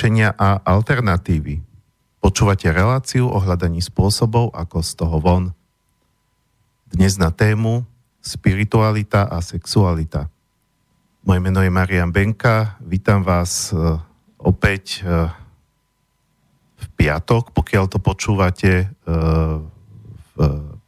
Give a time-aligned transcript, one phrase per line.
[0.00, 1.60] riešenia a alternatívy.
[2.24, 5.52] Počúvate reláciu o hľadaní spôsobov, ako z toho von.
[6.88, 7.84] Dnes na tému
[8.24, 10.32] spiritualita a sexualita.
[11.20, 14.00] Moje meno je Marian Benka, vítam vás uh,
[14.40, 15.28] opäť uh,
[16.80, 19.60] v piatok, pokiaľ to počúvate uh,
[20.32, 20.36] v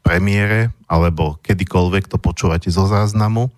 [0.01, 3.53] premiére, alebo kedykoľvek to počúvate zo záznamu.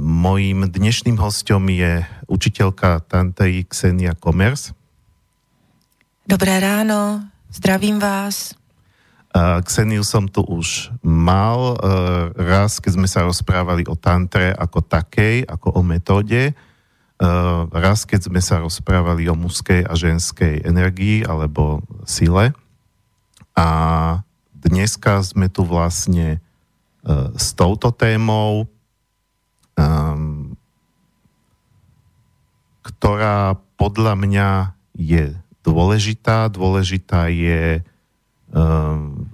[0.00, 2.00] Mojím dnešným hostom je
[2.32, 4.72] učiteľka Tantei Ksenia Komers.
[6.24, 7.20] Dobré ráno,
[7.52, 8.56] zdravím vás.
[9.36, 11.76] Kseniu som tu už mal
[12.32, 16.56] raz, keď sme sa rozprávali o tantre ako takej, ako o metóde.
[17.68, 22.56] Raz, keď sme sa rozprávali o mužskej a ženskej energii alebo sile.
[23.52, 23.68] A
[24.56, 26.40] dneska sme tu vlastne
[27.36, 28.72] s touto témou
[29.76, 30.56] um,
[32.82, 34.50] ktorá podľa mňa
[34.96, 36.48] je dôležitá.
[36.48, 37.84] Dôležitá je
[38.50, 39.28] um,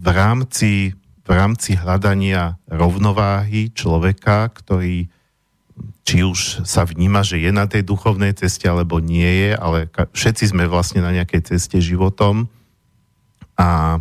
[0.00, 5.12] v rámci, v rámci hľadania rovnováhy človeka, ktorý
[6.04, 10.50] či už sa vníma, že je na tej duchovnej ceste, alebo nie je, ale všetci
[10.50, 12.50] sme vlastne na nejakej ceste životom.
[13.54, 14.00] A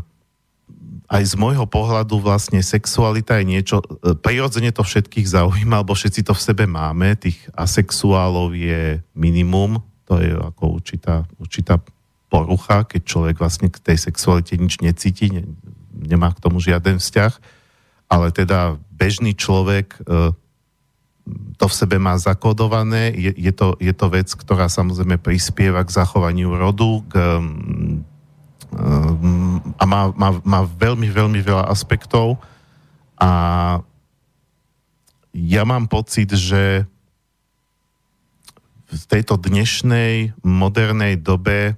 [1.09, 6.21] aj z môjho pohľadu vlastne sexualita je niečo, e, prirodzene to všetkých zaujíma, alebo všetci
[6.21, 11.81] to v sebe máme, tých asexuálov je minimum, to je ako určitá, určitá
[12.29, 15.49] porucha, keď človek vlastne k tej sexualite nič necíti, ne,
[15.97, 17.33] nemá k tomu žiaden vzťah,
[18.05, 20.29] ale teda bežný človek e,
[21.57, 25.93] to v sebe má zakodované, je, je, to, je to vec, ktorá samozrejme prispieva k
[25.93, 27.13] zachovaniu rodu, k
[29.79, 32.37] a má, má, má veľmi, veľmi veľa aspektov.
[33.17, 33.31] A
[35.33, 36.85] ja mám pocit, že
[38.89, 41.77] v tejto dnešnej modernej dobe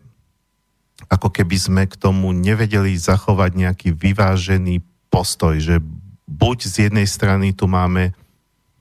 [1.12, 4.79] ako keby sme k tomu nevedeli zachovať nejaký vyvážený
[5.12, 5.84] postoj, že
[6.23, 8.16] buď z jednej strany tu máme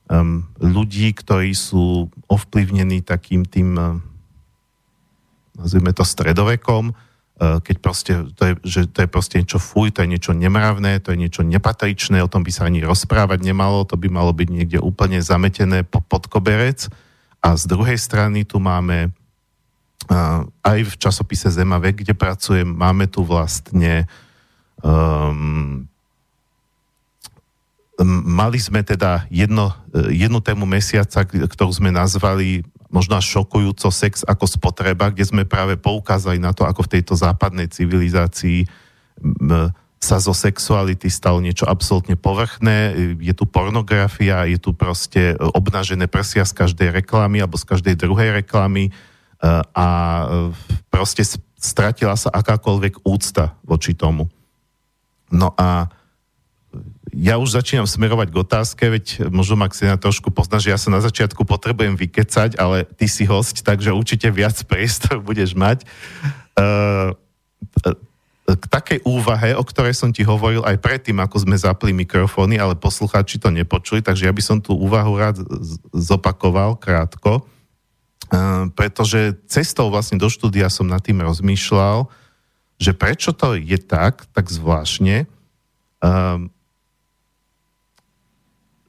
[0.06, 3.98] um, ľudí, ktorí sú ovplyvnení takým tým, um,
[5.58, 6.94] nazvime to stredovekom,
[7.40, 11.16] keď proste, to je, že to je proste niečo fuj, to je niečo nemravné, to
[11.16, 14.76] je niečo nepatričné, o tom by sa ani rozprávať nemalo, to by malo byť niekde
[14.76, 16.92] úplne zametené pod koberec.
[17.40, 23.24] A z druhej strany tu máme uh, aj v časopise Zemavek, kde pracujem, máme tu
[23.24, 24.04] vlastne
[24.84, 25.88] um,
[28.24, 34.44] mali sme teda jedno, eh, jednu tému mesiaca, ktorú sme nazvali možno šokujúco sex ako
[34.50, 38.66] spotreba, kde sme práve poukázali na to, ako v tejto západnej civilizácii
[40.00, 46.48] sa zo sexuality stalo niečo absolútne povrchné, je tu pornografia, je tu proste obnažené prsia
[46.48, 48.92] z každej reklamy alebo z každej druhej reklamy e,
[49.76, 49.88] a
[50.24, 50.24] e,
[50.88, 51.20] proste
[51.60, 54.32] stratila sa akákoľvek úcta voči tomu.
[55.28, 55.92] No a
[57.10, 61.02] ja už začínam smerovať k otázke, veď možno Maxina trošku pozná, že ja sa na
[61.02, 65.82] začiatku potrebujem vykecať, ale ty si host, takže určite viac priestor budeš mať.
[66.54, 67.14] Uh,
[68.50, 72.74] k takej úvahe, o ktorej som ti hovoril aj predtým, ako sme zapli mikrofóny, ale
[72.74, 75.38] poslucháči to nepočuli, takže ja by som tú úvahu rád
[75.94, 82.10] zopakoval krátko, uh, pretože cestou vlastne do štúdia som nad tým rozmýšľal,
[82.80, 85.28] že prečo to je tak, tak zvláštne,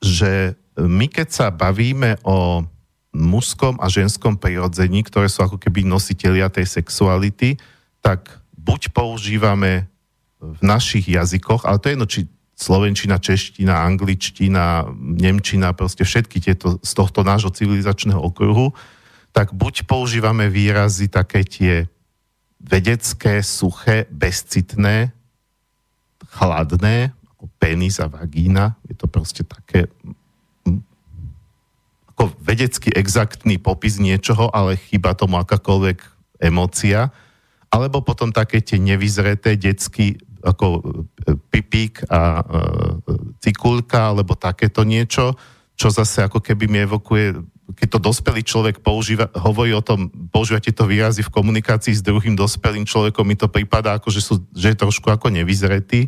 [0.01, 2.65] že my keď sa bavíme o
[3.11, 7.59] mužskom a ženskom prirodzení, ktoré sú ako keby nositeľia tej sexuality,
[7.99, 9.91] tak buď používame
[10.41, 12.21] v našich jazykoch, ale to je jedno, či
[12.57, 18.73] slovenčina, čeština, angličtina, nemčina, proste všetky tieto z tohto nášho civilizačného okruhu,
[19.33, 21.89] tak buď používame výrazy také tie
[22.61, 25.09] vedecké, suché, bezcitné,
[26.29, 28.77] chladné, ako penis a vagína.
[28.85, 29.89] Je to proste také
[32.13, 36.05] ako vedecky exaktný popis niečoho, ale chyba tomu akákoľvek
[36.37, 37.09] emócia.
[37.73, 40.81] Alebo potom také tie nevyzreté detsky ako e,
[41.49, 42.53] pipík a e,
[43.41, 45.33] cikulka, alebo takéto niečo,
[45.73, 47.41] čo zase ako keby mi evokuje,
[47.73, 52.37] keď to dospelý človek používa, hovorí o tom, používa tieto výrazy v komunikácii s druhým
[52.37, 56.05] dospelým človekom, mi to prípada ako, že, sú, že je trošku ako nevyzretý.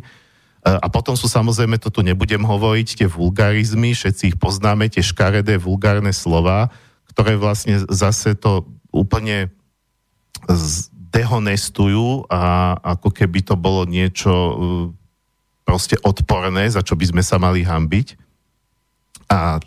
[0.64, 5.60] A potom sú samozrejme, to tu nebudem hovoriť, tie vulgarizmy, všetci ich poznáme, tie škaredé
[5.60, 6.72] vulgárne slova,
[7.12, 9.52] ktoré vlastne zase to úplne
[11.12, 14.54] dehonestujú a ako keby to bolo niečo uh,
[15.68, 18.16] proste odporné, za čo by sme sa mali hambiť.
[19.28, 19.60] A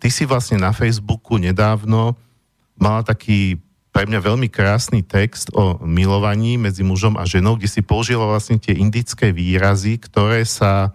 [0.00, 2.16] ty si vlastne na Facebooku nedávno
[2.76, 3.60] mala taký
[3.94, 8.58] pre mňa veľmi krásny text o milovaní medzi mužom a ženou, kde si použila vlastne
[8.58, 10.90] tie indické výrazy, ktoré sa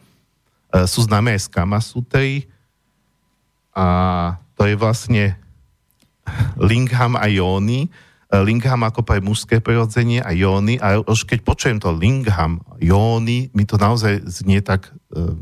[0.68, 2.32] e, sú známe aj z Kamasutry
[3.72, 3.88] a
[4.60, 5.40] to je vlastne
[6.60, 7.88] Lingham a Jony.
[7.88, 7.90] E,
[8.44, 13.64] Lingham ako pre mužské prirodzenie a Jony a už keď počujem to Lingham, Jony, mi
[13.64, 15.40] to naozaj znie tak e,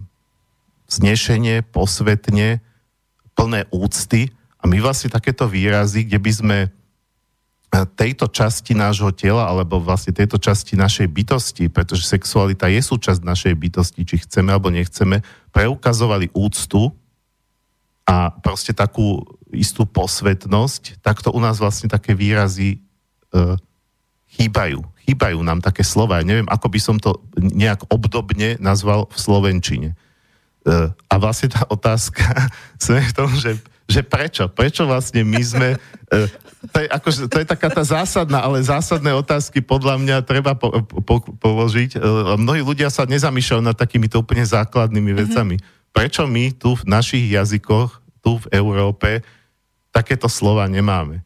[0.94, 2.62] znešenie, posvetne,
[3.33, 4.30] plné úcty.
[4.62, 6.57] A my vlastne takéto výrazy, kde by sme
[7.69, 13.54] tejto časti nášho tela, alebo vlastne tejto časti našej bytosti, pretože sexualita je súčasť našej
[13.60, 15.19] bytosti, či chceme alebo nechceme,
[15.52, 16.96] preukazovali úctu
[18.08, 19.19] a proste takú
[19.52, 22.80] istú posvetnosť, tak to u nás vlastne také výrazy
[23.36, 23.48] e,
[24.40, 24.80] chýbajú.
[25.08, 26.19] Chýbajú nám také slova.
[26.19, 29.90] Ja neviem, ako by som to nejak obdobne nazval v Slovenčine.
[29.92, 29.96] E,
[30.92, 32.24] a vlastne tá otázka
[32.84, 34.51] sme v tom, že že prečo?
[34.51, 35.68] Prečo vlastne my sme...
[36.12, 36.28] E,
[36.72, 40.84] to, je akože, to je taká tá zásadná, ale zásadné otázky podľa mňa treba po,
[40.84, 41.95] po, položiť.
[41.95, 42.00] E,
[42.36, 45.19] mnohí ľudia sa nezamýšľajú nad takýmito úplne základnými mhm.
[45.24, 45.56] vecami.
[45.57, 45.95] Mm-hmm.
[45.95, 49.24] Prečo my tu v našich jazykoch, tu v Európe,
[49.90, 51.24] takéto slova nemáme?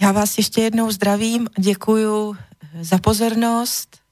[0.00, 2.36] Já vás ještě jednou zdravím, děkuju
[2.80, 4.03] za pozornost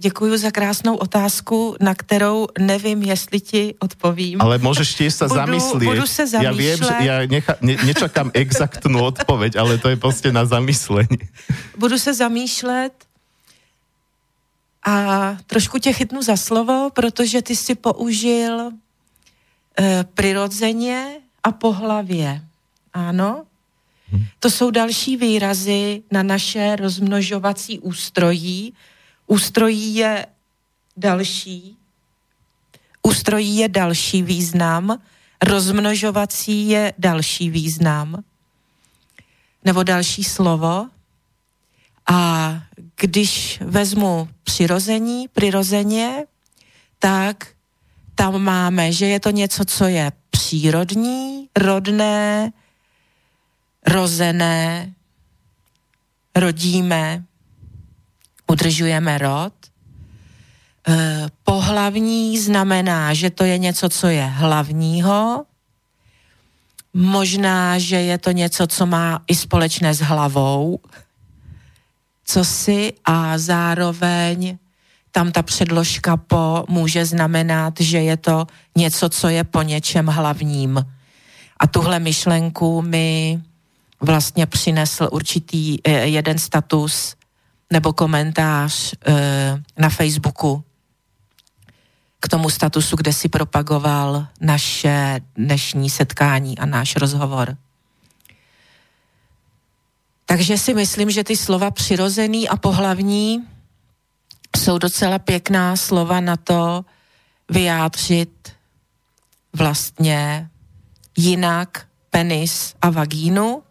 [0.00, 4.40] Děkuji za krásnou otázku, na kterou nevím, jestli ti odpovím.
[4.40, 5.88] Ale můžeš tiež sa budu, zamyslieť.
[5.92, 6.48] Budu se zamýšlet.
[6.48, 11.20] Ja viem, že ja necha, ne, nečakám exaktnú odpoveď, ale to je prostě na zamyslení.
[11.76, 12.96] Budu se zamýšlet
[14.80, 22.40] a trošku tě chytnu za slovo, protože ty si použil e, přirozeně a po hlavě.
[22.92, 23.44] Ano?
[24.12, 24.24] Hm.
[24.40, 28.72] To jsou další výrazy na naše rozmnožovací ústrojí,
[29.30, 30.26] Ústrojí je
[30.96, 31.76] další,
[33.02, 35.02] ústrojí je další význam,
[35.42, 38.24] rozmnožovací je další význam,
[39.64, 40.88] nebo další slovo.
[42.10, 42.62] A
[42.96, 46.24] když vezmu přirození, přirozeně,
[46.98, 47.48] tak
[48.14, 52.52] tam máme, že je to něco, co je přírodní, rodné,
[53.86, 54.94] rozené,
[56.34, 57.24] rodíme,
[58.50, 59.54] udržujeme rod.
[60.88, 65.44] E, pohlavní znamená, že to je něco, co je hlavního,
[66.94, 70.78] možná, že je to něco, co má i společné s hlavou,
[72.24, 74.58] co si a zároveň
[75.12, 80.86] tam ta předložka po může znamenat, že je to něco, co je po něčem hlavním.
[81.60, 83.38] A tuhle myšlenku mi
[84.00, 87.19] vlastně přinesl určitý e, jeden status
[87.72, 90.64] nebo komentář e, na Facebooku
[92.20, 97.56] k tomu statusu, kde si propagoval naše dnešní setkání a náš rozhovor.
[100.26, 103.44] Takže si myslím, že ty slova přirozený a pohlavní
[104.56, 106.84] jsou docela pěkná slova na to
[107.48, 108.52] vyjádřit
[109.52, 110.50] vlastně
[111.16, 113.62] jinak penis a vagínu,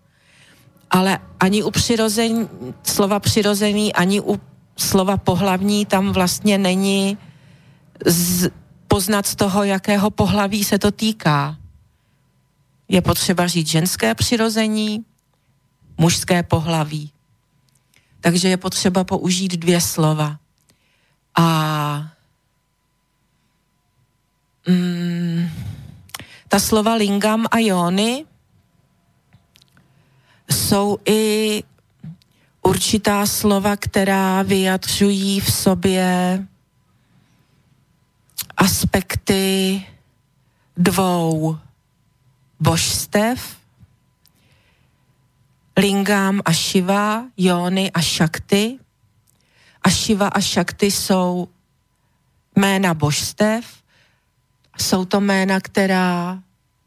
[0.90, 2.50] ale ani u přirození,
[2.84, 4.42] slova přirozený, ani u
[4.78, 7.18] slova pohlavní tam vlastně není
[8.06, 8.50] z,
[8.88, 11.58] poznat z toho, jakého pohlaví se to týká.
[12.88, 15.06] Je potřeba říct ženské přirození,
[15.98, 17.12] mužské pohlaví.
[18.22, 20.38] Takže je potřeba použít dvě slova.
[21.36, 21.46] A
[24.68, 25.50] mm,
[26.48, 28.26] ta slova lingam a jony
[30.52, 31.64] jsou i
[32.62, 36.40] určitá slova, která vyjadřují v sobě
[38.58, 39.84] aspekty
[40.78, 41.58] dvou
[42.60, 43.60] božstev,
[45.80, 48.80] Lingam a Shiva, Jony a Shakti.
[49.84, 51.48] A Shiva a Shakti jsou
[52.56, 53.66] jména božstev.
[54.78, 56.40] Jsou to jména, která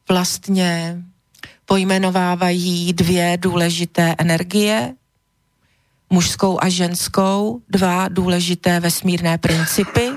[0.08, 1.02] vlastně
[1.66, 4.94] pojmenovávají dvě důležité energie,
[6.10, 10.10] mužskou a ženskou, dva důležité vesmírné principy,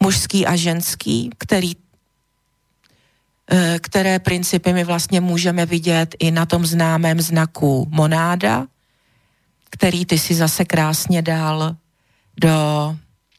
[0.00, 1.72] mužský a ženský, který,
[3.50, 8.66] eh, které principy my vlastně můžeme vidět i na tom známém znaku monáda,
[9.70, 11.76] který ty si zase krásně dal
[12.40, 12.56] do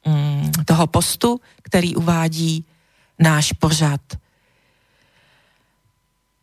[0.07, 2.65] mm, toho postu, který uvádí
[3.19, 4.01] náš pořad.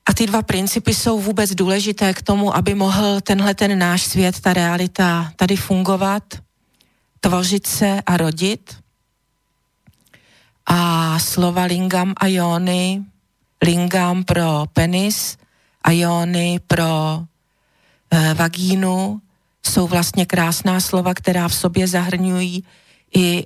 [0.07, 4.41] A ty dva principy jsou vůbec důležité k tomu, aby mohl tenhle ten náš svět,
[4.41, 6.23] ta realita tady fungovat,
[7.21, 8.77] tvořit se a rodit.
[10.67, 13.05] A slova lingam a jony,
[13.63, 15.37] lingam pro penis
[15.83, 17.23] a jony pro
[18.11, 19.21] e, vagínu,
[19.67, 22.65] jsou vlastně krásná slova, která v sobě zahrnují
[23.15, 23.45] i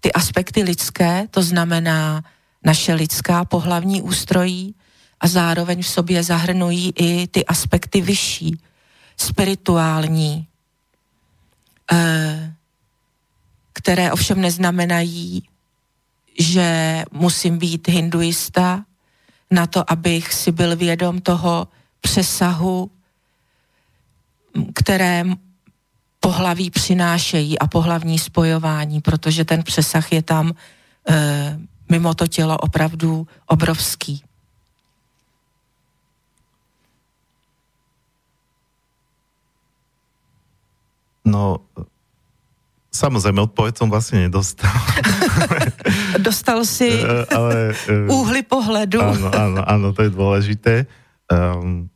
[0.00, 2.24] ty aspekty lidské, to znamená
[2.64, 4.74] naše lidská pohlavní ústrojí
[5.20, 8.60] a zároveň v sobě zahrnují i ty aspekty vyšší,
[9.16, 10.46] spirituální,
[11.92, 12.54] eh,
[13.72, 15.42] které ovšem neznamenají,
[16.38, 18.84] že musím být hinduista
[19.50, 21.68] na to, abych si byl vědom toho
[22.00, 22.90] přesahu,
[24.74, 25.24] které
[26.20, 30.52] pohlaví přinášejí a pohlavní spojování, protože ten přesah je tam
[31.08, 34.22] e, mimo to tělo opravdu obrovský.
[41.24, 41.64] No,
[42.92, 44.70] samozrejme, odpoveď som vlastne nedostal.
[46.26, 49.00] Dostal si uh, ale, uh, úhly pohledu.
[49.00, 50.74] Áno, áno, áno, to je dôležité.
[51.26, 51.88] Um,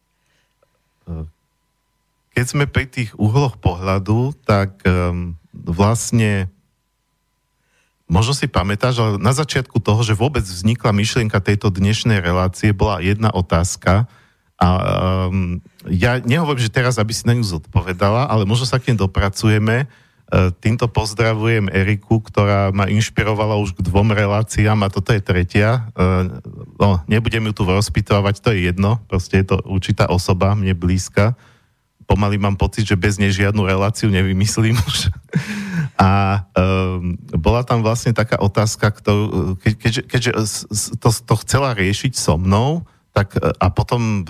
[2.33, 6.49] keď sme pri tých uhloch pohľadu, tak um, vlastne
[8.09, 13.05] možno si pamätáš, ale na začiatku toho, že vôbec vznikla myšlienka tejto dnešnej relácie, bola
[13.05, 14.09] jedna otázka,
[14.59, 14.69] a
[15.31, 18.99] um, ja nehovorím, že teraz, aby si na ňu zodpovedala, ale možno sa k nej
[18.99, 19.87] dopracujeme.
[20.29, 25.89] Uh, týmto pozdravujem Eriku, ktorá ma inšpirovala už k dvom reláciám a toto je tretia.
[25.95, 26.43] Uh,
[26.75, 31.39] no, nebudem ju tu rozpýtovať, to je jedno, proste je to určitá osoba, mne blízka.
[32.11, 34.99] Pomaly mám pocit, že bez nej žiadnu reláciu nevymyslím už.
[35.99, 40.31] A um, bola tam vlastne taká otázka, ktorú, ke, keďže, keďže
[40.99, 42.87] to, to chcela riešiť so mnou,
[43.19, 44.23] tak e, a potom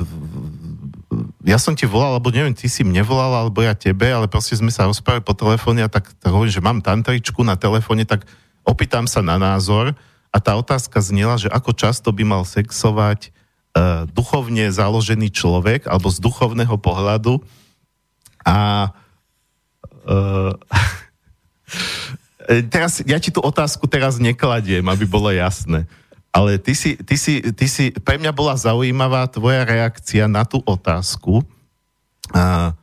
[1.45, 4.57] ja som ti volal, alebo neviem, ty si mne volal, alebo ja tebe, ale proste
[4.57, 8.25] sme sa rozprávali po telefóne a tak, tak hovorím, že mám tantričku na telefóne, tak
[8.65, 9.93] opýtam sa na názor
[10.29, 16.13] a tá otázka znela, že ako často by mal sexovať uh, duchovne založený človek, alebo
[16.13, 17.41] z duchovného pohľadu
[18.45, 18.93] a
[20.05, 20.53] uh,
[22.73, 25.89] teraz, ja ti tú otázku teraz nekladiem, aby bolo jasné.
[26.39, 30.63] Ale ty si, ty si, ty si, pre mňa bola zaujímavá tvoja reakcia na tú
[30.63, 31.43] otázku.
[32.31, 32.79] A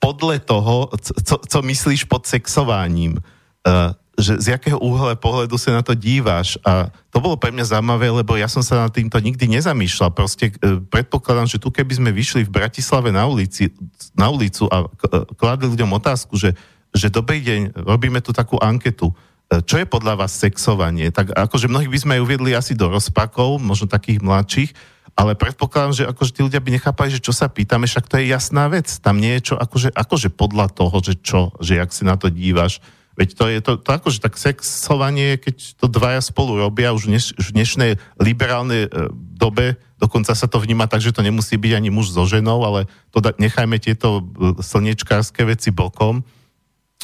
[0.00, 3.20] podľa toho, co, co myslíš pod sexováním,
[3.68, 6.56] a, že z jakého úhle pohľadu sa na to díváš.
[6.64, 10.16] A to bolo pre mňa zaujímavé, lebo ja som sa na týmto nikdy nezamýšľal.
[10.16, 13.72] Proste e, predpokladám, že tu keby sme vyšli v Bratislave na, ulici,
[14.16, 14.88] na ulicu a
[15.36, 16.56] kladli ľuďom otázku, že,
[16.96, 19.12] že dobrý deň, robíme tu takú anketu
[19.50, 21.10] čo je podľa vás sexovanie?
[21.10, 24.70] Tak akože mnohí by sme aj uviedli asi do rozpakov, možno takých mladších,
[25.18, 28.30] ale predpokladám, že akože tí ľudia by nechápali, že čo sa pýtame, však to je
[28.30, 28.86] jasná vec.
[29.02, 32.30] Tam nie je čo, akože, akože podľa toho, že čo, že jak si na to
[32.30, 32.78] dívaš.
[33.18, 37.34] Veď to je to, to akože tak sexovanie, keď to dvaja spolu robia už, neš,
[37.36, 37.90] už v dnešnej
[38.22, 38.90] liberálnej e,
[39.34, 42.86] dobe, dokonca sa to vníma tak, že to nemusí byť ani muž so ženou, ale
[43.12, 46.22] to da, nechajme tieto e, slniečkárske veci bokom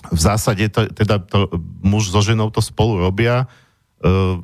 [0.04, 1.48] v zásade to, teda to,
[1.80, 3.48] muž so ženou to spolu robia
[4.04, 4.38] uh,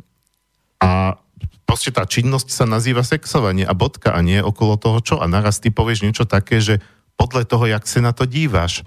[0.83, 1.21] a
[1.69, 5.15] proste tá činnosť sa nazýva sexovanie a bodka a nie okolo toho čo.
[5.23, 6.83] A naraz ty povieš niečo také, že
[7.17, 8.83] podľa toho, jak sa na to díváš.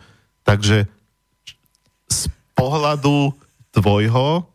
[0.46, 0.86] Takže
[2.12, 2.22] z
[2.54, 3.34] pohľadu
[3.74, 4.46] tvojho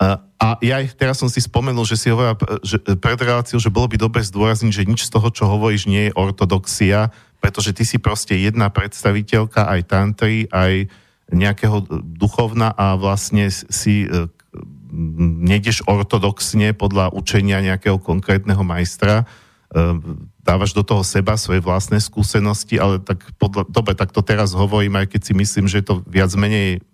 [0.00, 3.88] uh, a ja teraz som si spomenul, že si hovorila že, pred reláciou, že bolo
[3.88, 7.08] by dobre zdôrazniť, že nič z toho, čo hovoríš, nie je ortodoxia,
[7.40, 10.92] pretože ty si proste jedna predstaviteľka aj tantry, aj
[11.32, 14.28] nejakého duchovna a vlastne si e,
[15.44, 19.24] nejdeš ortodoxne podľa učenia nejakého konkrétneho majstra, e,
[20.44, 25.00] dávaš do toho seba svoje vlastné skúsenosti, ale tak podľa, dobre, tak to teraz hovorím,
[25.00, 26.84] aj keď si myslím, že je to viac menej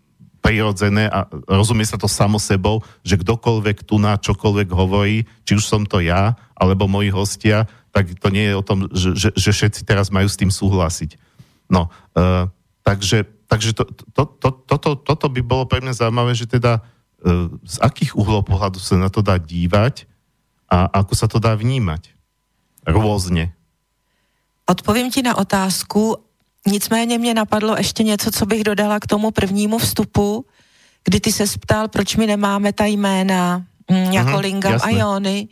[0.41, 5.65] prirodzené a rozumie sa to samo sebou, že kdokoľvek tu na čokoľvek hovorí, či už
[5.69, 9.51] som to ja, alebo moji hostia, tak to nie je o tom, že, že, že
[9.53, 11.21] všetci teraz majú s tým súhlasiť.
[11.69, 12.49] No, uh,
[12.81, 13.83] takže takže to,
[14.15, 18.47] to, to, toto, toto by bolo pre mňa zaujímavé, že teda e, z akých uhlov
[18.47, 20.07] pohľadu sa na to dá dívať
[20.71, 22.15] a ako sa to dá vnímať.
[22.87, 23.53] Rôzně.
[24.67, 26.17] Odpovím ti na otázku,
[26.67, 30.47] nicméně mě napadlo ještě něco, co bych dodala k tomu prvnímu vstupu,
[31.05, 34.93] kdy ty se ptal, proč my nemáme ta jména mm, jako uh-huh, Lingam jasné.
[34.93, 35.49] a Jony.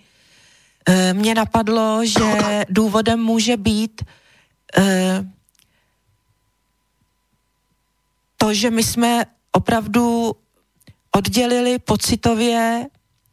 [0.87, 4.03] E, mně napadlo, že důvodem může být
[4.79, 5.25] e,
[8.39, 10.33] to, že my jsme opravdu
[11.17, 12.87] oddělili pocitově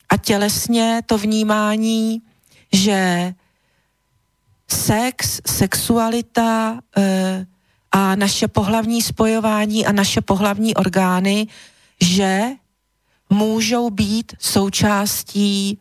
[0.09, 2.21] a tělesně to vnímání,
[2.73, 3.33] že
[4.67, 7.45] sex, sexualita e,
[7.91, 11.47] a naše pohlavní spojování a naše pohlavní orgány,
[12.01, 12.41] že
[13.29, 15.79] můžou být součástí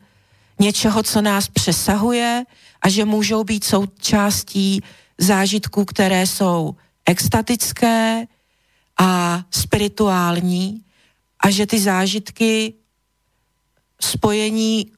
[0.59, 2.45] něčeho, co nás přesahuje
[2.81, 4.81] a že můžou být součástí
[5.17, 8.27] zážitků, které jsou extatické
[8.97, 10.85] a spirituální
[11.39, 12.73] a že ty zážitky
[14.01, 14.91] spojení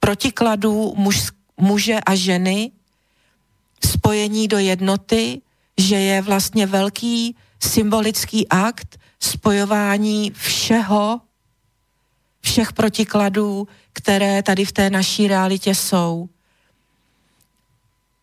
[0.00, 2.70] protikladů muž, muže a ženy,
[3.84, 5.40] spojení do jednoty,
[5.78, 11.20] že je vlastně velký symbolický akt spojování všeho,
[12.40, 16.28] všech protikladů, které tady v té naší realitě jsou.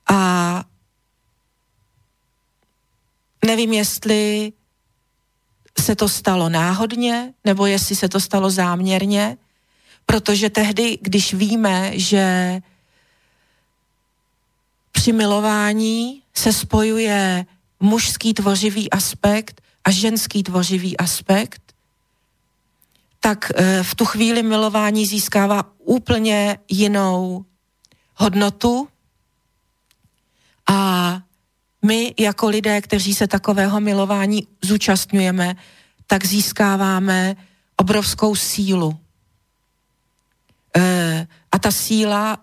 [0.07, 0.63] A
[3.45, 4.53] nevím, jestli
[5.81, 9.37] se to stalo náhodně, nebo jestli se to stalo záměrně,
[10.05, 12.59] protože tehdy, když víme, že
[14.91, 17.45] při milování se spojuje
[17.79, 21.61] mužský tvořivý aspekt a ženský tvořivý aspekt,
[23.19, 27.45] tak eh, v tu chvíli milování získává úplně jinou
[28.15, 28.87] hodnotu
[30.67, 31.21] a
[31.85, 35.55] my jako lidé, kteří se takového milování zúčastňujeme,
[36.07, 37.35] tak získáváme
[37.75, 38.99] obrovskou sílu.
[40.77, 42.37] E, a ta síla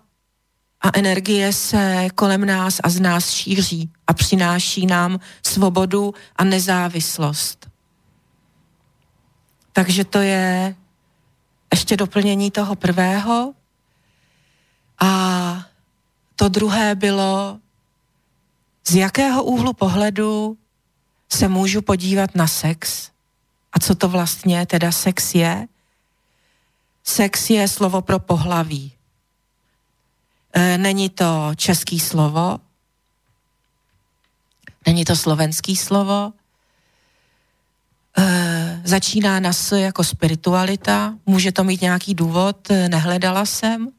[0.81, 7.69] a energie se kolem nás a z nás šíří a přináší nám svobodu a nezávislost.
[9.73, 10.75] Takže to je
[11.73, 13.53] ještě doplnění toho prvého.
[14.99, 15.65] A
[16.35, 17.59] to druhé bylo,
[18.89, 20.57] z jakého úhlu pohledu
[21.31, 23.09] se můžu podívat na sex
[23.73, 25.67] a co to vlastně teda sex je.
[27.03, 28.93] Sex je slovo pro pohlaví.
[30.53, 32.59] E, není to český slovo,
[34.85, 36.33] není to slovenský slovo,
[38.17, 43.89] e, začíná na S jako spiritualita, může to mít nějaký důvod, e, nehledala jsem.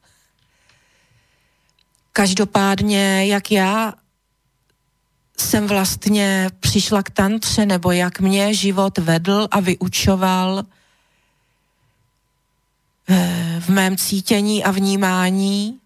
[2.12, 3.94] Každopádně, jak já
[5.40, 10.64] jsem vlastně přišla k tantře, nebo jak mě život vedl a vyučoval
[13.08, 15.78] eh, v mém cítění a vnímání.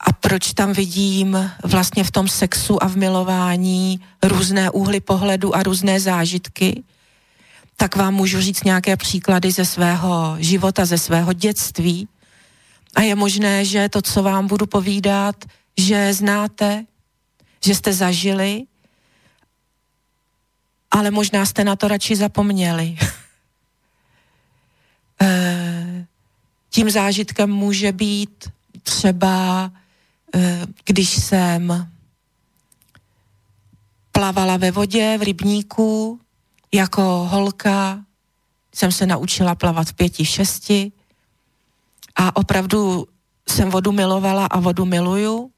[0.00, 5.62] A proč tam vidím vlastně v tom sexu a v milování různé úhly pohledu a
[5.62, 6.82] různé zážitky,
[7.76, 12.08] tak vám můžu říct nějaké příklady ze svého života, ze svého dětství.
[12.94, 15.36] A je možné, že to, co vám budu povídat,
[15.78, 16.84] že znáte,
[17.64, 18.62] že jste zažili,
[20.90, 22.96] ale možná jste na to radši zapomněli.
[25.20, 26.06] Eh,
[26.70, 28.50] tím zážitkem může být
[28.82, 29.70] třeba,
[30.34, 31.90] eh, když jsem
[34.12, 36.20] plavala ve vodě, v rybníku,
[36.72, 38.04] jako holka,
[38.74, 40.92] jsem se naučila plavat v pěti, šesti
[42.16, 43.08] a opravdu
[43.48, 45.50] jsem vodu milovala a vodu miluju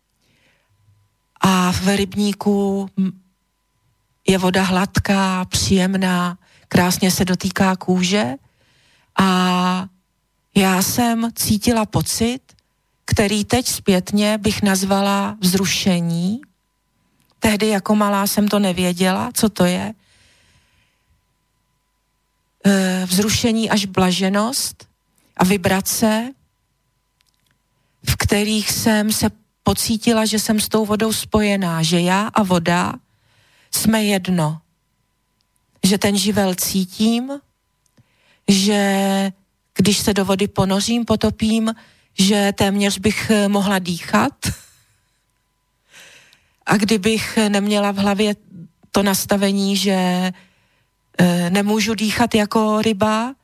[1.40, 2.88] a v rybníku
[4.29, 8.35] je voda hladká, příjemná, krásně se dotýká kůže
[9.18, 9.87] a
[10.55, 12.40] já jsem cítila pocit,
[13.05, 16.40] který teď zpětně bych nazvala vzrušení.
[17.38, 19.94] Tehdy jako malá jsem to nevěděla, co to je.
[22.66, 24.88] E, vzrušení až blaženost
[25.37, 26.33] a vibrace,
[28.11, 29.31] v kterých jsem se
[29.70, 32.94] pocítila, že jsem s tou vodou spojená, že já a voda
[33.70, 34.59] jsme jedno.
[35.87, 37.38] Že ten živel cítím,
[38.48, 38.80] že
[39.74, 41.74] když se do vody ponořím, potopím,
[42.18, 44.35] že téměř bych eh, mohla dýchat.
[46.66, 48.37] A kdybych neměla v hlavě
[48.90, 53.35] to nastavení, že eh, nemůžu dýchat jako ryba,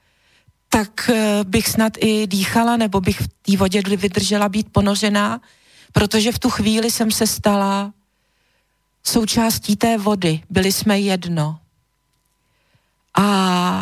[0.69, 5.41] tak eh, bych snad i dýchala, nebo bych v té vodě vydržela být ponořená,
[5.97, 7.93] protože v tu chvíli jsem se stala
[9.03, 10.43] součástí té vody.
[10.51, 11.61] Byli jsme jedno.
[13.19, 13.25] A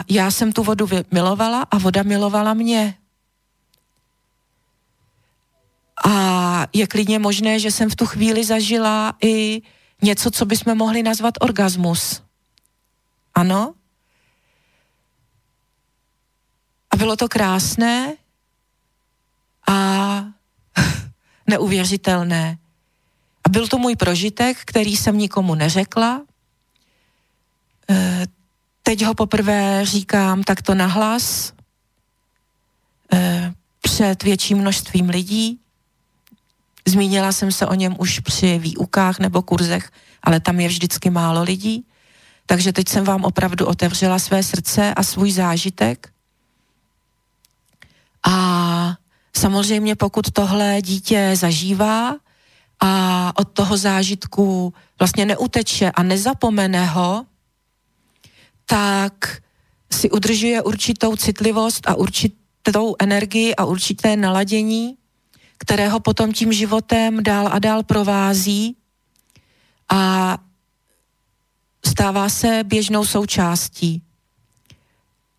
[0.09, 2.99] já jsem tu vodu milovala a voda milovala mě.
[6.05, 9.63] A je klidně možné, že jsem v tu chvíli zažila i
[10.03, 12.23] něco, co bychom mohli nazvat orgasmus.
[13.35, 13.75] Ano?
[16.91, 18.17] A bylo to krásné
[19.67, 20.34] a
[21.47, 22.59] neuvěřitelné.
[23.45, 26.23] A byl to můj prožitek, který jsem nikomu neřekla.
[27.91, 28.27] E,
[28.83, 31.53] teď ho poprvé říkám takto nahlas
[33.13, 35.61] e, před větším množstvím lidí.
[36.87, 39.91] Zmínila jsem se o něm už při výukách nebo kurzech,
[40.23, 41.85] ale tam je vždycky málo lidí.
[42.47, 46.13] Takže teď jsem vám opravdu otevřela své srdce a svůj zážitek.
[48.27, 48.97] A
[49.37, 52.17] samozřejmě pokud tohle dítě zažívá
[52.81, 57.27] a od toho zážitku vlastně neuteče a nezapomene ho,
[58.67, 59.43] tak
[59.93, 64.97] si udržuje určitou citlivost a určitou energii a určité naladění,
[65.59, 68.77] kterého potom tím životem dál a dál provází
[69.89, 70.39] a
[71.87, 74.03] stává se běžnou součástí.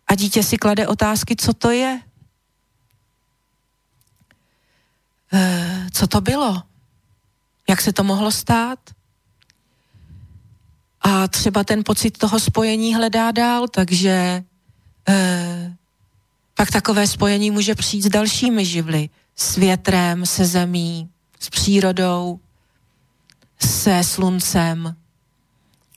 [0.06, 2.00] A dítě si klade otázky, co to je?
[5.25, 5.25] E,
[5.92, 6.62] co to bylo?
[7.68, 8.78] Jak se to mohlo stát?
[11.00, 14.44] A třeba ten pocit toho spojení hledá dál, takže
[15.08, 15.76] e,
[16.54, 19.08] pak takové spojení může přijít s dalšími živly.
[19.36, 22.40] S větrem, se zemí, s přírodou,
[23.58, 24.96] se sluncem.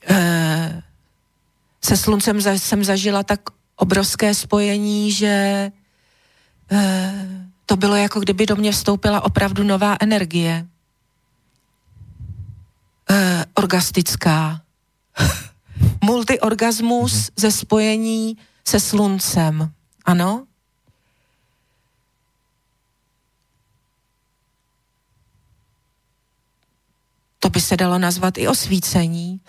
[0.08, 0.82] E,
[1.84, 3.40] se sluncem za, jsem zažila tak
[3.76, 5.72] obrovské spojení, že
[6.70, 10.66] e, to bylo jako kdyby do mě vstoupila opravdu nová energie.
[13.10, 14.60] E, orgastická.
[16.04, 17.32] Multiorgasmus mm-hmm.
[17.36, 18.36] ze spojení
[18.68, 19.72] se sluncem.
[20.04, 20.46] Ano?
[27.38, 29.40] To by se dalo nazvat i osvícení.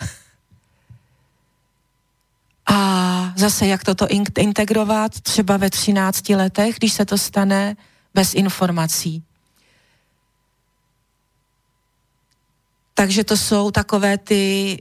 [2.66, 4.08] A zase, jak toto
[4.38, 7.76] integrovat třeba ve 13 letech, když se to stane
[8.14, 9.24] bez informací.
[12.94, 14.78] Takže to jsou takové ty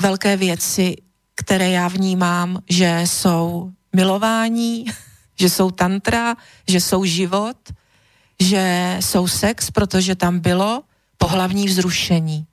[0.00, 0.96] velké věci,
[1.34, 4.84] které já vnímám, že jsou milování,
[5.40, 6.36] že jsou tantra,
[6.68, 7.56] že jsou život,
[8.40, 10.82] že jsou sex, protože tam bylo
[11.18, 12.46] pohlavní vzrušení.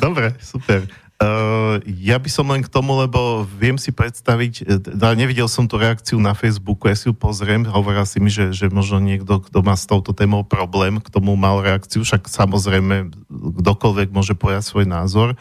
[0.00, 0.88] Dobre, super.
[1.22, 5.78] Uh, ja by som len k tomu, lebo viem si predstaviť, uh, nevidel som tú
[5.78, 9.62] reakciu na Facebooku, ja si ju pozriem, hovoril si mi, že, že možno niekto, kto
[9.62, 14.90] má s touto témou problém, k tomu mal reakciu, však samozrejme kdokoľvek môže povedať svoj
[14.90, 15.38] názor,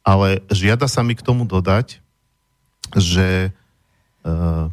[0.00, 2.00] ale žiada sa mi k tomu dodať,
[2.96, 3.52] že
[4.24, 4.72] uh,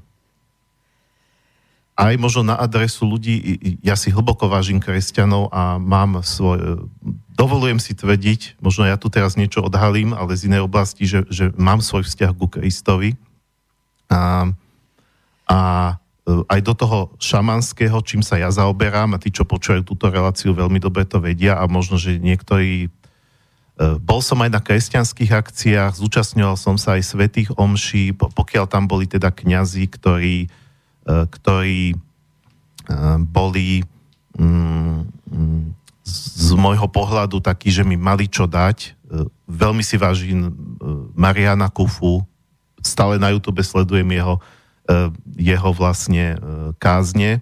[1.95, 6.91] aj možno na adresu ľudí, ja si hlboko vážim kresťanov a mám svoj,
[7.39, 11.55] dovolujem si tvrdiť, možno ja tu teraz niečo odhalím, ale z inej oblasti, že, že
[11.55, 13.15] mám svoj vzťah ku Kristovi.
[14.11, 14.51] A,
[15.47, 15.59] a
[16.27, 20.51] e, aj do toho šamanského, čím sa ja zaoberám a tí, čo počúvajú túto reláciu,
[20.51, 22.89] veľmi dobre to vedia a možno, že niektorí e,
[24.03, 29.07] bol som aj na kresťanských akciách, zúčastňoval som sa aj svetých omší, pokiaľ tam boli
[29.07, 30.51] teda kňazi, ktorí
[31.05, 31.97] ktorí eh,
[33.21, 33.85] boli
[34.37, 34.97] mm,
[35.29, 35.63] mm,
[36.05, 38.77] z môjho pohľadu takí, že mi mali čo dať.
[38.89, 40.49] Eh, veľmi si vážim
[41.13, 42.25] Mariana Kufu,
[42.81, 44.37] stále na YouTube sledujem jeho,
[45.33, 46.37] jeho vlastne
[46.77, 47.41] kázne.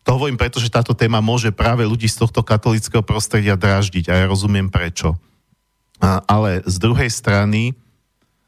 [0.00, 4.16] To hovorím preto, že táto téma môže práve ľudí z tohto katolického prostredia dráždiť a
[4.16, 5.20] ja rozumiem prečo.
[6.00, 7.87] Ale z druhej strany, Eh,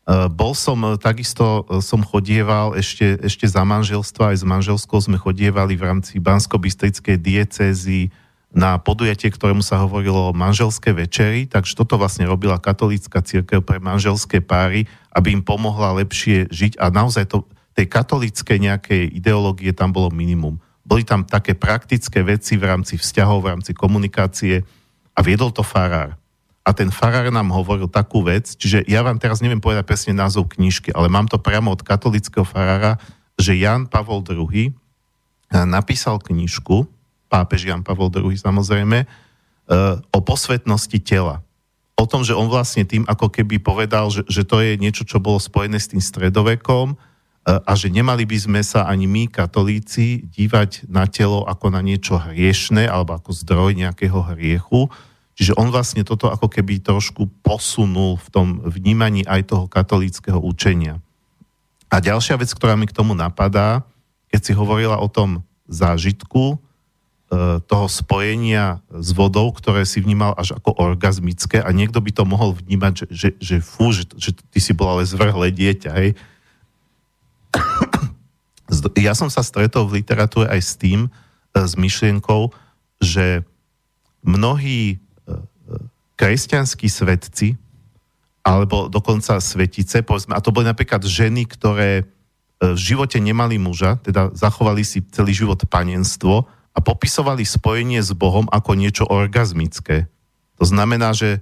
[0.08, 5.20] bol som, eh, takisto eh, som chodieval ešte, ešte za manželstva, aj s manželskou sme
[5.20, 8.10] chodievali v rámci Bansko-Bystrickej diecézy
[8.50, 13.78] na podujatie, ktorému sa hovorilo o manželské večery, takže toto vlastne robila katolícka církev pre
[13.78, 16.82] manželské páry, aby im pomohla lepšie žiť.
[16.82, 17.46] A naozaj to,
[17.78, 20.58] tej katolíckej nejakej ideológie tam bolo minimum.
[20.82, 24.66] Boli tam také praktické veci v rámci vzťahov, v rámci komunikácie
[25.14, 26.19] a viedol to farár
[26.60, 30.52] a ten farár nám hovoril takú vec, čiže ja vám teraz neviem povedať presne názov
[30.52, 33.00] knižky, ale mám to priamo od katolického farára,
[33.40, 34.72] že Jan Pavol II eh,
[35.64, 36.84] napísal knižku,
[37.32, 39.08] pápež Jan Pavol II samozrejme, eh,
[39.96, 41.40] o posvetnosti tela.
[41.96, 45.20] O tom, že on vlastne tým ako keby povedal, že, že to je niečo, čo
[45.20, 50.28] bolo spojené s tým stredovekom eh, a že nemali by sme sa ani my, katolíci,
[50.28, 54.92] dívať na telo ako na niečo hriešne alebo ako zdroj nejakého hriechu,
[55.40, 61.00] Čiže on vlastne toto ako keby trošku posunul v tom vnímaní aj toho katolíckého učenia.
[61.88, 63.81] A ďalšia vec, ktorá mi k tomu napadá,
[64.29, 66.57] keď si hovorila o tom zážitku e,
[67.64, 72.53] toho spojenia s vodou, ktoré si vnímal až ako orgazmické a niekto by to mohol
[72.53, 76.11] vnímať, že, že, že fú, že, že ty si bol ale zvrhlé dieťa, hej.
[79.00, 81.11] Ja som sa stretol v literatúre aj s tým, e,
[81.57, 82.53] s myšlienkou,
[83.00, 83.42] že
[84.20, 85.00] mnohí
[86.20, 87.56] kresťanskí svetci,
[88.44, 92.04] alebo dokonca svetice, povedzme, a to boli napríklad ženy, ktoré e,
[92.61, 96.44] v živote nemali muža, teda zachovali si celý život panenstvo
[96.76, 100.12] a popisovali spojenie s Bohom ako niečo orgazmické.
[100.61, 101.40] To znamená, že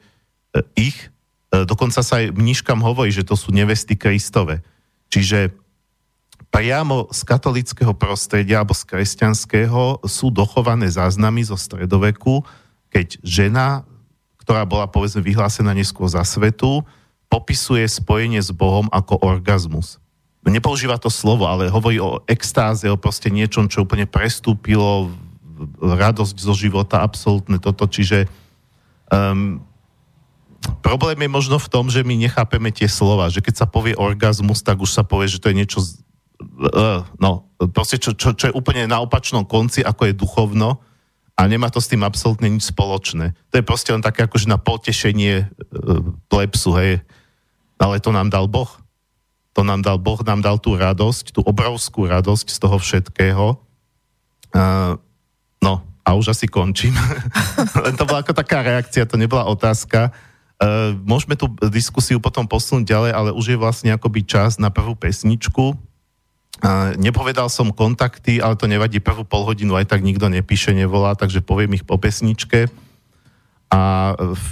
[0.55, 1.11] e, ich,
[1.51, 4.62] e, dokonca sa aj mniškam hovorí, že to sú nevesty Kristove.
[5.11, 5.55] Čiže
[6.55, 12.47] priamo z katolického prostredia alebo z kresťanského sú dochované záznamy zo stredoveku,
[12.88, 13.85] keď žena,
[14.49, 16.81] ktorá bola povedzme vyhlásená neskôr za svetu,
[17.29, 20.01] popisuje spojenie s Bohom ako orgazmus.
[20.41, 25.13] Nepoužíva to slovo, ale hovorí o extáze, o proste niečom, čo úplne prestúpilo
[25.85, 28.25] radosť zo života, absolútne toto, čiže
[29.13, 29.61] um,
[30.81, 34.65] problém je možno v tom, že my nechápeme tie slova, že keď sa povie orgazmus,
[34.65, 35.85] tak už sa povie, že to je niečo
[36.73, 40.81] uh, no, proste čo, čo, čo je úplne na opačnom konci, ako je duchovno
[41.38, 43.31] a nemá to s tým absolútne nič spoločné.
[43.55, 46.92] To je proste len také akože na potešenie uh, plepsu, hej.
[47.79, 48.66] Ale to nám dal Boh.
[49.55, 53.46] To nám dal Boh, nám dal tú radosť, tú obrovskú radosť z toho všetkého.
[54.51, 54.98] Uh,
[55.59, 56.94] No, a už asi končím.
[57.85, 60.14] Len to bola ako taká reakcia, to nebola otázka.
[60.59, 64.98] Uh, môžeme tú diskusiu potom posunúť ďalej, ale už je vlastne akoby čas na prvú
[64.98, 65.74] pesničku.
[66.99, 71.39] Nepovedal som kontakty, ale to nevadí, prvú pol hodinu aj tak nikto nepíše, nevolá, takže
[71.39, 72.67] poviem ich po pesničke.
[73.71, 74.47] A v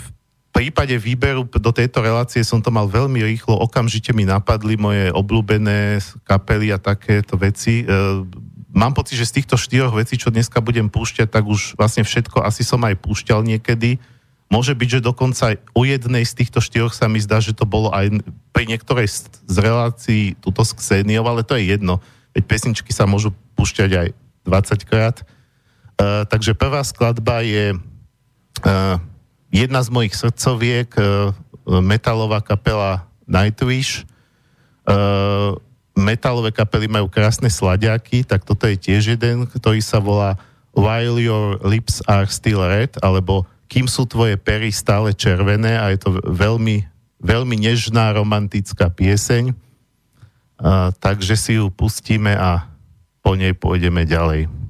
[0.55, 5.99] prípade výberu do tejto relácie som to mal veľmi rýchlo, okamžite mi napadli moje obľúbené
[6.25, 7.85] kapely a takéto veci.
[7.85, 8.23] Uh,
[8.73, 12.41] mám pocit, že z týchto štyroch vecí, čo dneska budem púšťať, tak už vlastne všetko
[12.41, 14.01] asi som aj púšťal niekedy.
[14.47, 17.91] Môže byť, že dokonca u jednej z týchto štyroch sa mi zdá, že to bolo
[17.91, 18.23] aj
[18.55, 19.11] pri niektorej
[19.43, 21.99] z relácií túto s Kseniou, ale to je jedno.
[22.31, 24.09] Veď pesničky sa môžu púšťať aj
[24.47, 25.17] 20 krát.
[25.97, 28.97] Uh, takže prvá skladba je uh,
[29.51, 31.35] jedna z mojich srdcoviek, uh,
[31.83, 34.07] metalová kapela Nightwish.
[34.87, 35.59] Uh,
[35.99, 40.39] metalové kapely majú krásne sladiaky, tak toto je tiež jeden, ktorý sa volá
[40.77, 45.99] While Your Lips Are Still Red, alebo Kým sú tvoje pery stále červené a je
[46.03, 46.87] to veľmi,
[47.23, 49.55] veľmi nežná romantická pieseň.
[50.57, 52.71] A, takže si ju pustíme a
[53.21, 54.66] po nej pôjdeme ďalej.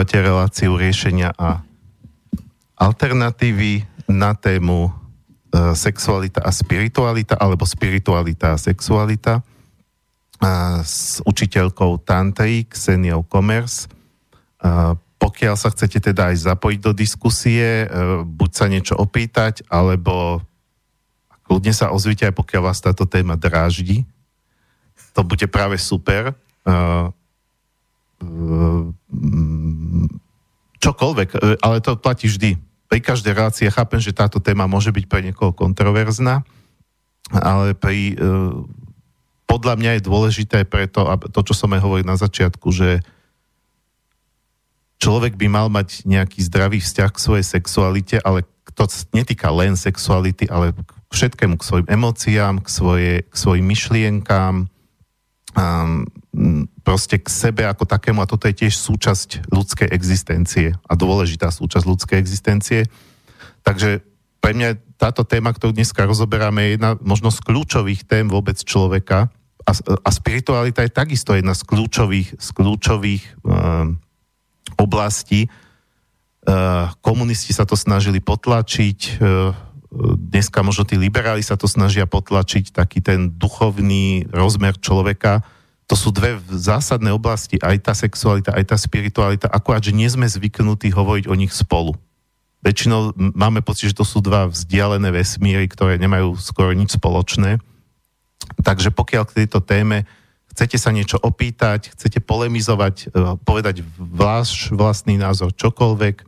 [0.00, 1.60] Počúvate reláciu riešenia a
[2.80, 4.92] alternatívy na tému e,
[5.76, 9.44] sexualita a spiritualita alebo spiritualita a sexualita
[10.40, 13.92] a s učiteľkou Tantei Kseniou Komers.
[14.64, 17.86] A pokiaľ sa chcete teda aj zapojiť do diskusie, e,
[18.24, 20.40] buď sa niečo opýtať, alebo
[21.44, 24.08] kľudne sa ozvite aj pokiaľ vás táto téma dráždi.
[25.12, 26.32] To bude práve super.
[26.32, 27.12] E,
[30.90, 32.58] čokoľvek, e, ale to platí vždy.
[32.90, 36.42] Pri každej relácii ja chápem, že táto téma môže byť pre niekoho kontroverzná,
[37.30, 38.26] ale pri, e,
[39.46, 42.98] podľa mňa je dôležité preto, to, čo som aj hovoril na začiatku, že
[45.00, 50.46] človek by mal mať nejaký zdravý vzťah k svojej sexualite, ale to netýka len sexuality,
[50.50, 54.54] ale k všetkému, k svojim emóciám, k, svoje, k svojim myšlienkám,
[55.56, 56.06] um,
[56.86, 61.86] proste k sebe ako takému a toto je tiež súčasť ľudskej existencie a dôležitá súčasť
[61.86, 62.86] ľudskej existencie.
[63.66, 64.06] Takže
[64.38, 69.28] pre mňa táto téma, ktorú dneska rozoberáme, je jedna možno z kľúčových tém vôbec človeka
[69.66, 69.72] a,
[70.06, 74.00] a spiritualita je takisto jedna z kľúčových, z kľúčových um,
[74.80, 75.50] oblastí.
[76.40, 79.52] Uh, komunisti sa to snažili potlačiť, uh,
[80.16, 85.44] dneska možno tí liberáli sa to snažia potlačiť, taký ten duchovný rozmer človeka,
[85.90, 90.22] to sú dve zásadné oblasti, aj tá sexualita, aj tá spiritualita, akurát, že nie sme
[90.22, 91.98] zvyknutí hovoriť o nich spolu.
[92.62, 97.58] Väčšinou máme pocit, že to sú dva vzdialené vesmíry, ktoré nemajú skoro nič spoločné.
[98.62, 100.06] Takže pokiaľ k tejto téme
[100.54, 106.24] chcete sa niečo opýtať, chcete polemizovať, e, povedať váš vlastný názor, čokoľvek, e,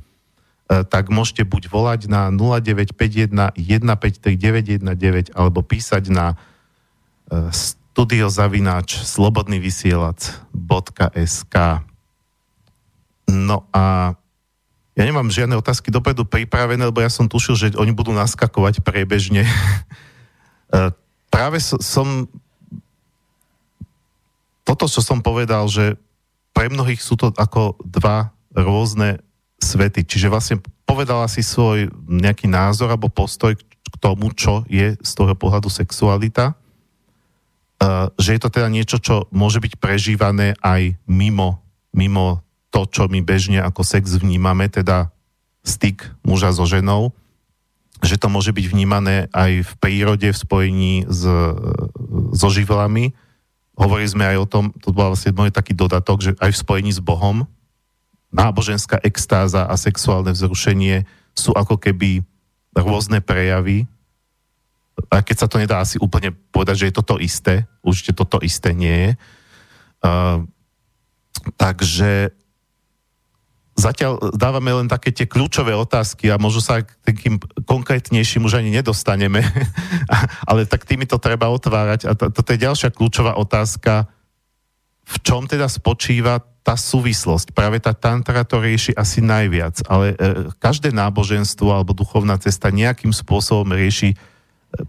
[0.91, 6.35] tak môžete buď volať na 0951 153 919 alebo písať na
[7.31, 7.51] e,
[7.93, 11.57] studiozavináč slobodnyvysielac.sk
[13.29, 14.17] No a
[14.93, 19.45] ja nemám žiadne otázky dopredu pripravené, lebo ja som tušil, že oni budú naskakovať priebežne.
[20.73, 20.89] E,
[21.29, 22.25] práve som
[24.65, 26.01] toto, čo som povedal, že
[26.57, 29.21] pre mnohých sú to ako dva rôzne
[29.61, 30.09] svety.
[30.09, 35.37] Čiže vlastne povedala si svoj nejaký názor alebo postoj k tomu, čo je z toho
[35.37, 36.57] pohľadu sexualita
[38.19, 43.21] že je to teda niečo, čo môže byť prežívané aj mimo, mimo to, čo my
[43.21, 45.13] bežne ako sex vnímame, teda
[45.67, 47.13] styk muža so ženou,
[48.03, 51.23] že to môže byť vnímané aj v prírode v spojení s,
[52.35, 53.15] so živlami.
[53.79, 56.91] Hovorili sme aj o tom, to bol vlastne môj taký dodatok, že aj v spojení
[56.91, 57.47] s Bohom
[58.33, 61.05] náboženská extáza a sexuálne vzrušenie
[61.37, 62.25] sú ako keby
[62.73, 63.85] rôzne prejavy
[65.13, 68.77] a keď sa to nedá asi úplne povedať, že je toto isté, určite toto isté
[68.77, 69.11] nie je.
[70.03, 70.45] Uh,
[71.57, 72.33] takže
[73.73, 78.71] zatiaľ dávame len také tie kľúčové otázky a možno sa k takým konkrétnejším už ani
[78.71, 79.41] nedostaneme,
[80.51, 82.07] ale tak tými to treba otvárať.
[82.09, 84.07] A toto je ďalšia kľúčová otázka,
[85.03, 87.51] v čom teda spočíva tá súvislosť.
[87.51, 90.17] Práve tá tantra to rieši asi najviac, ale e,
[90.63, 94.15] každé náboženstvo alebo duchovná cesta nejakým spôsobom rieši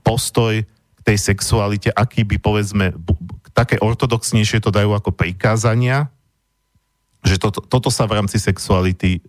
[0.01, 2.95] postoj k tej sexualite, aký by povedzme,
[3.53, 6.09] také ortodoxnejšie to dajú ako prikázania,
[7.23, 9.21] že to, toto sa v rámci sexuality e,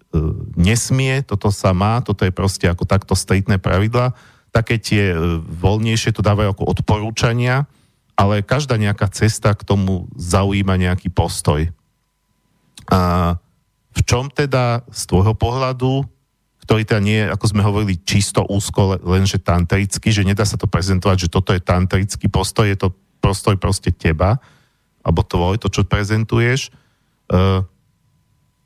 [0.58, 4.10] nesmie, toto sa má, toto je proste ako takto striktné pravidla.
[4.50, 7.70] Také tie e, voľnejšie to dávajú ako odporúčania,
[8.18, 11.70] ale každá nejaká cesta k tomu zaujíma nejaký postoj.
[12.90, 13.34] A
[13.94, 16.02] v čom teda z tvojho pohľadu
[16.64, 20.64] ktorý teda nie je, ako sme hovorili, čisto úzko, lenže tantrický, že nedá sa to
[20.64, 22.88] prezentovať, že toto je tantrický postoj, je to
[23.20, 24.40] postoj proste teba,
[25.04, 26.72] alebo tvoj, to, čo prezentuješ.
[27.28, 27.60] E,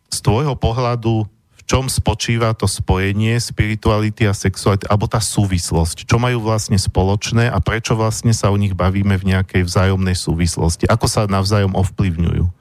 [0.08, 6.06] z tvojho pohľadu, v čom spočíva to spojenie spirituality a sexuality, alebo tá súvislosť?
[6.06, 10.86] Čo majú vlastne spoločné a prečo vlastne sa o nich bavíme v nejakej vzájomnej súvislosti?
[10.86, 12.57] Ako sa navzájom ovplyvňujú?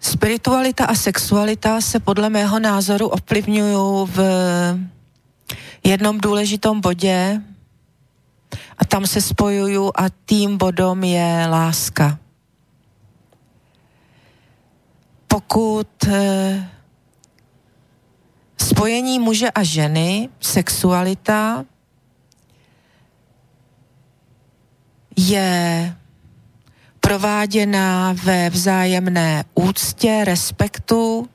[0.00, 4.18] Spiritualita a sexualita se podle mého názoru ovlivňují v
[5.84, 7.42] jednom důležitom bodě
[8.78, 12.18] a tam se spojují a tým bodom je láska.
[15.28, 16.70] Pokud eh,
[18.58, 21.64] spojení muže a ženy, sexualita
[25.16, 25.96] je
[27.10, 31.28] prováděna ve vzájemné úctě, respektu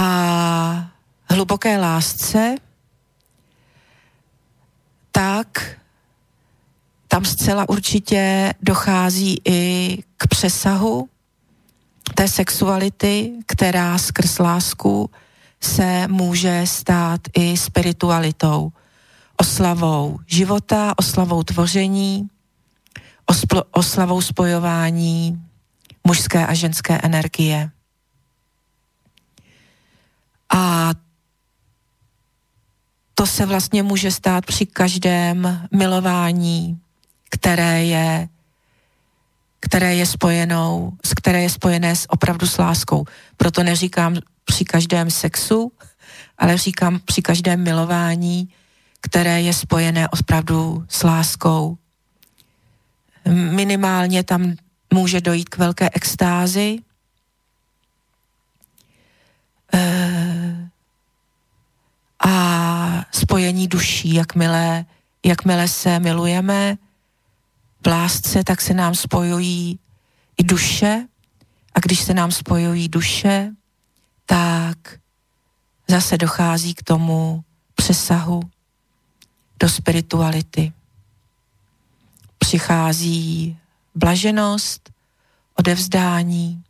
[0.00, 0.90] a
[1.30, 2.54] hluboké lásce,
[5.12, 5.76] tak
[7.08, 11.08] tam zcela určitě dochází i k přesahu
[12.14, 15.10] té sexuality, která skrz lásku
[15.60, 18.72] se může stát i spiritualitou,
[19.36, 22.28] oslavou života, oslavou tvoření,
[23.30, 25.42] ospl- oslavou spojování
[26.06, 27.70] mužské a ženské energie.
[30.54, 30.90] A
[33.14, 36.80] to se vlastně může stát při každém milování,
[37.30, 38.28] které je,
[39.60, 43.04] které je spojenou, s které je spojené s opravdu s láskou.
[43.36, 45.72] Proto neříkám při každém sexu,
[46.38, 48.48] ale říkám při každém milování,
[49.00, 51.78] které je spojené opravdu s láskou.
[53.30, 54.54] Minimálně tam
[54.92, 56.78] může dojít k velké extázi.
[59.74, 60.70] E-
[62.24, 64.84] a spojení duší, jakmile,
[65.24, 66.76] jakmile se milujeme
[67.84, 69.78] v lásce, tak se nám spojují
[70.36, 71.06] i duše
[71.74, 73.52] a když se nám spojují duše,
[74.26, 74.78] tak
[75.88, 78.42] zase dochází k tomu přesahu
[79.60, 80.72] do spirituality.
[82.40, 83.56] Přichází
[83.94, 84.90] blaženost,
[85.54, 86.62] odevzdání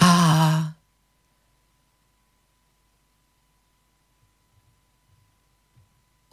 [0.00, 0.72] a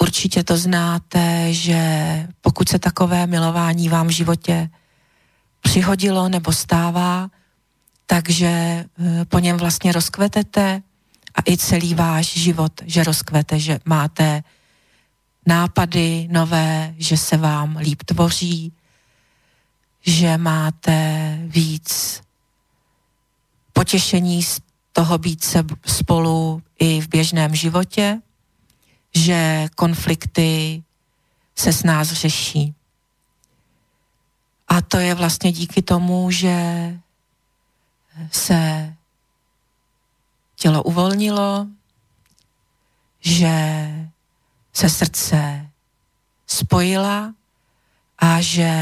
[0.03, 1.81] Určitě to znáte, že
[2.41, 4.69] pokud se takové milování vám v životě
[5.61, 7.29] přihodilo nebo stává,
[8.05, 8.85] takže eh,
[9.25, 10.81] po něm vlastně rozkvetete
[11.35, 14.43] a i celý váš život, že rozkvete, že máte
[15.45, 18.73] nápady nové, že se vám líp tvoří,
[20.01, 22.21] že máte víc
[23.73, 24.59] potěšení z
[24.91, 28.21] toho být se spolu i v běžném životě
[29.15, 30.83] že konflikty
[31.55, 32.75] se s nás řeší.
[34.67, 36.55] A to je vlastně díky tomu, že
[38.31, 38.93] se
[40.55, 41.67] tělo uvolnilo,
[43.21, 43.49] že
[44.73, 45.69] se srdce
[46.47, 47.33] spojila
[48.19, 48.73] a že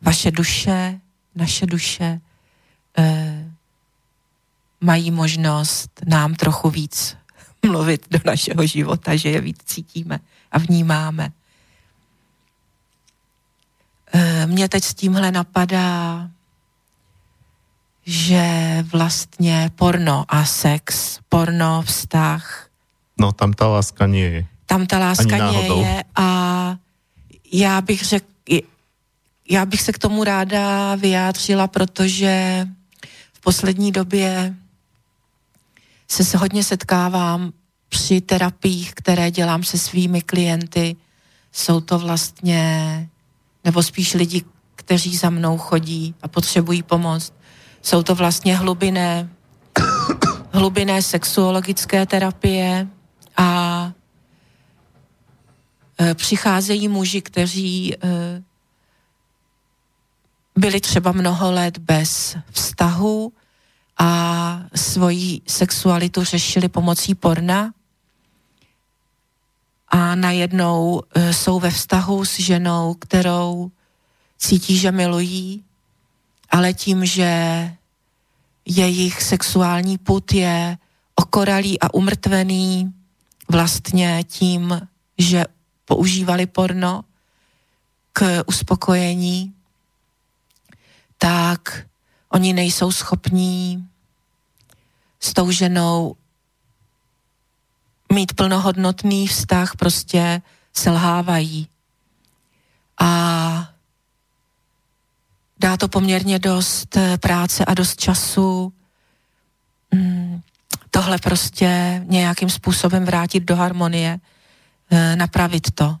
[0.00, 1.00] vaše duše,
[1.34, 2.20] naše duše
[2.98, 3.54] e,
[4.80, 7.16] mají možnost nám trochu víc
[7.66, 10.18] mluvit do našeho života, že je víc cítíme
[10.52, 11.32] a vnímáme.
[14.12, 16.30] E, Mě teď s tímhle napadá,
[18.06, 18.44] že
[18.92, 22.68] vlastně porno a sex, porno, vztah.
[23.20, 24.42] No tam ta láska nie je.
[24.66, 26.28] Tam ta láska nie je a
[27.52, 28.26] já bych řekl,
[29.50, 32.66] já bych se k tomu ráda vyjádřila, protože
[33.32, 34.54] v poslední době
[36.10, 37.52] se hodně setkávám
[37.88, 40.96] při terapiích, které dělám se svými klienty.
[41.52, 43.08] Jsou to vlastně,
[43.64, 44.44] nebo spíš lidi,
[44.76, 47.32] kteří za mnou chodí a potřebují pomoc.
[47.82, 49.28] Jsou to vlastně hlubiné,
[50.52, 52.88] hlubiné sexuologické terapie
[53.36, 53.92] a
[56.00, 57.98] e, přicházejí muži, kteří e,
[60.56, 63.32] byli třeba mnoho let bez vztahu,
[63.98, 67.72] a svoji sexualitu řešili pomocí porna
[69.88, 73.70] a najednou e, jsou ve vztahu s ženou, kterou
[74.38, 75.64] cítí, že milují,
[76.50, 77.30] ale tím, že
[78.66, 80.78] jejich sexuální put je
[81.14, 82.94] okoralý a umrtvený
[83.48, 84.88] vlastně tím,
[85.18, 85.44] že
[85.84, 87.04] používali porno
[88.12, 89.54] k uspokojení,
[91.18, 91.86] tak
[92.34, 93.88] Oni nejsou schopní
[95.20, 96.16] s tou ženou
[98.12, 100.42] mít plnohodnotný vztah, prostě
[100.72, 101.68] selhávají.
[103.00, 103.72] A
[105.58, 108.72] dá to poměrně dost práce a dost času
[109.90, 110.40] mm,
[110.90, 114.20] tohle prostě nějakým způsobem vrátit do harmonie,
[114.90, 115.96] eh, napravit to.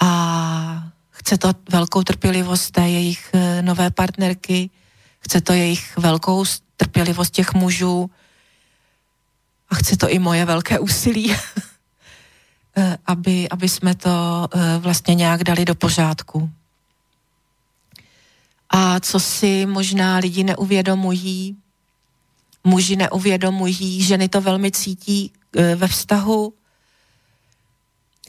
[0.00, 4.70] A Chce to velkou trpělivost té jejich eh, nové partnerky,
[5.20, 6.44] chce to jejich velkou
[6.76, 8.10] trpělivost těch mužů
[9.68, 11.36] a chce to i moje velké úsilí,
[12.76, 16.50] eh, aby, aby jsme to vlastně nějak dali do pořádku.
[18.70, 21.56] A co si možná lidi neuvědomují,
[22.64, 25.32] muži neuvědomují, ženy to velmi cítí
[25.76, 26.54] ve vztahu,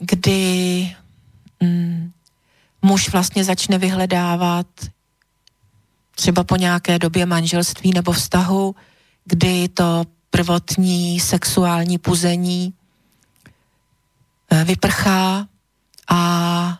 [0.00, 0.96] kdy
[1.60, 2.12] mm,
[2.82, 4.66] muž vlastně začne vyhledávat
[6.14, 8.74] třeba po nějaké době manželství nebo vztahu,
[9.24, 12.74] kdy to prvotní sexuální puzení
[14.50, 15.48] eh, vyprchá
[16.08, 16.78] a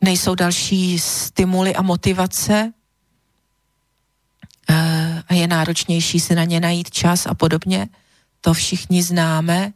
[0.00, 2.72] nejsou další stimuly a motivace.
[4.70, 7.88] Eh, a je náročnější si na ně najít čas a podobně,
[8.40, 9.72] to všichni známe,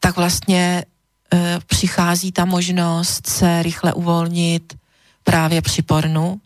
[0.00, 0.84] tak vlastně
[1.32, 4.76] e, přichází ta možnost se rychle uvolnit
[5.24, 6.40] právě při pornu.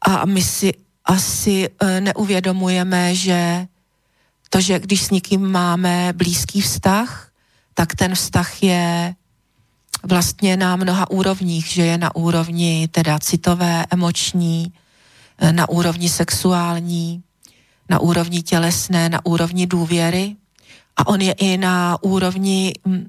[0.00, 0.72] A my si
[1.04, 3.66] asi e, neuvědomujeme, že
[4.50, 7.30] to, že když s někým máme blízký vztah,
[7.74, 9.14] tak ten vztah je
[10.06, 14.72] vlastně na mnoha úrovních, že je na úrovni teda citové, emoční,
[15.38, 17.22] e, na úrovni sexuální,
[17.88, 20.36] na úrovni tělesné, na úrovni důvěry.
[20.96, 23.06] A on je i na úrovni hm,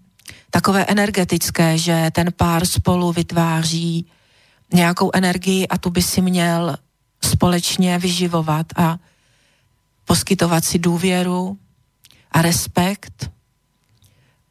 [0.51, 4.05] takové energetické, že ten pár spolu vytváří
[4.73, 6.77] nějakou energii a tu by si měl
[7.23, 8.97] společně vyživovat a
[10.05, 11.57] poskytovat si důvěru
[12.31, 13.31] a respekt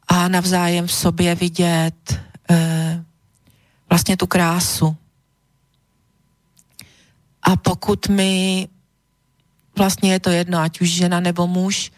[0.07, 2.26] a navzájem v sobě vidět
[3.89, 4.95] vlastně tu krásu.
[7.43, 8.67] A pokud my
[9.77, 11.91] vlastně je to jedno, ať už žena nebo muž,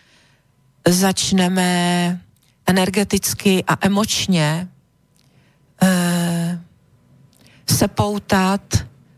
[0.87, 2.21] začneme
[2.65, 4.67] energeticky a emočně
[5.81, 6.59] e,
[7.69, 8.61] se poutat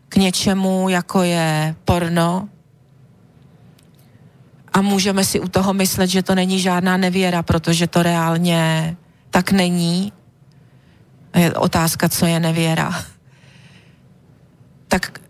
[0.08, 2.48] k něčemu, jako je porno,
[4.72, 8.96] a můžeme si u toho myslet, že to není žádná nevěra, protože to reálně
[9.30, 10.12] tak není.
[11.36, 13.04] Je otázka, co je nevěra.
[14.88, 15.20] Tak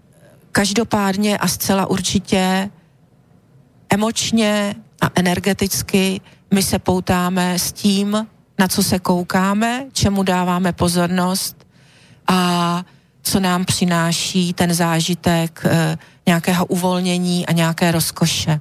[0.53, 2.70] každopádně a zcela určitě
[3.90, 6.20] emočně a energeticky
[6.55, 8.26] my se poutáme s tím,
[8.59, 11.66] na co se koukáme, čemu dáváme pozornost
[12.26, 12.84] a
[13.22, 18.61] co nám přináší ten zážitek e, nějakého uvolnění a nějaké rozkoše.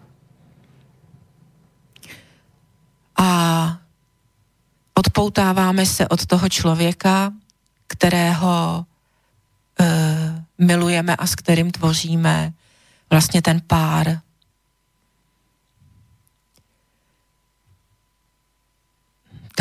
[3.17, 3.80] A
[5.01, 7.33] odpoutáváme se od toho člověka,
[7.87, 8.85] kterého
[9.79, 9.85] e,
[10.57, 12.53] milujeme a s kterým tvoříme
[13.09, 14.21] vlastně ten pár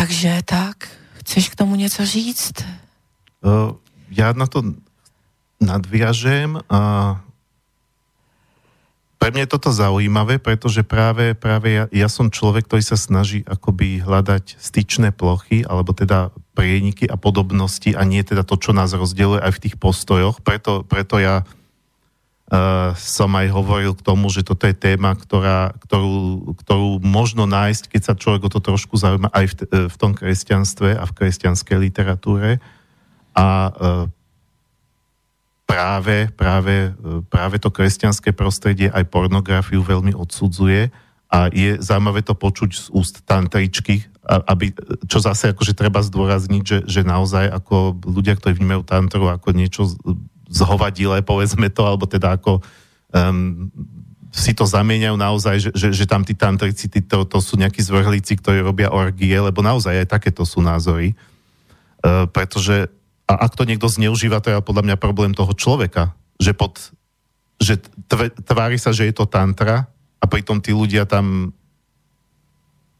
[0.00, 2.64] Takže tak, chceš k tomu něco říct?
[3.44, 3.76] Uh,
[4.08, 4.64] ja na to
[5.60, 6.80] nadviažem a
[9.20, 13.44] pre mňa je toto zaujímavé, pretože práve, práve ja, ja som človek, ktorý sa snaží
[13.44, 18.96] akoby hľadať styčné plochy, alebo teda prieniky a podobnosti a nie teda to, čo nás
[18.96, 20.40] rozdieluje aj v tých postojoch.
[20.40, 21.44] Preto, preto ja
[22.50, 27.86] Uh, som aj hovoril k tomu, že toto je téma, ktorá, ktorú, ktorú možno nájsť,
[27.86, 31.14] keď sa človek o to trošku zaujíma aj v, e, v tom kresťanstve a v
[31.14, 32.58] kresťanskej literatúre.
[33.38, 34.10] A uh,
[35.70, 36.90] práve, práve,
[37.30, 40.90] práve to kresťanské prostredie aj pornografiu veľmi odsudzuje
[41.30, 44.74] a je zaujímavé to počuť z úst tantričky, aby,
[45.06, 49.86] čo zase akože treba zdôrazniť, že, že naozaj ako ľudia, ktorí vnímajú tantru ako niečo
[50.50, 52.58] zhovadilé, povedzme to, alebo teda ako
[53.14, 53.70] um,
[54.34, 57.78] si to zamieňajú naozaj, že, že, že tam tí tantrici, tí, to, to sú nejakí
[57.82, 61.14] zvrhlíci, ktorí robia orgie, lebo naozaj aj takéto sú názory.
[62.02, 62.90] Uh, pretože
[63.30, 66.90] a ak to niekto zneužíva, to je podľa mňa problém toho človeka, že, pod,
[67.62, 67.78] že
[68.10, 69.86] tve, tvári sa, že je to tantra
[70.18, 71.54] a pritom tí ľudia tam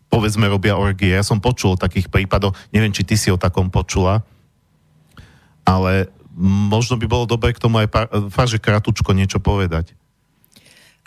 [0.07, 1.11] povedzme robia orgie.
[1.11, 4.22] Ja som počul o takých prípadoch, neviem, či ty si o takom počula,
[5.66, 6.07] ale
[6.70, 7.91] možno by bolo dobre k tomu aj
[8.31, 9.99] fakt, že kratučko niečo povedať.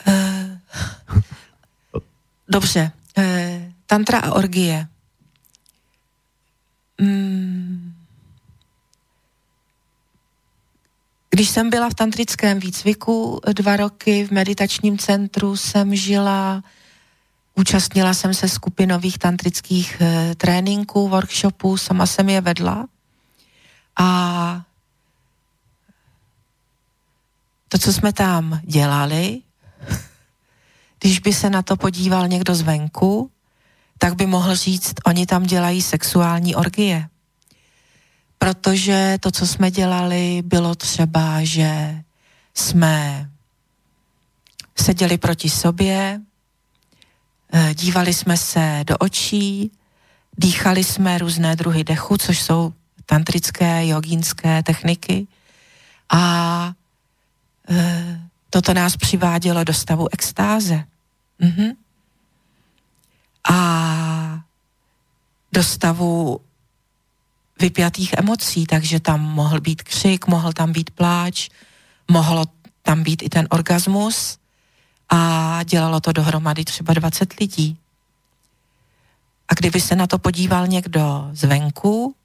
[0.04, 0.60] Uh,
[2.48, 2.92] dobře.
[3.16, 4.88] Uh, tantra a orgie.
[7.00, 7.83] Mm.
[11.34, 16.64] Když jsem byla v tantrickém výcviku dva roky v meditačním centru, jsem žila,
[17.56, 22.88] účastnila jsem se skupinových tantrických e, tréninků, workshopů, sama jsem je vedla.
[24.00, 24.62] A
[27.68, 29.42] to, co jsme tam dělali,
[31.00, 33.32] když by se na to podíval někdo zvenku,
[33.98, 37.10] tak by mohl říct, oni tam dělají sexuální orgie.
[38.44, 42.04] Protože to, co jsme dělali, bylo třeba, že
[42.54, 43.30] jsme
[44.76, 46.22] seděli proti sobě,
[47.54, 49.72] eh, dívali jsme se do očí,
[50.38, 52.74] dýchali jsme různé druhy dechu, což jsou
[53.06, 55.28] tantrické, jogínské techniky
[56.10, 56.74] a
[57.70, 60.84] Eh, toto nás přivádělo do stavu extáze.
[61.42, 61.76] Mm-hmm.
[63.52, 64.40] A
[65.52, 66.40] do stavu
[67.64, 71.50] vypjatých emocí, takže tam mohl být křik, mohl tam být pláč,
[72.12, 72.46] mohlo
[72.82, 74.38] tam být i ten orgasmus
[75.10, 75.20] a
[75.64, 77.80] dělalo to dohromady třeba 20 lidí.
[79.48, 82.16] A kdyby se na to podíval někdo zvenku,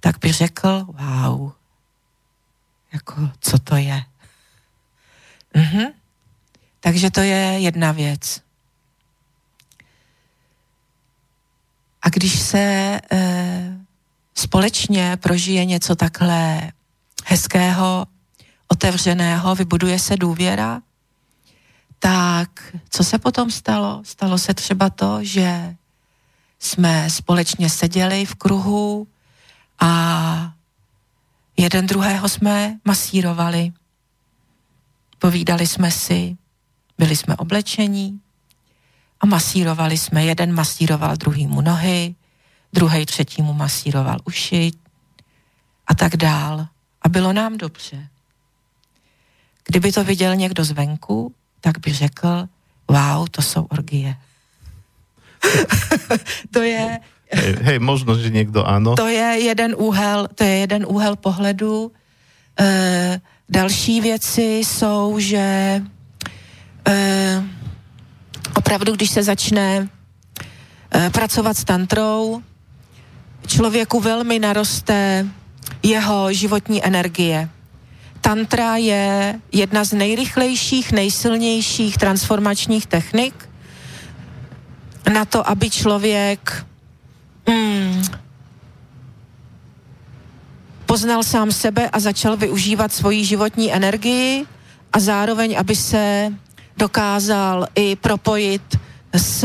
[0.00, 1.52] tak by řekl, wow,
[2.92, 4.04] jako co to je.
[5.54, 5.92] Mhm.
[6.80, 8.40] Takže to je jedna věc.
[12.02, 12.58] A když se
[13.12, 13.81] e,
[14.34, 16.72] společně prožije něco takhle
[17.24, 18.06] hezkého,
[18.68, 20.82] otevřeného, vybuduje se důvěra,
[21.98, 24.02] tak co se potom stalo?
[24.04, 25.76] Stalo se třeba to, že
[26.58, 29.08] jsme společně seděli v kruhu
[29.80, 30.52] a
[31.56, 33.72] jeden druhého jsme masírovali.
[35.18, 36.36] Povídali jsme si,
[36.98, 38.20] byli jsme oblečení
[39.20, 40.24] a masírovali jsme.
[40.24, 42.14] Jeden masíroval druhýmu nohy,
[42.72, 44.72] druhý třetímu masíroval uši
[45.86, 46.66] a tak dál.
[47.02, 48.08] A bylo nám dobře.
[49.64, 52.48] Kdyby to viděl někdo zvenku, tak by řekl,
[52.88, 54.16] wow, to jsou orgie.
[56.50, 56.98] to je...
[57.32, 58.94] Hej, hej, možno, že někdo ano.
[58.94, 61.92] To je jeden úhel, to je jeden úhel pohledu.
[62.60, 65.82] E, další věci jsou, že
[66.88, 67.42] e,
[68.54, 69.88] opravdu, když se začne
[70.94, 72.42] e, pracovat s tantrou,
[73.46, 75.26] člověku velmi naroste
[75.82, 77.48] jeho životní energie.
[78.20, 83.48] Tantra je jedna z nejrychlejších, nejsilnějších transformačních technik
[85.12, 86.66] na to, aby člověk
[87.48, 88.02] mm,
[90.86, 94.46] poznal sám sebe a začal využívat svoji životní energii
[94.92, 96.32] a zároveň, aby se
[96.76, 98.62] dokázal i propojit
[99.12, 99.44] s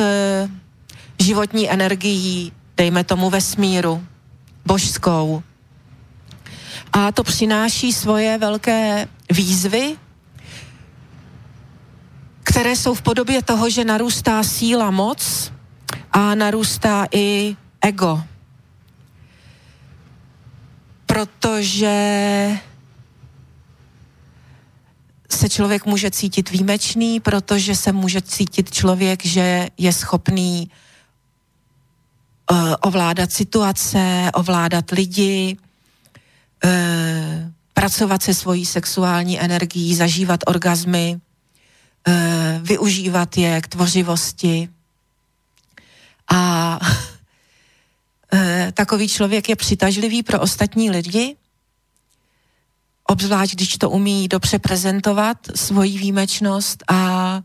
[1.20, 4.06] životní energií, dejme tomu vesmíru,
[4.66, 5.44] božskou.
[6.94, 9.98] A to přináší svoje velké výzvy,
[12.44, 15.52] které jsou v podobě toho, že narůstá síla moc
[16.12, 18.24] a narůstá i ego.
[21.06, 21.98] Protože
[25.30, 30.72] se člověk může cítit výjimečný, protože se může cítit člověk, že je schopný
[32.82, 35.58] ovládat situace, ovládat lidi,
[36.66, 36.72] uh,
[37.74, 41.20] pracovat se svojí sexuální energií, zažívat orgazmy,
[42.08, 42.14] uh,
[42.62, 44.70] využívat je k tvořivosti.
[46.34, 46.80] A
[48.74, 51.36] takový člověk je přitažlivý pro ostatní lidi,
[53.08, 57.42] obzvlášť když to umí dobře prezentovat, svoji výjimečnost a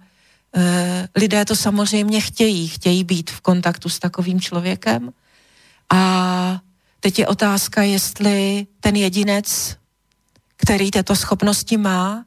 [1.17, 5.13] lidé to samozřejmě chtějí, chtějí být v kontaktu s takovým člověkem
[5.93, 6.61] a
[7.01, 9.77] teď je otázka, jestli ten jedinec,
[10.57, 12.25] který této schopnosti má,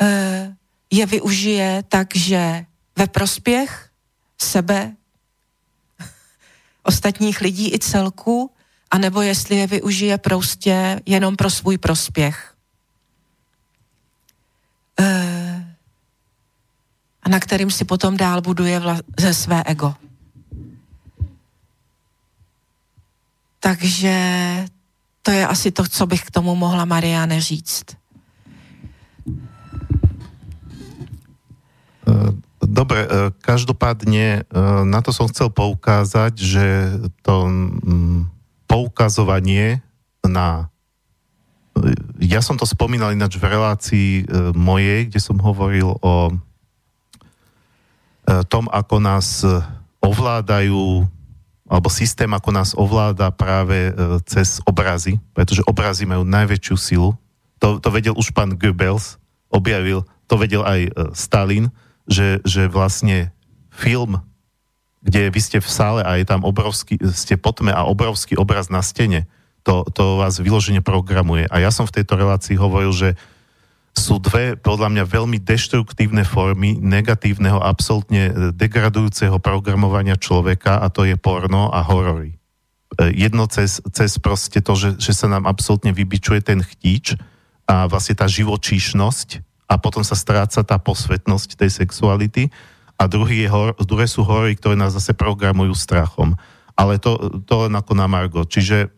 [0.00, 0.56] e,
[0.90, 2.64] je využije tak, že
[2.96, 3.90] ve prospěch
[4.42, 4.96] sebe,
[6.82, 8.50] ostatních lidí i celku,
[8.90, 12.54] anebo jestli je využije prostě jenom pro svůj prospěch.
[15.00, 15.33] Eh,
[17.24, 19.94] a na kterým si potom dál buduje vla- ze své ego.
[23.60, 24.16] Takže
[25.22, 27.96] to je asi to, co bych k tomu mohla Mariáne říct.
[32.04, 34.44] Eh, dobre, eh, každopádne
[34.84, 36.66] na to som chcel poukázať, že
[37.24, 38.28] to mm,
[38.68, 39.80] poukazovanie
[40.28, 40.68] na
[42.22, 44.10] ja som to spomínal ináč v relácii
[44.54, 46.30] mojej, kde som hovoril o
[48.48, 49.44] tom, ako nás
[50.00, 51.04] ovládajú
[51.64, 53.92] alebo systém, ako nás ovláda práve e,
[54.28, 57.16] cez obrazy, pretože obrazy majú najväčšiu silu.
[57.56, 59.16] To, to vedel už pán Goebbels,
[59.48, 61.72] objavil, to vedel aj Stalin,
[62.04, 63.32] že, že vlastne
[63.72, 64.20] film,
[65.04, 68.84] kde vy ste v sále a je tam obrovský, ste potme a obrovský obraz na
[68.84, 69.24] stene,
[69.64, 71.48] to, to vás vyložene programuje.
[71.48, 73.16] A ja som v tejto relácii hovoril, že
[73.94, 81.14] sú dve, podľa mňa, veľmi deštruktívne formy negatívneho, absolútne degradujúceho programovania človeka a to je
[81.14, 82.34] porno a horory.
[82.34, 87.14] E, jedno cez, cez proste to, že, že sa nám absolútne vybičuje ten chtíč
[87.70, 89.40] a vlastne tá živočíšnosť
[89.70, 92.50] a potom sa stráca tá posvetnosť tej sexuality
[92.98, 96.38] a druhý je hor, druhé sú hory, ktoré nás zase programujú strachom.
[96.74, 98.42] Ale to, to len ako na Margo.
[98.42, 98.90] Čiže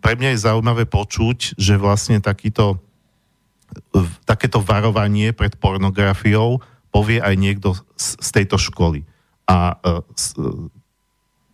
[0.00, 2.80] pre mňa je zaujímavé počuť, že vlastne takýto,
[4.26, 9.06] takéto varovanie pred pornografiou povie aj niekto z, z tejto školy.
[9.46, 10.02] A uh,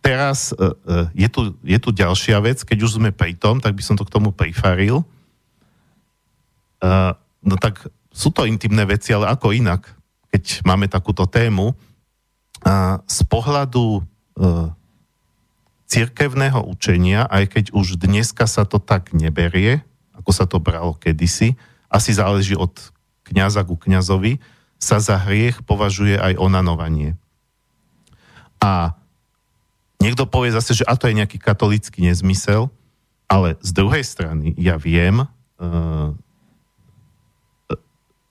[0.01, 0.73] teraz uh,
[1.13, 4.05] je, tu, je tu ďalšia vec, keď už sme pri tom, tak by som to
[4.05, 5.05] k tomu prifaril.
[7.41, 9.89] No tak sú to intimné veci, ale ako inak,
[10.29, 11.73] keď máme takúto tému.
[13.09, 14.05] Z pohľadu
[15.89, 19.81] cirkevného učenia, aj keď už dneska sa to tak neberie,
[20.13, 21.57] ako sa to bralo kedysi,
[21.87, 22.73] asi záleží od
[23.27, 24.39] kniaza ku kňazovi,
[24.77, 27.17] sa za hriech považuje aj onanovanie.
[28.61, 28.93] A
[29.97, 32.69] niekto povie zase, že a to je nejaký katolický nezmysel,
[33.27, 36.13] ale z druhej strany ja viem, uh,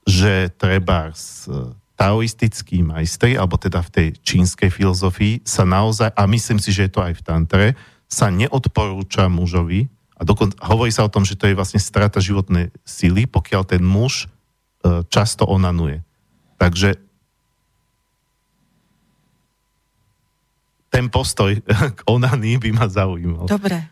[0.07, 1.51] že treba s
[1.97, 6.93] taoistickí majstri, alebo teda v tej čínskej filozofii, sa naozaj, a myslím si, že je
[6.93, 7.67] to aj v tantre,
[8.07, 12.73] sa neodporúča mužovi, a dokon, hovorí sa o tom, že to je vlastne strata životnej
[12.89, 16.01] sily, pokiaľ ten muž uh, často onanuje.
[16.57, 16.97] Takže
[20.89, 21.53] ten postoj
[21.97, 23.45] k onanii by ma zaujímal.
[23.45, 23.85] Dobre.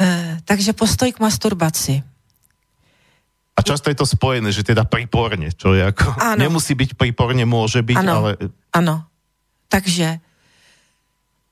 [0.00, 2.00] E, takže postoj k masturbaci.
[3.56, 6.16] A často je to spojené, že teda príporne, čo je ako...
[6.20, 6.40] Ano.
[6.40, 8.12] Nemusí byť príporne, môže byť, ano.
[8.12, 8.30] ale...
[8.72, 9.04] Áno.
[9.68, 10.20] Takže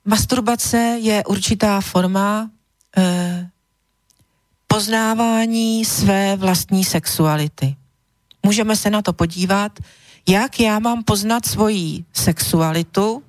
[0.05, 2.47] masturbace je určitá forma e,
[4.67, 7.77] poznávání své vlastní sexuality.
[8.43, 9.79] Můžeme se na to podívat,
[10.29, 13.23] jak já mám poznat svoji sexualitu,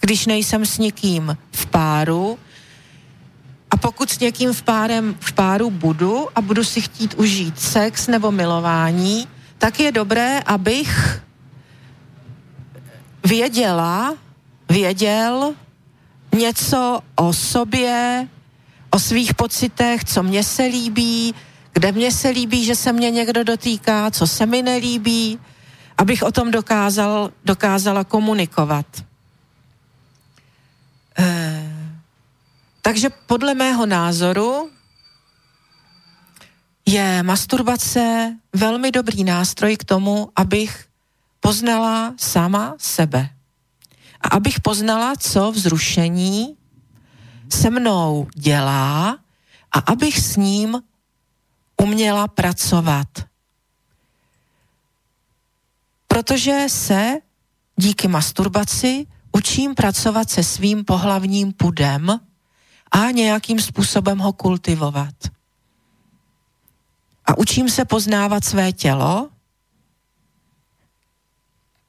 [0.00, 2.38] když nejsem s někým v páru,
[3.70, 8.06] a pokud s někým v, párem, v páru budu a budu si chtít užít sex
[8.06, 9.28] nebo milování,
[9.58, 11.22] tak je dobré, abych
[13.24, 14.14] věděla,
[14.68, 15.54] věděl
[16.34, 18.28] něco o sobě,
[18.96, 21.34] o svých pocitech, co mně se líbí,
[21.72, 25.38] kde mně se líbí, že se mě někdo dotýká, co se mi nelíbí,
[25.98, 28.86] abych o tom dokázal, dokázala komunikovat.
[31.18, 31.26] E,
[32.82, 34.70] takže podle mého názoru
[36.86, 40.88] je masturbace velmi dobrý nástroj k tomu, abych
[41.40, 43.28] poznala sama sebe.
[44.20, 46.56] A abych poznala, co vzrušení
[47.52, 49.18] se mnou dělá
[49.72, 50.82] a abych s ním
[51.82, 53.08] uměla pracovat.
[56.08, 57.14] Protože se
[57.76, 62.20] díky masturbaci učím pracovat se svým pohlavním pudem
[62.90, 65.14] a nějakým způsobem ho kultivovat.
[67.24, 69.30] A učím se poznávat své tělo,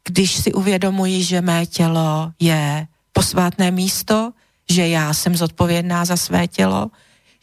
[0.04, 4.34] když si uvědomuji, že mé tělo je posvátné místo,
[4.72, 6.92] že já jsem zodpovědná za své tělo,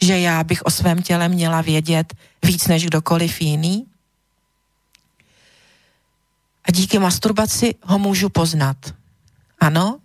[0.02, 2.14] že já bych o svém těle měla vědět
[2.44, 3.86] víc než kdokoliv jiný.
[6.64, 8.76] A díky masturbaci ho můžu poznat.
[9.60, 9.98] Ano?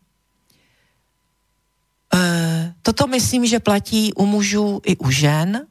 [2.13, 5.67] E, toto myslím, že platí u mužů i u žen.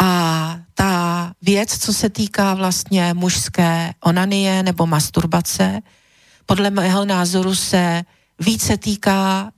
[0.00, 5.80] A ta věc, co se týká vlastně mužské onanie nebo masturbace,
[6.46, 8.02] podle mého názoru se
[8.38, 9.50] více týká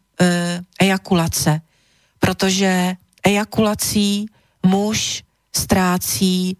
[0.80, 1.60] ejakulace,
[2.18, 4.26] protože ejakulací
[4.66, 5.24] muž
[5.56, 6.56] ztrácí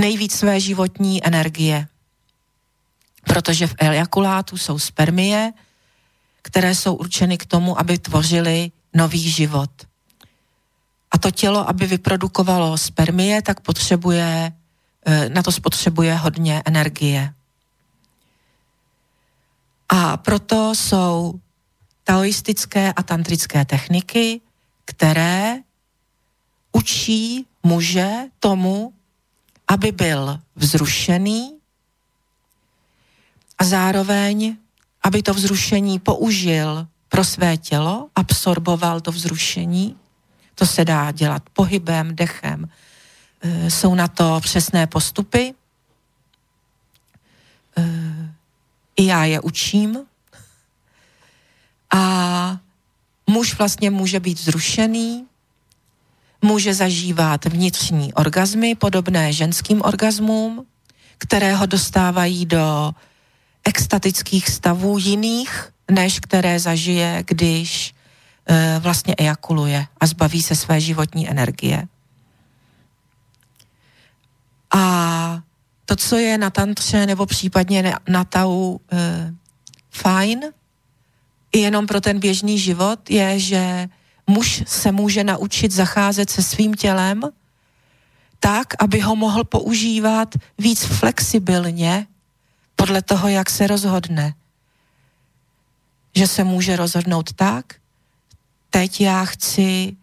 [0.00, 1.86] nejvíc své životní energie.
[3.24, 5.52] Protože v ejakulátu jsou spermie,
[6.42, 9.70] které jsou určeny k tomu, aby tvořily nový život.
[11.10, 14.52] A to tělo, aby vyprodukovalo spermie, tak potřebuje,
[15.06, 17.34] e, na to spotřebuje hodně energie.
[19.94, 21.34] A proto jsou
[22.04, 24.40] taoistické a tantrické techniky,
[24.84, 25.56] které
[26.72, 28.92] učí muže tomu,
[29.68, 31.58] aby byl vzrušený
[33.58, 34.56] a zároveň,
[35.02, 39.96] aby to vzrušení použil pro své tělo, absorboval to vzrušení.
[40.54, 42.68] To se dá dělat pohybem, dechem.
[43.40, 45.54] E, jsou na to přesné postupy.
[48.96, 49.98] I já je učím,
[51.94, 52.58] a
[53.26, 55.26] muž vlastně může být zrušený,
[56.42, 60.66] může zažívat vnitřní orgazmy podobné ženským orgazmům,
[61.18, 62.92] které ho dostávají do
[63.64, 67.94] extatických stavů jiných, než které zažije, když
[68.46, 71.88] e, vlastně ejakuluje a zbaví se své životní energie.
[74.74, 75.42] A
[75.92, 79.34] to, co je na tantře nebo případně na, tau e,
[79.90, 80.40] fajn,
[81.54, 83.88] jenom pro ten běžný život, je, že
[84.26, 87.22] muž se může naučit zacházet se svým tělem
[88.40, 92.06] tak, aby ho mohl používat víc flexibilně
[92.76, 94.34] podle toho, jak se rozhodne.
[96.14, 97.74] Že se může rozhodnout tak,
[98.70, 99.96] teď já chci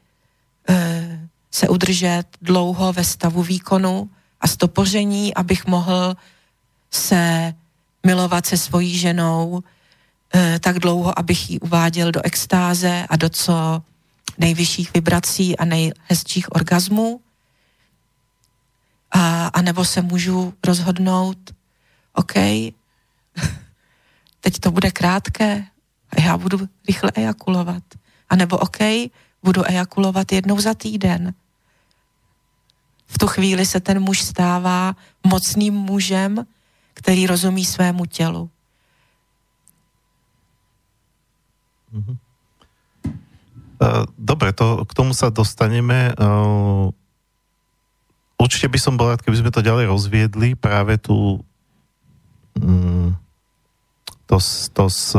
[0.69, 4.09] e, se udržet dlouho ve stavu výkonu
[4.41, 6.15] a stopoření, abych mohl
[6.91, 7.53] se
[8.05, 9.63] milovat se svojí ženou
[10.35, 13.83] e, tak dlouho, abych ji uváděl do extáze a do co
[14.37, 17.21] nejvyšších vibrací a nejhezčích orgazmů.
[19.11, 21.37] A, a nebo se můžu rozhodnout,
[22.13, 22.33] OK,
[24.39, 25.63] teď to bude krátké
[26.09, 27.83] a já budu rychle ejakulovat.
[28.29, 28.77] A nebo OK,
[29.43, 31.33] budu ejakulovat jednou za týden.
[33.10, 34.95] V tu chvíli se ten muž stává
[35.26, 36.45] mocným mužem,
[36.93, 38.49] který rozumí svému tělu.
[41.93, 42.18] Mm-hmm.
[44.20, 46.12] Dobre, to, k tomu sa dostaneme.
[48.36, 51.39] Určite by som bol rád, keby sme to ďalej rozviedli, práve tu
[52.60, 53.16] mm,
[54.28, 54.38] to,
[54.76, 55.16] to s,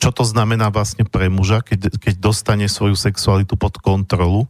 [0.00, 4.44] čo to znamená vlastne pre muža, keď, keď dostane svoju sexualitu pod kontrolu.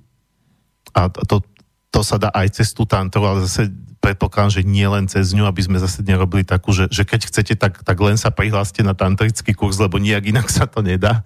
[0.91, 1.47] A to,
[1.91, 3.71] to sa dá aj cez tú tantru, ale zase
[4.01, 7.55] predpokladám, že nie len cez ňu, aby sme zase nerobili takú, že, že keď chcete,
[7.59, 11.21] tak, tak len sa prihláste na tantrický kurz, lebo nijak inak sa to nedá.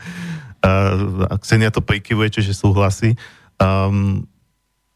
[0.65, 3.15] Uh, Ksenia to prikyvuje, čiže súhlasí.
[3.61, 4.27] Um,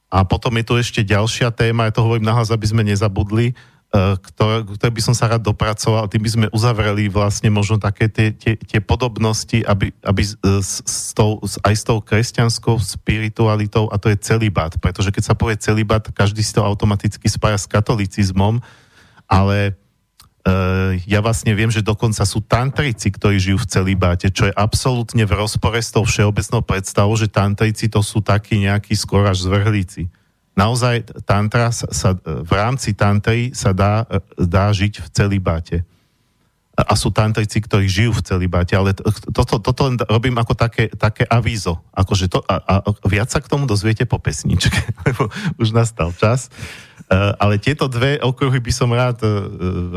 [0.09, 3.53] a potom je tu ešte ďalšia téma, ja to hovorím nahlas, aby sme nezabudli,
[3.89, 8.37] ktoré, ktoré by som sa rád dopracoval, tým by sme uzavreli vlastne možno také tie,
[8.37, 10.37] tie, tie podobnosti, aby, aby s,
[10.85, 15.57] s tou, aj s tou kresťanskou spiritualitou, a to je celibát, pretože keď sa povie
[15.57, 18.61] celibát, každý si to automaticky spája s katolicizmom,
[19.29, 19.77] ale
[20.49, 25.29] Uh, ja vlastne viem, že dokonca sú tantrici, ktorí žijú v celibáte, čo je absolútne
[25.29, 30.09] v rozpore s tou všeobecnou predstavou, že tantrici to sú takí nejakí skôr až zvrhlíci.
[30.59, 34.03] Naozaj tantra sa, v rámci tantry sa dá,
[34.35, 35.87] dá žiť v celibáte.
[36.75, 38.95] A sú tantrici, ktorí žijú v celibáte, ale
[39.35, 41.79] toto, toto len robím ako také, také avízo.
[41.91, 42.75] Akože to, a, a
[43.07, 46.51] viac sa k tomu dozviete po pesničke, lebo už nastal čas.
[47.09, 49.31] Eh, ale tieto dve okruhy by som rád eh,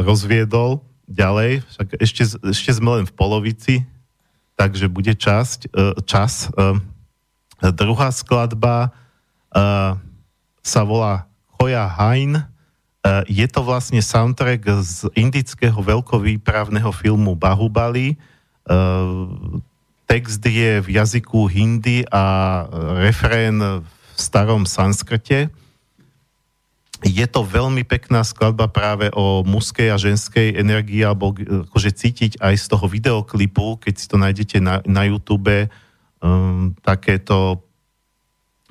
[0.02, 3.76] rozviedol ďalej, však ešte, ešte sme len v polovici,
[4.56, 6.50] takže bude časť, eh, čas.
[7.62, 8.90] Druhá skladba
[10.62, 11.26] sa volá
[11.58, 12.46] Choja Hain.
[13.26, 18.14] Je to vlastne soundtrack z indického veľkovýpravného filmu Bahubali.
[20.06, 22.66] Text je v jazyku hindi a
[23.02, 25.50] refrén v starom sanskrte
[27.02, 32.56] je to veľmi pekná skladba práve o mužskej a ženskej energii, alebo akože cítiť aj
[32.62, 35.50] z toho videoklipu, keď si to nájdete na, na YouTube,
[36.22, 37.66] um, takéto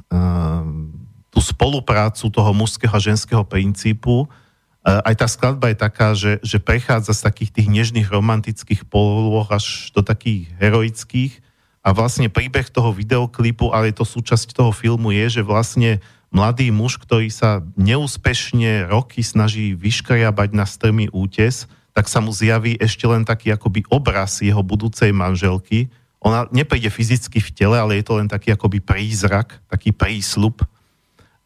[0.06, 0.94] um,
[1.30, 4.26] tú spoluprácu toho mužského a ženského princípu.
[4.26, 9.46] Uh, aj tá skladba je taká, že, že prechádza z takých tých nežných romantických polôh
[9.48, 11.38] až do takých heroických
[11.80, 17.00] a vlastne príbeh toho videoklipu, ale to súčasť toho filmu je, že vlastne mladý muž,
[17.00, 23.26] ktorý sa neúspešne roky snaží vyškriabať na strmý útes, tak sa mu zjaví ešte len
[23.26, 25.90] taký akoby obraz jeho budúcej manželky.
[26.22, 30.64] Ona nepríde fyzicky v tele, ale je to len taký akoby prízrak, taký prísľub e,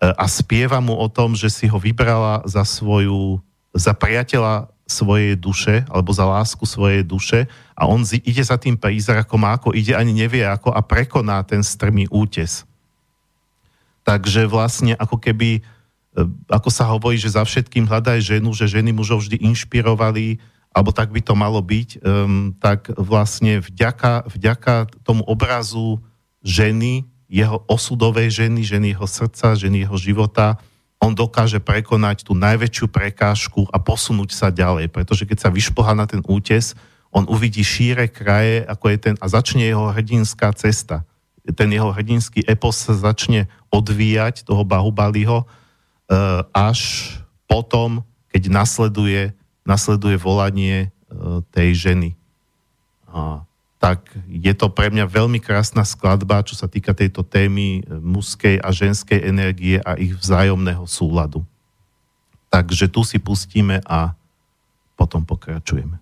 [0.02, 3.40] a spieva mu o tom, že si ho vybrala za svoju,
[3.72, 9.40] za priateľa svojej duše, alebo za lásku svojej duše a on ide za tým prízrakom
[9.48, 12.68] a ako ide, ani nevie ako a prekoná ten strmý útes.
[14.04, 15.60] Takže vlastne ako keby, e,
[16.52, 20.36] ako sa hovorí, že za všetkým hľadaj ženu, že ženy mužov vždy inšpirovali,
[20.76, 26.02] alebo tak by to malo byť, um, tak vlastne vďaka, vďaka tomu obrazu
[26.42, 30.60] ženy, jeho osudovej ženy, ženy jeho srdca, ženy jeho života,
[31.02, 34.88] on dokáže prekonať tú najväčšiu prekážku a posunúť sa ďalej.
[34.88, 36.72] Pretože keď sa vyšplhá na ten útes,
[37.12, 41.04] on uvidí šíre kraje, ako je ten, a začne jeho hrdinská cesta
[41.52, 45.46] ten jeho hrdinský epos sa začne odvíjať, toho Bahubaliho, e,
[46.56, 47.12] až
[47.44, 48.00] potom,
[48.32, 49.36] keď nasleduje,
[49.68, 52.10] nasleduje volanie e, tej ženy.
[53.84, 58.56] Tak je to pre mňa veľmi krásna skladba, čo sa týka tejto témy e, mužskej
[58.64, 61.44] a ženskej energie a ich vzájomného súladu.
[62.48, 64.16] Takže tu si pustíme a
[64.96, 66.00] potom pokračujeme.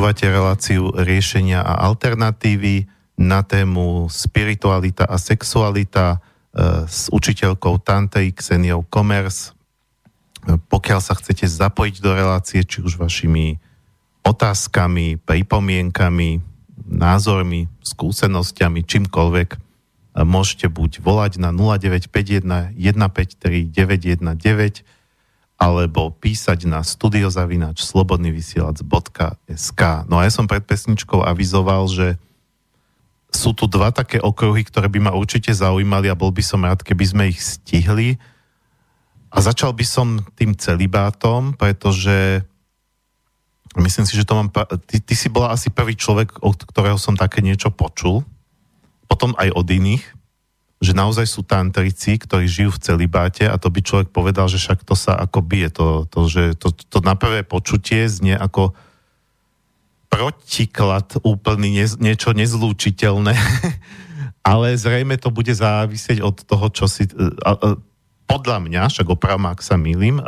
[0.00, 2.88] Počúvate reláciu riešenia a alternatívy
[3.20, 9.52] na tému spiritualita a sexualita e, s učiteľkou Tantej Kseniou Komers.
[10.48, 13.60] E, pokiaľ sa chcete zapojiť do relácie, či už vašimi
[14.24, 16.40] otázkami, pripomienkami,
[16.88, 19.58] názormi, skúsenosťami, čímkoľvek, e,
[20.24, 24.80] môžete buď volať na 0951 153 919
[25.60, 29.82] alebo písať na studiozavinač slobodnyvysielac.sk.
[30.08, 32.16] No a ja som pred pesničkou avizoval, že
[33.28, 36.80] sú tu dva také okruhy, ktoré by ma určite zaujímali a bol by som rád,
[36.80, 38.16] keby sme ich stihli.
[39.30, 42.42] A začal by som tým celibátom, pretože
[43.76, 44.48] myslím si, že to mám...
[44.50, 48.24] Ty, ty si bola asi prvý človek, od ktorého som také niečo počul.
[49.06, 50.19] Potom aj od iných
[50.80, 54.80] že naozaj sú tantrici, ktorí žijú v celibáte a to by človek povedal, že však
[54.88, 55.68] to sa ako bije.
[55.76, 58.72] To, to, že to, to na prvé počutie znie ako
[60.08, 63.36] protiklad úplný, ne, niečo nezlúčiteľné,
[64.50, 67.04] ale zrejme to bude závisieť od toho, čo si...
[67.44, 67.76] A, a,
[68.30, 70.22] podľa mňa, však opravám, ak sa milím,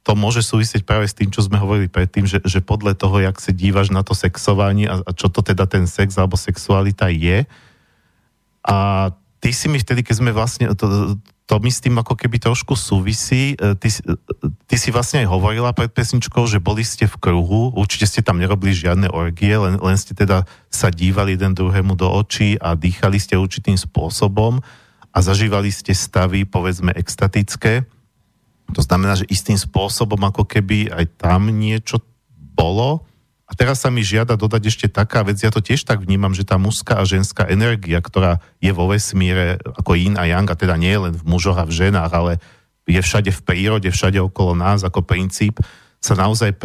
[0.00, 3.36] to môže súvisieť práve s tým, čo sme hovorili predtým, že, že podľa toho, jak
[3.36, 7.44] sa dívaš na to sexovanie a, a čo to teda ten sex alebo sexualita je.
[8.64, 9.12] A
[9.42, 11.18] ty si mi vtedy, keď sme vlastne, to,
[11.50, 14.14] to mi s tým ako keby trošku súvisí, e, ty, e,
[14.70, 18.38] ty si vlastne aj hovorila pred pesničkou, že boli ste v kruhu, určite ste tam
[18.38, 23.18] nerobili žiadne orgie, len, len ste teda sa dívali jeden druhému do očí a dýchali
[23.18, 24.62] ste určitým spôsobom
[25.12, 27.82] a zažívali ste stavy, povedzme, extatické.
[28.72, 32.00] To znamená, že istým spôsobom ako keby aj tam niečo
[32.54, 33.04] bolo,
[33.52, 36.48] a teraz sa mi žiada dodať ešte taká vec, ja to tiež tak vnímam, že
[36.48, 40.80] tá mužská a ženská energia, ktorá je vo vesmíre ako yin a yang, a teda
[40.80, 42.32] nie len v mužoch a v ženách, ale
[42.88, 45.60] je všade v prírode, všade okolo nás ako princíp,
[46.00, 46.56] sa naozaj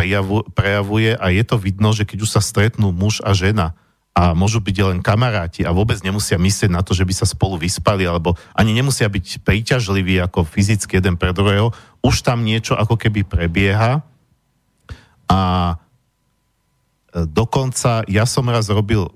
[0.55, 3.75] prejavuje a je to vidno, že keď už sa stretnú muž a žena
[4.15, 7.59] a môžu byť len kamaráti a vôbec nemusia myslieť na to, že by sa spolu
[7.59, 11.69] vyspali alebo ani nemusia byť príťažliví ako fyzicky jeden pre druhého,
[11.99, 14.01] už tam niečo ako keby prebieha
[15.27, 15.39] a
[17.25, 19.09] Dokonca ja som raz robil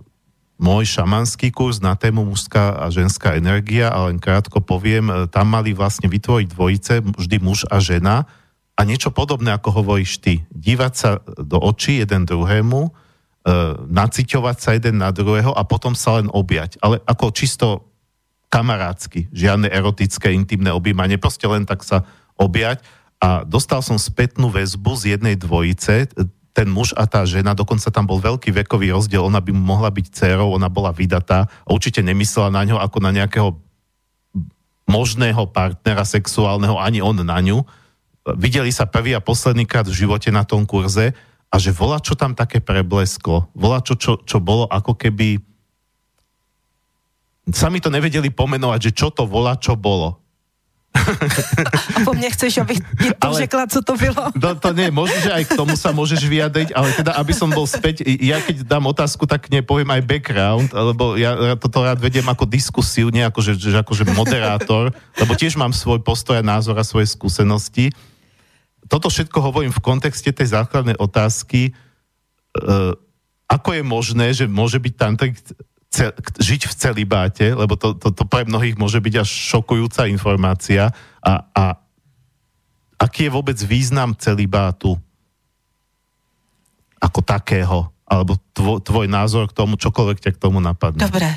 [0.62, 5.50] môj šamanský kurz na tému mužská a ženská energia a len krátko poviem, e, tam
[5.50, 8.30] mali vlastne vytvoriť dvojice, vždy muž a žena
[8.78, 10.46] a niečo podobné, ako hovoríš ty.
[10.54, 12.90] Dívať sa do očí jeden druhému, e,
[13.90, 16.78] naciťovať sa jeden na druhého a potom sa len objať.
[16.78, 17.68] Ale ako čisto
[18.54, 22.06] kamarádsky, žiadne erotické, intimné objímanie, proste len tak sa
[22.38, 22.86] objať
[23.18, 26.10] a dostal som spätnú väzbu z jednej dvojice,
[26.52, 30.06] ten muž a tá žena, dokonca tam bol veľký vekový rozdiel, ona by mohla byť
[30.12, 33.56] dcerou, ona bola vydatá a určite nemyslela na ňo ako na nejakého
[34.92, 37.64] možného partnera sexuálneho, ani on na ňu.
[38.36, 41.16] Videli sa prvý a posledný krát v živote na tom kurze
[41.52, 43.48] a že volá, čo tam také preblesklo.
[43.56, 45.40] Volá, čo, čo, čo bolo ako keby...
[47.52, 50.21] Sami to nevedeli pomenovať, že čo to volá, čo bolo.
[50.92, 54.28] A po mne chceš, aby ti to řekla, co to bylo?
[54.36, 57.48] No to nie, možno, že aj k tomu sa môžeš vyjadriť, ale teda, aby som
[57.48, 62.28] bol späť, ja keď dám otázku, tak nepoviem aj background, lebo ja toto rád vediem
[62.28, 66.44] ako diskusiu, nie ako, že, že, ako, že moderátor, lebo tiež mám svoj postoj a
[66.44, 67.96] názor a svoje skúsenosti.
[68.92, 72.92] Toto všetko hovorím v kontexte tej základnej otázky, uh,
[73.48, 75.40] ako je možné, že môže byť tantrik
[75.92, 80.90] ce, žiť v celibáte, lebo to, to, to pre mnohých môže byť až šokujúca informácia.
[81.20, 81.64] A, a
[82.96, 84.96] aký je vôbec význam celibátu
[87.04, 87.92] ako takého?
[88.12, 91.00] alebo tvoj, tvoj názor k tomu, čokoľvek ťa k tomu napadne.
[91.00, 91.32] Dobre.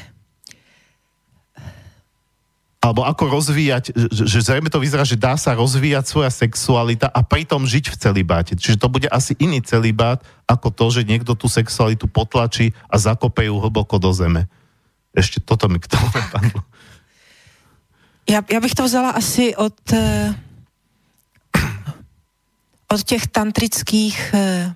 [2.84, 7.24] Alebo ako rozvíjať, že, že zrejme to vyzerá, že dá sa rozvíjať svoja sexualita a
[7.24, 8.52] pritom žiť v celibáte.
[8.60, 13.48] Čiže to bude asi iný celibát, ako to, že niekto tú sexualitu potlačí a zakope
[13.48, 14.52] ju hlboko do zeme.
[15.16, 16.60] Ešte toto mi k tomu napadlo.
[18.28, 20.34] Já, já bych to vzala asi od, eh,
[22.88, 24.74] od těch tantrických eh,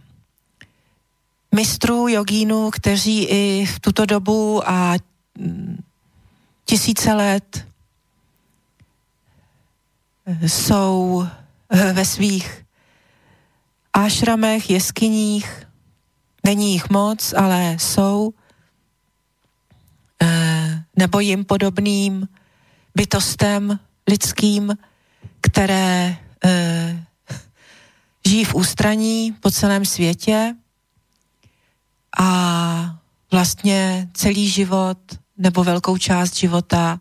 [1.55, 4.95] mistrů, jogínů, kteří i v tuto dobu a
[5.39, 5.81] mm,
[6.65, 7.68] tisíce let
[10.47, 11.27] jsou
[11.93, 12.65] ve svých
[13.93, 15.67] ášramech, jeskyních.
[16.45, 18.33] Není jich moc, ale jsou.
[20.97, 22.29] Nebo jim podobným
[22.95, 23.79] bytostem
[24.09, 24.75] lidským,
[25.41, 27.05] které e,
[28.27, 30.55] žijí v ústraní po celém světě
[32.19, 32.99] a
[33.31, 34.99] vlastně celý život
[35.37, 37.01] nebo velkou část života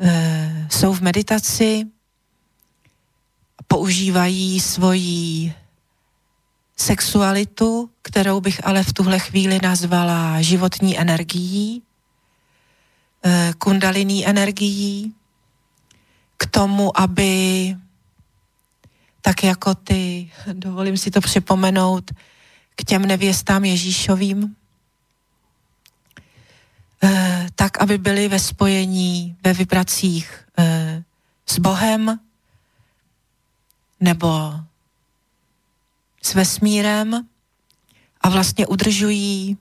[0.00, 1.86] e, jsou v meditaci,
[3.74, 5.54] používají svoji
[6.76, 11.82] sexualitu, kterou bych ale v tuhle chvíli nazvala životní energií,
[13.26, 15.14] Eh, kundaliní energií
[16.36, 17.76] k tomu, aby
[19.20, 22.10] tak jako ty, dovolím si to připomenout,
[22.76, 24.56] k těm nevěstám Ježíšovým,
[27.02, 31.02] eh, tak, aby byli ve spojení, ve vibracích eh,
[31.46, 32.20] s Bohem
[34.00, 34.54] nebo
[36.22, 37.28] s vesmírem
[38.20, 39.58] a vlastně udržují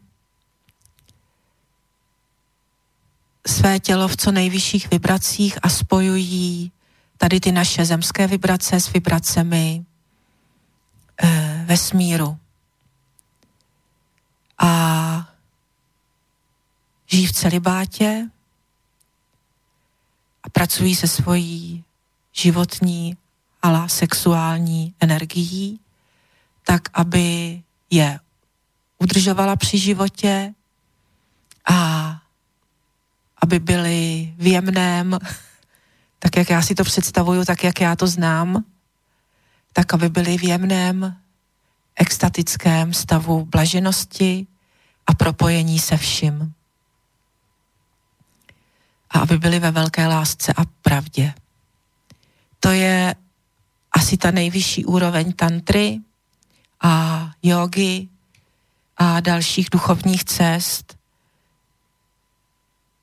[3.48, 6.72] své tělo v co nejvyšších vibracích a spojují
[7.18, 9.86] tady ty naše zemské vibrace s vibracemi
[11.24, 12.38] e, vesmíru.
[14.58, 15.30] A
[17.08, 18.30] žijí v celibátě
[20.44, 21.84] a pracují se svojí
[22.32, 23.18] životní,
[23.64, 25.80] ale sexuální energií,
[26.64, 28.20] tak, aby je
[29.00, 30.54] udržovala při životě
[31.72, 32.10] a
[33.42, 35.20] aby byly v jemném,
[36.20, 38.64] tak jak já si to představuju, tak jak já to znám,
[39.74, 41.18] tak aby byly v jemném,
[41.96, 44.48] extatickém stavu blaženosti
[45.08, 46.54] a propojení se vším.
[49.10, 51.34] A aby byly ve velké lásce a pravdě.
[52.60, 53.16] To je
[53.94, 56.02] asi ta nejvyšší úroveň tantry
[56.82, 58.08] a jogy
[58.98, 60.98] a dalších duchovních cest,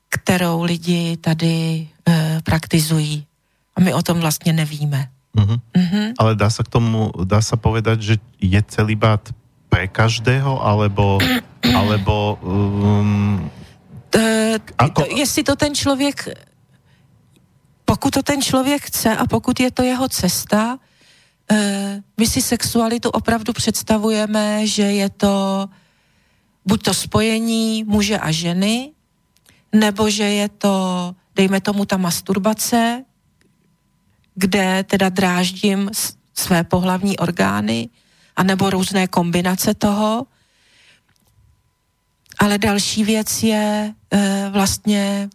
[0.09, 3.25] kterou lidi tady e, praktizují.
[3.75, 5.09] A my o tom vlastně nevíme.
[5.37, 5.59] Uh-huh.
[5.75, 6.11] Uh-huh.
[6.19, 9.23] Ale dá sa k tomu, dá sa povedať, že je celibát
[9.71, 11.23] pre každého, alebo,
[11.79, 13.47] alebo um,
[14.11, 15.07] e, ako...
[15.07, 16.50] to, jestli to ten člověk
[17.91, 20.79] pokud to ten člověk chce a pokud je to jeho cesta,
[21.51, 25.67] e, my si sexualitu opravdu představujeme, že je to
[26.65, 28.91] buď to spojení muže a ženy,
[29.75, 30.75] nebo že je to,
[31.35, 33.03] dejme tomu, ta masturbace,
[34.35, 35.91] kde teda dráždím
[36.33, 37.89] své pohlavní orgány,
[38.35, 40.27] anebo různé kombinace toho.
[42.39, 45.29] Ale další věc je e, vlastně,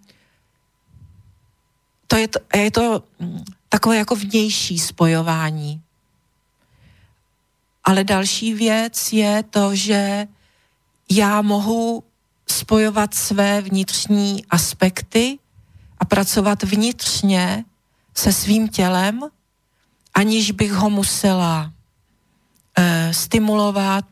[2.16, 5.82] to je to, je to hm, takové jako vnější spojování.
[7.84, 10.28] Ale další věc je to, že
[11.10, 12.04] já mohu
[12.48, 15.38] spojovat své vnitřní aspekty
[15.98, 17.64] a pracovat vnitřně
[18.14, 19.20] se svým tělem,
[20.14, 21.72] aniž bych ho musela
[22.78, 24.06] e, stimulovat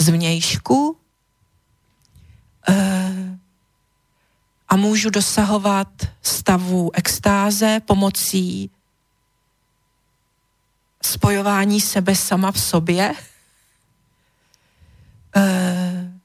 [0.00, 0.96] zvnějšku
[2.68, 3.38] e,
[4.68, 5.88] a můžu dosahovat
[6.22, 8.70] stavu extáze pomocí
[11.02, 13.14] spojování sebe sama v sobě.
[15.36, 16.16] E,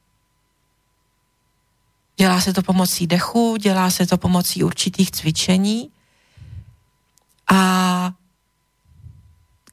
[2.21, 5.89] Dělá se to pomocí dechu, dělá se to pomocí určitých cvičení.
[7.51, 8.11] A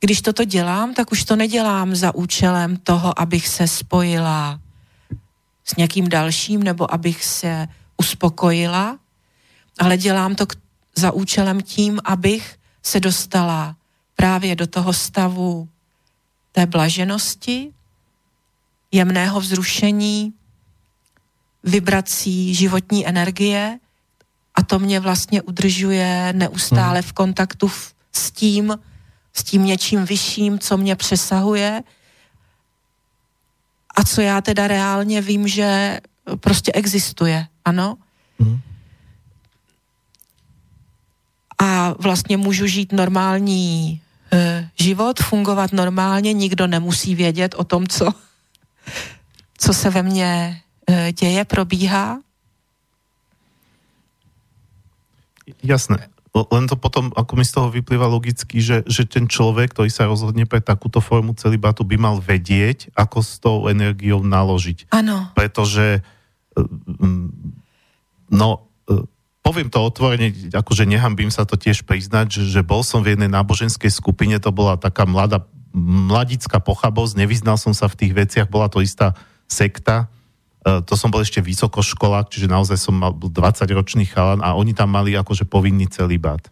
[0.00, 4.60] když toto dělám, tak už to nedělám za účelem toho, abych se spojila
[5.64, 7.68] s někým dalším nebo abych se
[7.98, 8.98] uspokojila,
[9.78, 10.46] ale dělám to
[10.96, 13.76] za účelem tím, abych se dostala
[14.16, 15.68] právě do toho stavu
[16.52, 17.72] té blaženosti,
[18.92, 20.32] jemného vzrušení,
[21.64, 23.78] vibrací životní energie
[24.54, 28.78] a to mě vlastně udržuje neustále v kontaktu v, s tím,
[29.34, 31.82] s tím něčím vyšším, co mě přesahuje.
[33.96, 36.00] A co já teda reálně vím, že
[36.36, 37.96] prostě existuje, ano?
[38.38, 38.60] Mm.
[41.58, 44.00] A vlastně můžu žít normální
[44.32, 48.14] e, život, fungovat normálně, nikdo nemusí vědět o tom, co,
[49.58, 52.18] co se ve mně e, děje, probíhá.
[55.62, 59.90] Jasné len to potom, ako mi z toho vyplýva logicky, že, že ten človek, ktorý
[59.90, 64.92] sa rozhodne pre takúto formu celibátu, by mal vedieť, ako s tou energiou naložiť.
[64.94, 65.32] Áno.
[65.34, 66.04] Pretože,
[68.32, 68.48] no,
[68.88, 68.94] e,
[69.44, 73.30] poviem to otvorene, akože nehambím sa to tiež priznať, že, že bol som v jednej
[73.30, 75.44] náboženskej skupine, to bola taká mladá,
[75.76, 79.14] mladická pochabosť, nevyznal som sa v tých veciach, bola to istá
[79.48, 80.12] sekta,
[80.68, 84.92] E, to som bol ešte vysokoškolák, čiže naozaj som mal 20-ročný chalan a oni tam
[84.92, 86.42] mali akože povinný celibát.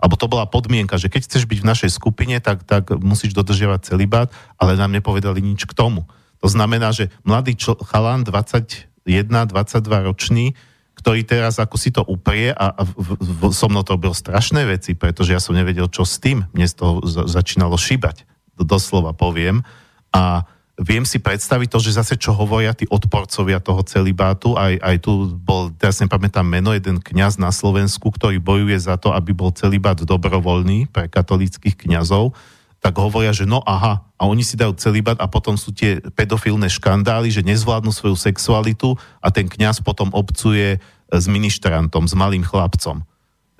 [0.00, 3.92] Alebo to bola podmienka, že keď chceš byť v našej skupine, tak, tak musíš dodržiavať
[3.92, 6.08] celibát, ale nám nepovedali nič k tomu.
[6.40, 8.88] To znamená, že mladý čl- chalan 21,
[9.18, 10.54] 22 ročný,
[11.00, 14.68] ktorý teraz ako si to uprie a, a v, v, so mnou to robil strašné
[14.68, 16.44] veci, pretože ja som nevedel, čo s tým.
[16.52, 18.28] Mne z toho začínalo šíbať,
[18.60, 19.64] doslova poviem.
[20.12, 20.44] A
[20.80, 25.32] viem si predstaviť to, že zase čo hovoria tí odporcovia toho celibátu, aj, aj tu
[25.36, 30.00] bol, teraz nepamätám meno, jeden kňaz na Slovensku, ktorý bojuje za to, aby bol celibát
[30.00, 32.32] dobrovoľný pre katolických kňazov,
[32.80, 36.72] tak hovoria, že no aha, a oni si dajú celibát a potom sú tie pedofilné
[36.72, 40.80] škandály, že nezvládnu svoju sexualitu a ten kňaz potom obcuje
[41.12, 43.04] s ministrantom, s malým chlapcom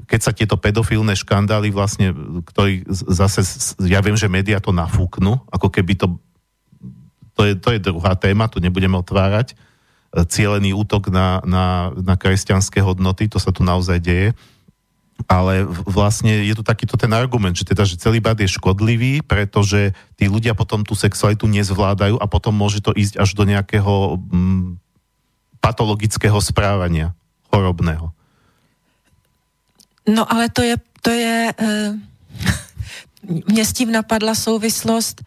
[0.01, 2.17] keď sa tieto pedofilné škandály vlastne,
[2.49, 3.45] ktorý zase,
[3.85, 6.17] ja viem, že médiá to nafúknú, ako keby to
[7.41, 9.57] to je, to je druhá téma, tu nebudeme otvárať.
[10.13, 14.37] E, cielený útok na, na, na kresťanské hodnoty, to sa tu naozaj deje.
[15.29, 19.93] Ale vlastne je tu takýto ten argument, že teda, že celý bad je škodlivý, pretože
[20.17, 24.81] tí ľudia potom tú sexualitu nezvládajú a potom môže to ísť až do nejakého mm,
[25.61, 27.13] patologického správania,
[27.53, 28.15] chorobného.
[30.09, 30.75] No ale to je,
[31.05, 31.55] to je e,
[33.51, 35.21] mne s tím napadla souvislost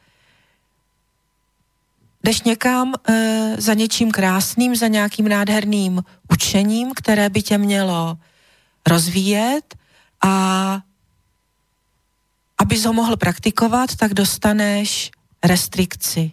[2.23, 8.17] jdeš někam e, za něčím krásným, za nějakým nádherným učením, které by tě mělo
[8.87, 9.75] rozvíjet
[10.25, 10.81] a
[12.57, 15.11] abys ho mohl praktikovat, tak dostaneš
[15.43, 16.31] restrikci.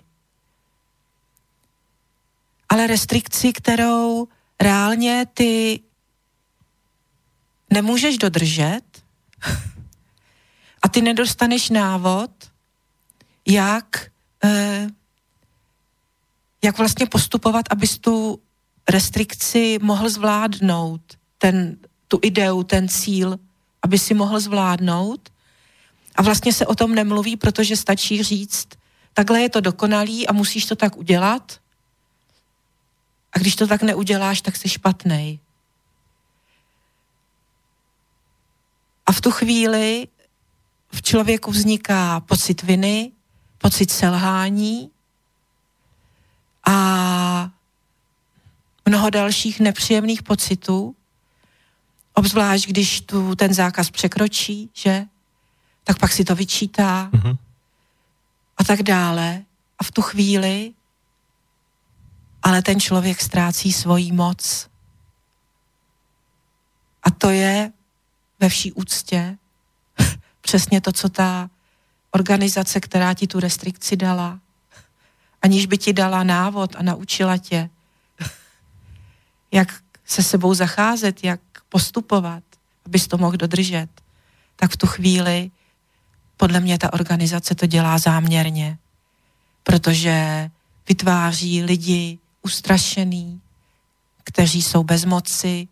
[2.68, 4.28] Ale restrikci, kterou
[4.60, 5.80] reálně ty
[7.70, 8.82] nemůžeš dodržet
[10.82, 12.30] a ty nedostaneš návod,
[13.46, 14.10] jak
[14.44, 14.88] e,
[16.62, 18.42] jak vlastně postupovat, abys tu
[18.88, 21.00] restrikci mohl zvládnout,
[21.38, 21.76] ten,
[22.08, 23.38] tu ideu, ten cíl,
[23.82, 25.28] aby si mohl zvládnout.
[26.16, 28.68] A vlastně se o tom nemluví, protože stačí říct,
[29.14, 31.60] takhle je to dokonalý a musíš to tak udělat.
[33.32, 35.38] A když to tak neuděláš, tak jsi špatnej.
[39.06, 40.08] A v tu chvíli
[40.92, 43.12] v člověku vzniká pocit viny,
[43.58, 44.90] pocit selhání
[46.66, 47.50] a
[48.84, 50.96] mnoho dalších nepříjemných pocitů,
[52.20, 55.04] obzvlášť když tu ten zákaz překročí, že?
[55.84, 57.36] Tak pak si to vyčítá mm-hmm.
[58.56, 59.42] a tak dále.
[59.78, 60.72] A v tu chvíli
[62.42, 64.68] ale ten člověk ztrácí svoji moc.
[67.02, 67.72] A to je
[68.40, 69.38] ve vší úctě
[70.40, 71.50] přesně to, co ta
[72.10, 74.40] organizace, která ti tu restrikci dala,
[75.42, 77.70] aniž by ti dala návod a naučila tě,
[79.52, 81.40] jak se sebou zacházet, jak
[81.70, 82.42] postupovat,
[82.86, 83.88] abys to mohl dodržet,
[84.56, 85.50] tak v tu chvíli
[86.36, 88.78] podle mě ta organizace to dělá záměrně,
[89.62, 90.50] protože
[90.88, 93.40] vytváří lidi ustrašený,
[94.24, 95.68] kteří jsou bez moci,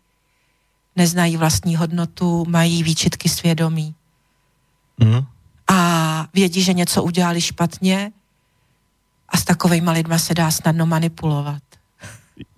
[0.95, 3.95] neznají vlastní hodnotu, mají výčitky svědomí.
[4.97, 5.25] Mm.
[5.67, 8.11] A vědí, že něco udělali špatně
[9.29, 11.63] a s takovými lidmi se dá snadno manipulovat.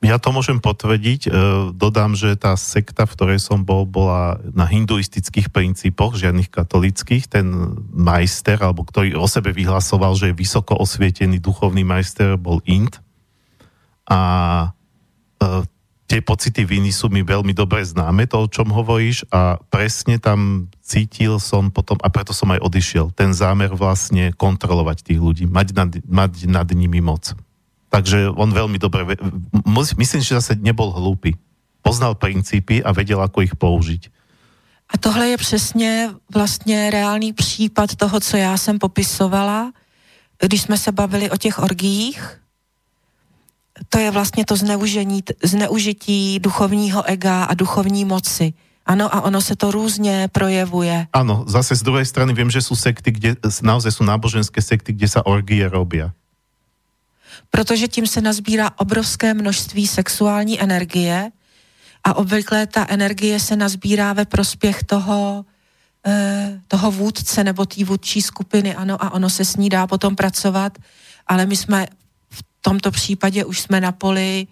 [0.02, 1.22] Ja to môžem potvrdiť.
[1.26, 1.30] E,
[1.74, 7.26] dodám, že tá sekta, v ktorej som bol, bola na hinduistických princípoch, žiadnych katolických.
[7.26, 13.02] Ten majster, alebo ktorý o sebe vyhlasoval, že je vysoko osvietený duchovný majster, bol Ind.
[14.06, 14.20] A
[15.42, 15.66] e,
[16.12, 20.68] tie pocity viny sú mi veľmi dobre známe, to, o čom hovoríš a presne tam
[20.84, 25.68] cítil som potom, a preto som aj odišiel, ten zámer vlastne kontrolovať tých ľudí, mať
[25.72, 27.32] nad, mať nad nimi moc.
[27.92, 29.04] Takže on veľmi dobre,
[30.00, 31.36] myslím, že zase nebol hlúpy.
[31.84, 34.08] Poznal princípy a vedel, ako ich použiť.
[34.92, 39.72] A tohle je přesně vlastně reálný případ toho, co já jsem popisovala,
[40.40, 42.42] když jsme se bavili o těch orgiích,
[43.90, 48.54] to je vlastně to zneužení, zneužití duchovního ega a duchovní moci.
[48.86, 51.08] Ano, a ono se to různě projevuje.
[51.14, 55.08] Ano, zase z druhé strany vím, že jsou sekty, kde naozaj jsou náboženské sekty, kde
[55.08, 56.12] sa orgie robia.
[57.50, 61.32] Protože tím se nazbírá obrovské množství sexuální energie
[62.04, 65.46] a obvykle ta energie se nazbírá ve prospěch toho,
[66.06, 70.16] eh, toho vůdce nebo té vůdčí skupiny, ano, a ono se s ní dá potom
[70.16, 70.78] pracovat,
[71.28, 71.88] ale my jsme
[72.30, 74.48] v tomto případě už jsme na poli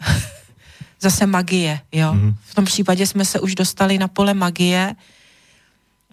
[1.00, 2.12] zase magie, jo.
[2.12, 2.34] Mm.
[2.44, 4.94] V tom případě jsme se už dostali na pole magie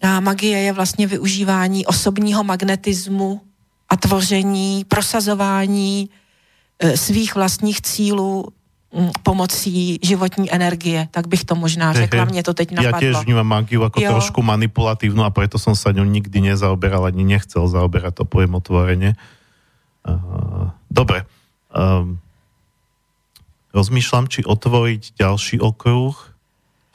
[0.02, 3.40] a magie je vlastně využívání osobního magnetismu
[3.88, 6.08] a tvoření, prosazování
[6.78, 8.52] e, svých vlastních cílů
[9.22, 12.88] pomocí životní energie, tak bych to možná řekla, mě to teď napadlo.
[12.88, 14.10] Ja tiež vnímam magiu ako jo.
[14.16, 19.12] trošku manipulatívnu a preto som sa ňou nikdy nezaoberal ani nechcel zaoberať, to poviem otvorene.
[20.08, 21.28] Uh, dobre.
[21.68, 22.16] Um,
[23.76, 26.16] rozmýšľam, či otvoriť ďalší okruh,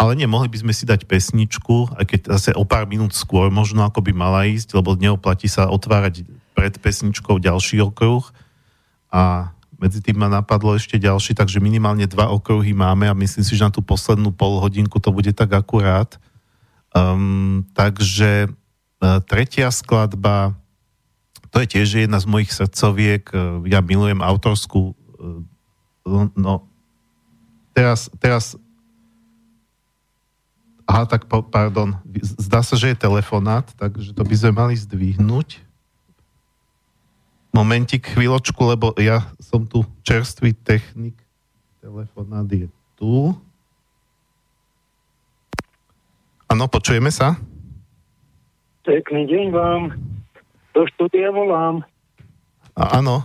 [0.02, 3.53] ale nie, mohli by sme si dať pesničku, aj keď zase o pár minút skôr
[3.53, 8.24] možno ako by mala ísť, lebo neoplatí sa otvárať pred pesničkou ďalší okruh
[9.14, 13.54] a medzi tým ma napadlo ešte ďalší, takže minimálne dva okruhy máme a myslím si,
[13.60, 16.16] že na tú poslednú pol hodinku to bude tak akurát.
[16.96, 20.56] Um, takže uh, tretia skladba,
[21.52, 26.64] to je tiež jedna z mojich srdcoviek, uh, ja milujem autorskú uh, no,
[27.76, 28.56] teraz, teraz
[30.88, 31.98] aha, tak po, pardon,
[32.40, 35.73] zdá sa, že je telefonát, takže to by sme mali zdvihnúť.
[37.54, 41.14] Momentik, chvíľočku, lebo ja som tu čerstvý technik.
[41.78, 42.66] Telefonát je
[42.98, 43.30] tu.
[46.50, 47.38] Áno, počujeme sa?
[48.82, 49.82] Pekný deň vám.
[50.74, 51.86] Do štúdia volám.
[52.74, 53.22] A, áno.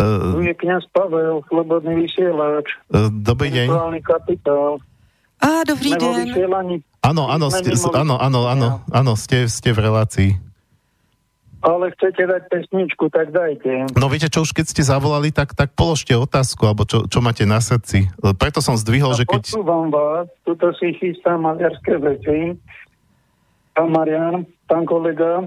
[0.00, 2.64] Uh, tu je kniaz Pavel, slobodný vysielač.
[2.96, 3.68] Uh, dobrý deň.
[4.00, 4.80] kapitál.
[5.36, 6.32] Á, dobrý deň.
[7.04, 10.45] Áno, áno, ste, áno, áno, áno, áno, ste, ste v relácii.
[11.66, 13.90] Ale chcete dať pesničku, tak dajte.
[13.98, 17.42] No viete čo, už keď ste zavolali, tak, tak položte otázku, alebo čo, čo máte
[17.42, 18.06] na srdci.
[18.38, 19.50] Preto som zdvihol, A že keď...
[19.50, 22.54] Počúvam vás, tuto si chystám maďarské veci.
[23.74, 25.42] Pán Marian, pán kolega,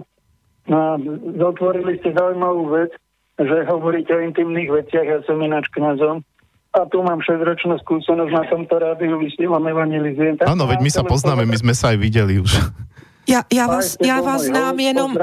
[0.70, 1.00] a
[1.40, 2.92] zotvorili ste zaujímavú vec,
[3.40, 6.22] že hovoríte o intimných veciach, ja som ináč kňazom.
[6.70, 10.38] A tu mám 6-ročnú skúsenosť na tomto rádiu, vysielam, evangelizujem.
[10.46, 12.60] Áno, veď my sa poznáme, my sme sa aj videli už.
[13.26, 15.16] Ja, ja vás, ja vás znám jenom...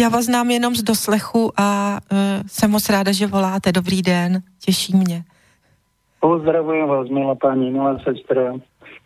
[0.00, 3.72] Já vás znám jenom z doslechu a uh, jsem moc ráda, že voláte.
[3.72, 5.24] Dobrý den, těší mě.
[6.20, 8.52] Pozdravujem vás, milá paní, milá sestra.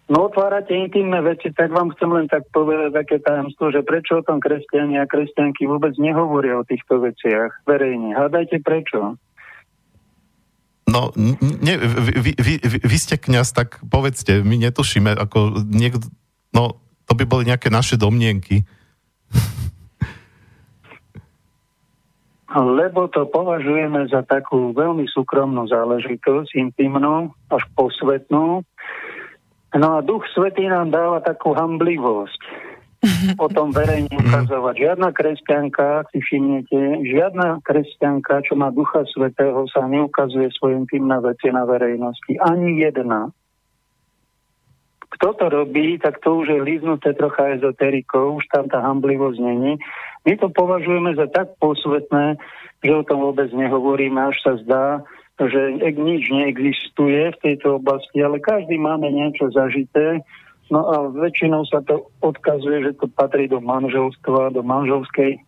[0.08, 4.24] No otvárate intimné veci, tak vám chcem len tak povedať také tajomstvo, že prečo o
[4.24, 8.16] tom kresťania a kresťanky vôbec nehovoria o týchto veciach verejne.
[8.16, 9.20] Hádajte prečo.
[10.88, 11.12] No,
[11.60, 16.08] ne, vy, vy, vy, vy ste kňaz, tak povedzte, my netušíme, ako niekto,
[16.56, 18.64] no, to by boli nejaké naše domnienky.
[22.48, 28.64] Lebo to považujeme za takú veľmi súkromnú záležitosť, intimnú, až posvetnú,
[29.76, 32.40] No a Duch Svetý nám dáva takú hamblivosť
[33.38, 34.20] o tom verejne mhm.
[34.26, 34.74] ukazovať.
[34.80, 41.20] Žiadna kresťanka, si všimnete, žiadna kresťanka, čo má Ducha Svetého, sa neukazuje svojim tým na
[41.20, 42.32] veci na verejnosti.
[42.40, 43.30] Ani jedna.
[45.08, 49.80] Kto to robí, tak to už je líznuté trocha ezoterikou, už tam tá hamblivosť není.
[50.28, 52.36] My to považujeme za tak posvetné,
[52.84, 54.86] že o tom vôbec nehovoríme, až sa zdá,
[55.40, 60.20] že nič neexistuje v tejto oblasti, ale každý máme niečo zažité,
[60.68, 65.40] no a väčšinou sa to odkazuje, že to patrí do manželstva, do manželskej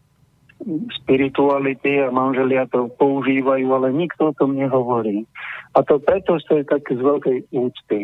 [1.04, 5.28] spirituality a manželia to používajú, ale nikto o tom nehovorí.
[5.76, 8.00] A to preto to je také z veľkej úcty.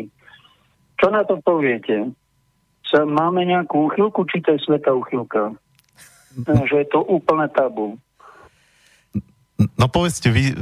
[1.01, 2.13] Čo na to poviete?
[2.85, 5.57] Sa máme nejakú úchylku, či to je sveta úchylka?
[6.45, 7.97] Že je to úplne tabu.
[9.57, 10.53] No povedzte vy,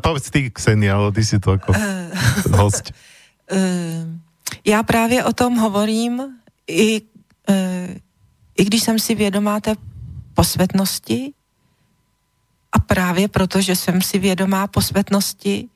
[0.00, 2.92] povedz ty, Ksenia, ale ty si to ako uh, host.
[3.46, 4.10] Uh,
[4.66, 6.34] já právě o tom hovorím,
[6.66, 7.00] i,
[7.46, 7.94] uh,
[8.58, 9.74] i když jsem si vědomá té
[10.34, 11.32] posvetnosti
[12.72, 15.68] a právě proto, že jsem si vědomá posvetnosti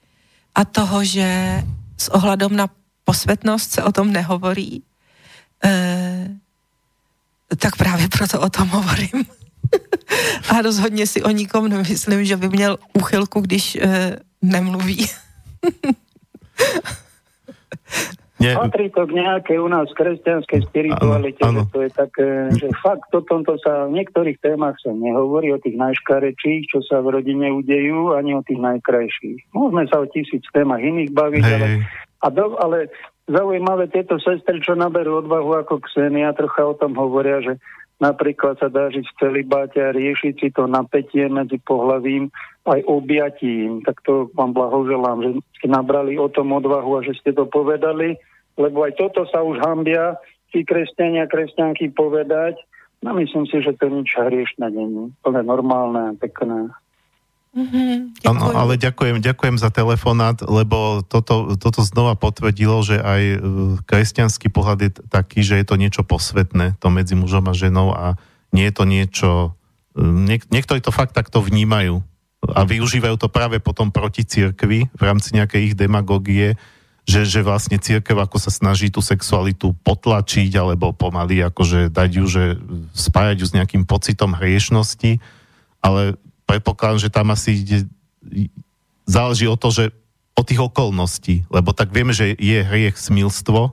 [0.54, 1.62] a toho, že
[1.98, 2.66] s ohledem na
[3.04, 4.82] posvetnost se o tom nehovorí,
[7.58, 9.24] tak právě proto o tom hovorím.
[10.50, 15.06] A rozhodně si o nikom nemyslím, že by měl úchylku, když e, nemluví.
[18.40, 18.56] Nie.
[18.56, 21.60] Patrí to k nejakej u nás kresťanskej spiritualite, ano, ano.
[21.60, 25.60] že to je také, že fakt o tomto sa v niektorých témach sa nehovorí o
[25.60, 29.52] tých najškarečích, čo sa v rodine udejú, ani o tých najkrajších.
[29.52, 31.52] Môžeme sa o tisíc témach iných baviť, hey.
[31.52, 31.66] ale,
[32.24, 32.88] a do, ale
[33.30, 37.62] zaujímavé tieto sestry, čo naberú odvahu ako Ksenia, trocha o tom hovoria, že
[38.02, 42.28] napríklad sa dá žiť v celibáte a riešiť si to napätie medzi pohľavím
[42.66, 43.86] aj objatím.
[43.86, 45.30] Tak to vám blahoželám, že
[45.60, 48.18] ste nabrali o tom odvahu a že ste to povedali
[48.60, 50.20] lebo aj toto sa už hambia
[50.52, 52.60] tí kresťania, kresťanky povedať.
[53.00, 55.16] No myslím si, že to nič hriešne není.
[55.24, 56.68] Plne normálne a pekné.
[57.50, 63.36] Mm-hmm, ale ďakujem, ďakujem za telefonát, lebo toto, toto znova potvrdilo, že aj e,
[63.90, 68.14] kresťanský pohľad je taký, že je to niečo posvetné, to medzi mužom a ženou a
[68.54, 69.30] nie je to niečo...
[69.98, 72.06] E, niek- niektorí to fakt takto vnímajú
[72.54, 76.54] a využívajú to práve potom proti cirkvi v rámci nejakej ich demagogie,
[77.02, 82.24] že, že vlastne církev ako sa snaží tú sexualitu potlačiť alebo pomaly akože dať ju,
[82.30, 82.44] že
[82.94, 85.18] spájať ju s nejakým pocitom hriešnosti,
[85.82, 86.14] ale
[86.50, 87.78] predpokladám, že tam asi ide,
[89.06, 89.94] záleží o to, že
[90.34, 93.70] o tých okolností, lebo tak vieme, že je hriech smilstvo,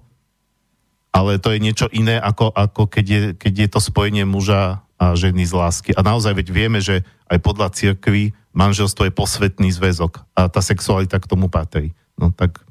[1.10, 5.14] ale to je niečo iné, ako, ako keď, je, keď je to spojenie muža a
[5.18, 5.90] ženy z lásky.
[5.98, 11.18] A naozaj veď vieme, že aj podľa cirkvi manželstvo je posvetný zväzok a tá sexualita
[11.18, 11.94] k tomu patrí.
[12.18, 12.62] No tak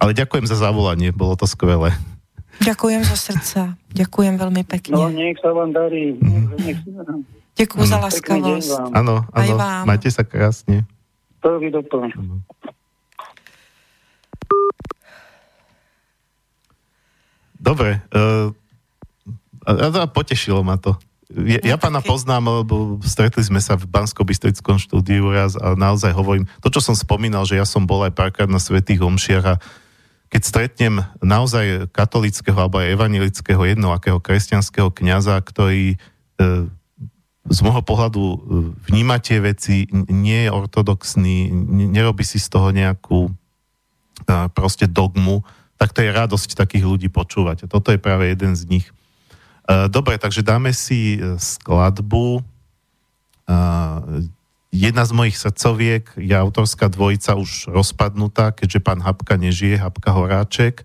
[0.00, 1.96] ale ďakujem za zavolanie, bolo to skvelé.
[2.60, 3.60] Ďakujem za srdca.
[3.96, 4.94] Ďakujem veľmi pekne.
[4.94, 6.14] No, nech sa vám darí.
[7.54, 8.70] Ďakujem za láskavosť.
[8.90, 9.54] Áno, áno.
[9.86, 10.82] Majte sa krásne.
[11.44, 11.70] To vy
[17.64, 18.02] Dobre.
[18.12, 18.52] Uh,
[19.64, 20.98] a, a potešilo ma to.
[21.32, 26.12] Ja, ja pána poznám, lebo stretli sme sa v bansko bystrickom štúdiu raz a naozaj
[26.12, 29.54] hovorím, to, čo som spomínal, že ja som bol aj párkrát na Svetých Homšiach a
[30.28, 30.94] keď stretnem
[31.24, 35.96] naozaj katolického alebo aj evanilického jednoakého kresťanského kňaza, ktorý e,
[37.44, 38.36] z môjho pohľadu e,
[38.88, 41.52] vníma tie veci, nie je ortodoxný,
[41.92, 43.32] nerobí si z toho nejakú e,
[44.56, 45.44] proste dogmu,
[45.76, 47.68] tak to je radosť takých ľudí počúvať.
[47.68, 48.86] A toto je práve jeden z nich.
[49.68, 52.40] E, dobre, takže dáme si skladbu.
[54.72, 60.80] Jedna z mojich srdcoviek je autorská dvojica už rozpadnutá, keďže pán Hapka nežije, Hapka Horáček.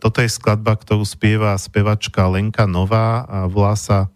[0.00, 4.08] Toto je skladba, ktorú spieva spevačka Lenka Nová a volá sa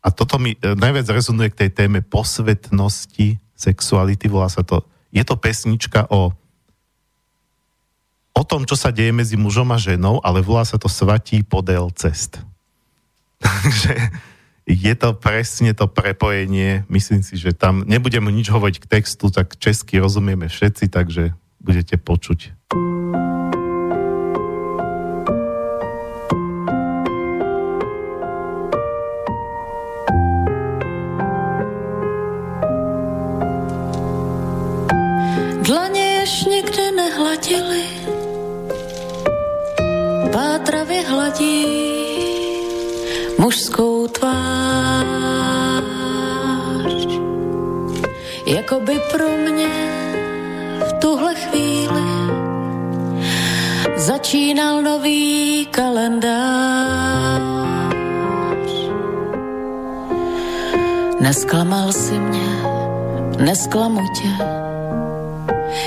[0.00, 5.20] a toto mi e, najviac rezonuje k tej téme posvetnosti sexuality, volá sa to, je
[5.20, 6.32] to pesnička o
[8.30, 11.92] o tom, čo sa deje medzi mužom a ženou, ale volá sa to Svatí podel
[11.92, 12.40] cest.
[13.42, 13.92] Takže
[14.64, 16.86] je to presne to prepojenie.
[16.86, 21.98] Myslím si, že tam nebudem nič hovoriť k textu, tak česky rozumieme všetci, takže budete
[21.98, 22.54] počuť.
[35.70, 37.82] Dlaně jež nikdy nehladili,
[40.32, 41.66] pátravě hladí
[43.38, 44.34] mužskou tvář.
[48.46, 49.70] Jako by pro mě
[50.88, 52.02] v tuhle chvíli
[53.96, 57.42] začínal nový kalendář.
[61.20, 62.62] Nesklamal si mě,
[63.38, 64.28] nesklamu tě,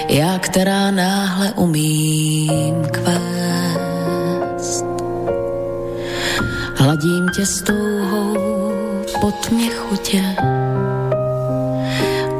[0.07, 4.85] já, která náhle umím kvést
[6.75, 8.37] Hladím tě s touhou
[9.21, 10.35] po tmě chutě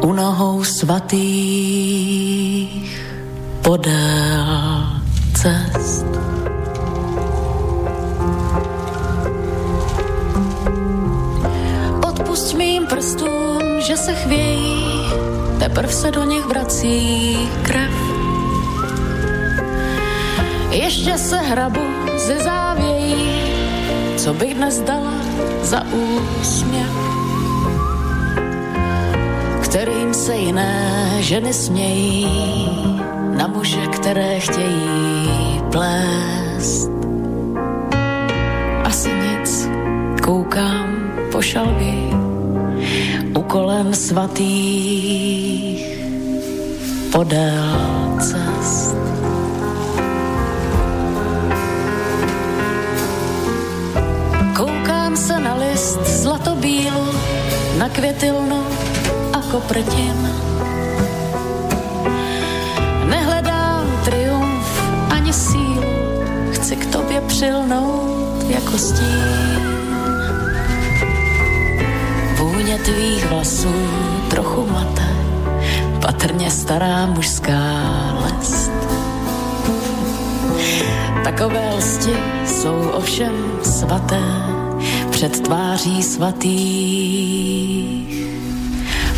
[0.03, 2.13] u nohou svatých
[3.61, 4.85] podél
[5.33, 6.05] cest.
[12.07, 15.05] Odpust mým prstům, že se chvějí,
[15.59, 17.91] teprv se do nich vrací krev.
[20.71, 21.81] Ještě se hrabu
[22.17, 23.41] ze závějí,
[24.17, 25.13] co bych dnes dala
[25.61, 26.89] za úsměv,
[29.61, 32.27] kterým se jiné ženy smějí
[33.37, 36.91] na muže, které chtějí plést.
[38.83, 39.69] Asi nic,
[40.23, 42.09] koukám po šalvi
[43.35, 45.42] u kolen svatých
[47.13, 48.97] podél cest.
[55.73, 57.13] list zlatobílu
[57.77, 58.61] na květilnu
[59.33, 60.17] ako predtým.
[63.09, 64.69] Nehledám triumf
[65.09, 65.85] ani sílu,
[67.27, 69.61] přilnout jako stín.
[72.37, 73.73] Vůně tvých vlasů
[74.29, 75.02] trochu mate,
[76.05, 77.83] patrně stará mužská
[78.21, 78.71] lest.
[81.23, 82.13] Takové lsti
[82.45, 84.23] jsou ovšem svaté
[85.11, 87.33] před tváří svatých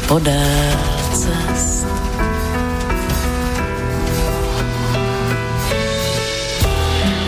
[0.07, 0.77] podél
[1.13, 1.87] cest.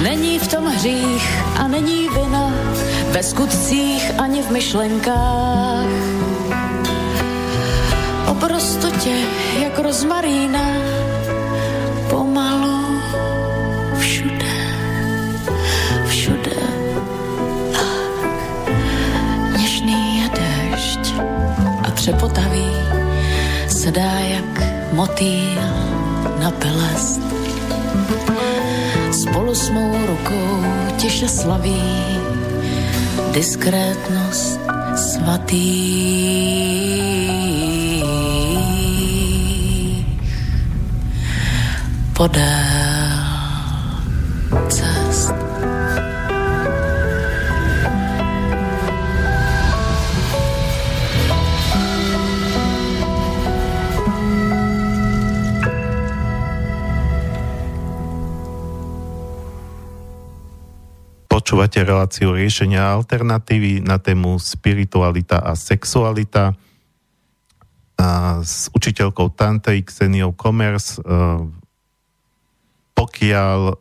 [0.04, 2.54] Není v tom hřích a není vina,
[3.12, 6.27] ve skutcích ani v myšlenkách.
[8.38, 9.16] O prostotě
[9.62, 10.62] jak rozmarína,
[12.10, 13.02] pomalu
[14.00, 14.58] všude,
[16.08, 16.62] všude.
[19.58, 21.14] Něžný je dešť
[21.84, 22.70] a třepotavý
[23.68, 24.62] se dá jak
[24.94, 25.62] motýl
[26.40, 27.22] na pelest
[29.12, 30.64] spolu s mou rukou
[30.98, 31.82] tiše slaví
[33.34, 34.60] diskrétnost
[34.96, 36.87] svatý.
[42.18, 42.42] Podél
[44.74, 45.30] cest.
[61.30, 66.58] Počúvate reláciu riešenia alternatívy na tému spiritualita a sexualita
[68.02, 70.98] a s učiteľkou Tantej Kseniou Komers.
[72.98, 73.76] Pokiaľ e,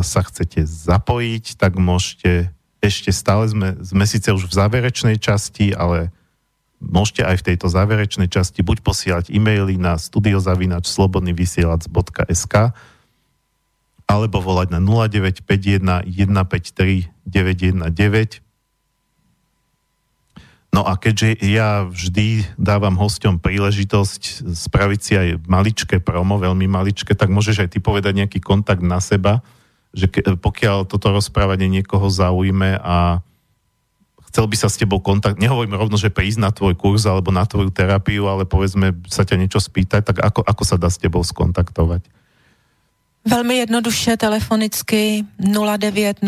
[0.00, 2.48] sa chcete zapojiť, tak môžete,
[2.80, 6.08] ešte stále sme, sme síce už v záverečnej časti, ale
[6.80, 12.54] môžete aj v tejto záverečnej časti buď posielať e-maily na studiozavinač slobodnyvysielac.sk
[14.06, 18.45] alebo volať na 0951 153 919.
[20.74, 27.16] No a keďže ja vždy dávam hosťom príležitosť spraviť si aj maličké promo, veľmi maličké,
[27.16, 29.40] tak môžeš aj ty povedať nejaký kontakt na seba,
[29.96, 33.24] že ke, pokiaľ toto rozprávanie niekoho zaujme a
[34.28, 37.48] chcel by sa s tebou kontakt, nehovorím rovno, že prísť na tvoj kurz alebo na
[37.48, 41.24] tvoju terapiu, ale povedzme sa ťa niečo spýtať, tak ako, ako sa dá s tebou
[41.24, 42.04] skontaktovať?
[43.26, 46.20] Velmi jednoduše telefonicky 0905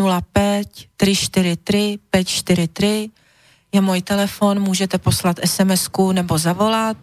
[0.97, 3.18] 343 543
[3.71, 6.97] je můj telefon, můžete poslat sms nebo zavolat.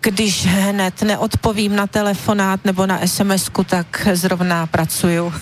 [0.00, 5.32] Když hned neodpovím na telefonát nebo na sms tak zrovna pracuju.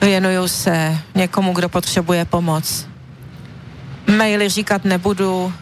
[0.00, 2.86] Věnuju se někomu, kdo potřebuje pomoc.
[4.16, 5.52] Maily říkat nebudu,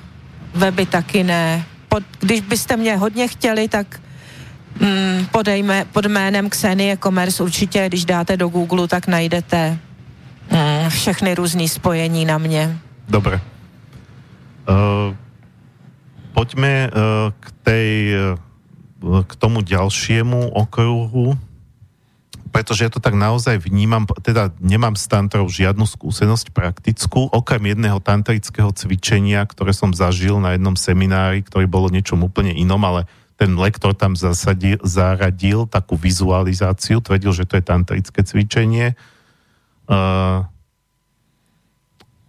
[0.54, 1.64] weby taky ne.
[1.88, 4.00] Pod, když byste mě hodně chtěli, tak
[4.80, 9.78] mm, podejme, pod jménem Xenie Commerce určitě, když dáte do Google, tak najdete
[10.50, 12.78] mm, všechny různé spojení na mě.
[13.08, 13.40] Dobre.
[14.66, 15.14] Uh,
[16.34, 17.90] poďme uh, k tej,
[18.98, 21.38] uh, k tomu ďalšiemu okruhu,
[22.50, 28.00] pretože ja to tak naozaj vnímam, teda nemám s tantrou žiadnu skúsenosť praktickú, okrem jedného
[28.00, 33.04] tantrického cvičenia, ktoré som zažil na jednom seminári, ktorý bolo niečom úplne inom, ale
[33.36, 38.96] ten lektor tam zasadil, zaradil takú vizualizáciu, tvrdil, že to je tantrické cvičenie.
[39.86, 40.42] Uh,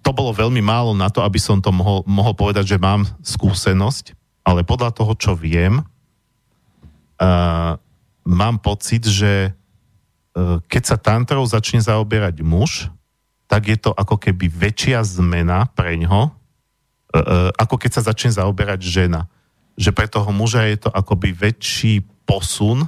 [0.06, 4.16] to bolo veľmi málo na to, aby som to mohol, mohol povedať, že mám skúsenosť,
[4.48, 7.76] ale podľa toho, čo viem, uh,
[8.24, 12.88] mám pocit, že uh, keď sa tantrou začne zaoberať muž,
[13.52, 18.32] tak je to ako keby väčšia zmena pre ňo, uh, uh, ako keď sa začne
[18.38, 19.28] zaoberať žena.
[19.76, 22.88] Že pre toho muža je to akoby väčší posun,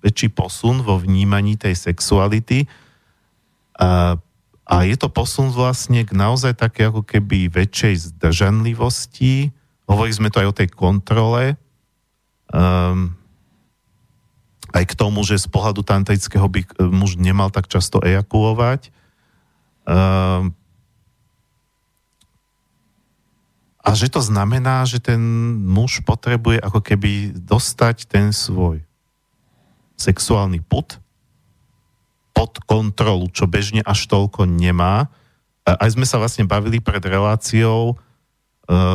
[0.00, 2.64] väčší posun vo vnímaní tej sexuality
[3.78, 4.18] a,
[4.66, 9.54] a je to posun vlastne k naozaj také ako keby väčšej zdržanlivosti.
[9.86, 11.56] Hovorili sme to aj o tej kontrole.
[12.50, 13.14] Um,
[14.74, 16.60] aj k tomu, že z pohľadu tantrického by
[16.92, 18.92] muž nemal tak často ejakulovať.
[19.88, 20.52] Um,
[23.88, 25.16] A že to znamená, že ten
[25.64, 28.84] muž potrebuje ako keby dostať ten svoj
[29.96, 31.00] sexuálny put
[32.38, 35.10] pod kontrolu, čo bežne až toľko nemá.
[35.66, 37.94] Aj sme sa vlastne bavili pred reláciou, e,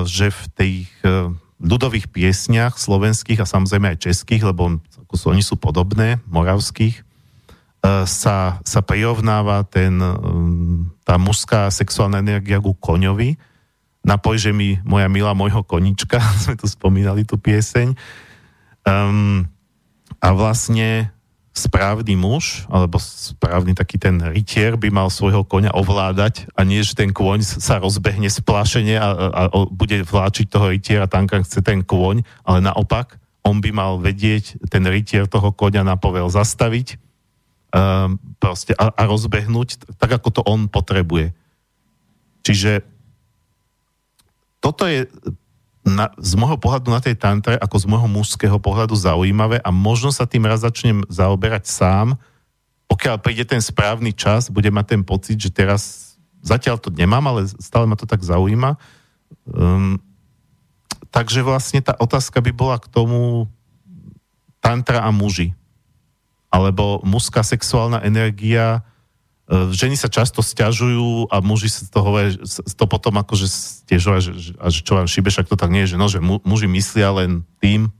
[0.07, 1.27] že v tých e,
[1.59, 4.79] ľudových piesniach slovenských a samozrejme aj českých, lebo
[5.11, 7.03] oni sú podobné, moravských, e,
[8.07, 9.99] sa, sa prirovnáva ten,
[11.03, 13.35] tá mužská sexuálna energia ku koňovi,
[14.07, 17.91] napoj, že mi moja milá môjho konička, sme tu spomínali tú pieseň.
[18.87, 19.47] Um,
[20.23, 21.11] a vlastne
[21.53, 26.97] správny muž, alebo správny taký ten rytier by mal svojho koňa ovládať a nie, že
[26.97, 31.61] ten kôň sa rozbehne splašene a, a, a bude vláčiť toho rytiera tam, kam chce
[31.61, 36.97] ten kôň, ale naopak, on by mal vedieť ten rytier toho koňa na povel zastaviť
[37.69, 41.37] um, proste a, a rozbehnúť tak, ako to on potrebuje.
[42.41, 42.81] Čiže
[44.57, 45.05] toto je
[45.83, 50.15] na, z môjho pohľadu na tej tantre ako z môjho mužského pohľadu zaujímavé a možno
[50.15, 52.15] sa tým raz začnem zaoberať sám.
[52.87, 57.47] Pokiaľ príde ten správny čas, bude mať ten pocit, že teraz zatiaľ to nemám, ale
[57.59, 58.79] stále ma to tak zaujíma.
[59.47, 59.99] Um,
[61.11, 63.51] takže vlastne tá otázka by bola k tomu
[64.63, 65.51] tantra a muži.
[66.47, 68.87] Alebo mužská sexuálna energia
[69.53, 72.39] ženy sa často stiažujú a muži sa to, hovorí,
[72.73, 75.93] to potom akože stiežujú, že, a že čo vám šíbe, však to tak nie je,
[75.93, 77.93] že, no, že muži myslia len tým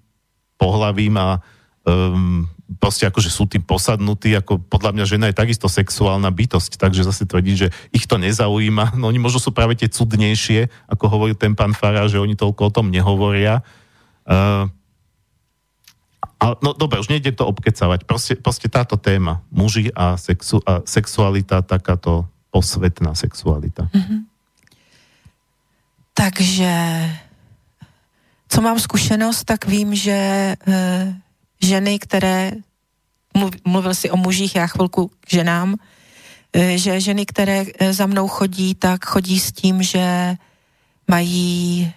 [0.58, 1.44] pohlavím a
[1.86, 2.50] um,
[2.80, 7.28] proste akože sú tým posadnutí, ako podľa mňa žena je takisto sexuálna bytosť, takže zase
[7.30, 11.54] tvrdí, že ich to nezaujíma, no oni možno sú práve tie cudnejšie, ako hovorí ten
[11.54, 13.62] pán Fara, že oni toľko o tom nehovoria.
[14.24, 14.72] Uh,
[16.44, 18.04] ale, no dobre, už nejde to obkecavať.
[18.04, 23.88] Proste, proste táto téma, muži a, sexu, a sexualita, takáto posvetná sexualita.
[23.96, 24.20] Mm-hmm.
[26.14, 26.74] Takže,
[28.50, 30.56] co mám zkušenost, tak vím, že e,
[31.64, 32.52] ženy, které,
[33.66, 35.76] mluvil si o mužích, já chvilku k ženám,
[36.54, 40.36] e, že ženy, které e, za mnou chodí, tak chodí s tím, že
[41.08, 41.94] mají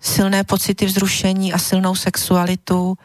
[0.00, 2.98] silné pocity vzrušení a silnou sexualitu,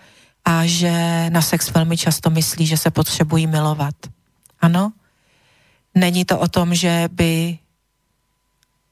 [0.45, 3.95] a že na sex velmi často myslí, že se potřebují milovat.
[4.61, 4.93] Ano?
[5.95, 7.57] Není to o tom, že by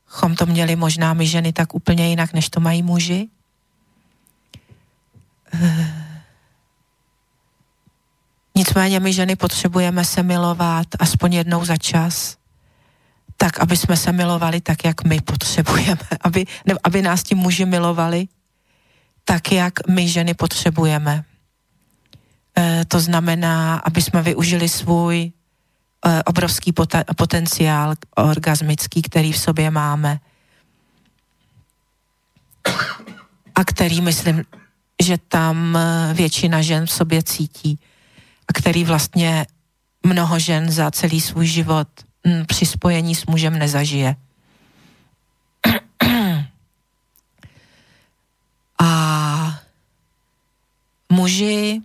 [0.06, 3.28] chom to měli možná my ženy tak úplně jinak, než to mají muži?
[8.56, 12.38] Nicméně my ženy potřebujeme se milovat aspoň jednou za čas,
[13.38, 17.66] tak, aby jsme se milovali tak, jak my potřebujeme, aby, ne, aby nás ti muži
[17.66, 18.28] milovali
[19.26, 21.26] tak, jak my ženy potřebujeme.
[22.58, 25.32] Eh, to znamená, aby jsme využili svůj
[26.06, 26.74] eh, obrovský
[27.18, 30.20] potenciál orgasmický, který v sobě máme.
[33.56, 34.44] A který myslím,
[35.04, 37.80] že tam eh, většina žen v sobě cítí.
[38.48, 39.46] A který vlastně
[40.04, 41.88] mnoho žen za celý svůj život
[42.48, 44.16] při spojení s mužem nezažije.
[48.80, 49.60] A
[51.10, 51.82] muži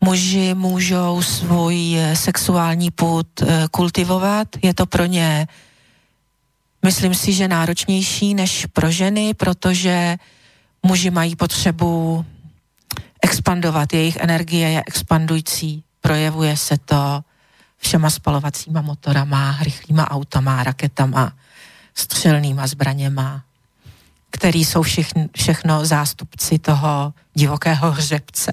[0.00, 5.46] Muži můžou svůj eh, sexuální put eh, kultivovat, je to pro ně,
[6.84, 10.16] myslím si, že náročnější než pro ženy, protože
[10.82, 12.24] muži mají potřebu
[13.22, 17.20] expandovat, jejich energie je expandující, projevuje se to
[17.78, 21.32] všema spalovacíma motorama, rychlýma autama, raketama,
[21.94, 23.42] střelnýma zbraněma,
[24.30, 24.82] který jsou
[25.36, 28.52] všechno zástupci toho divokého hřebce,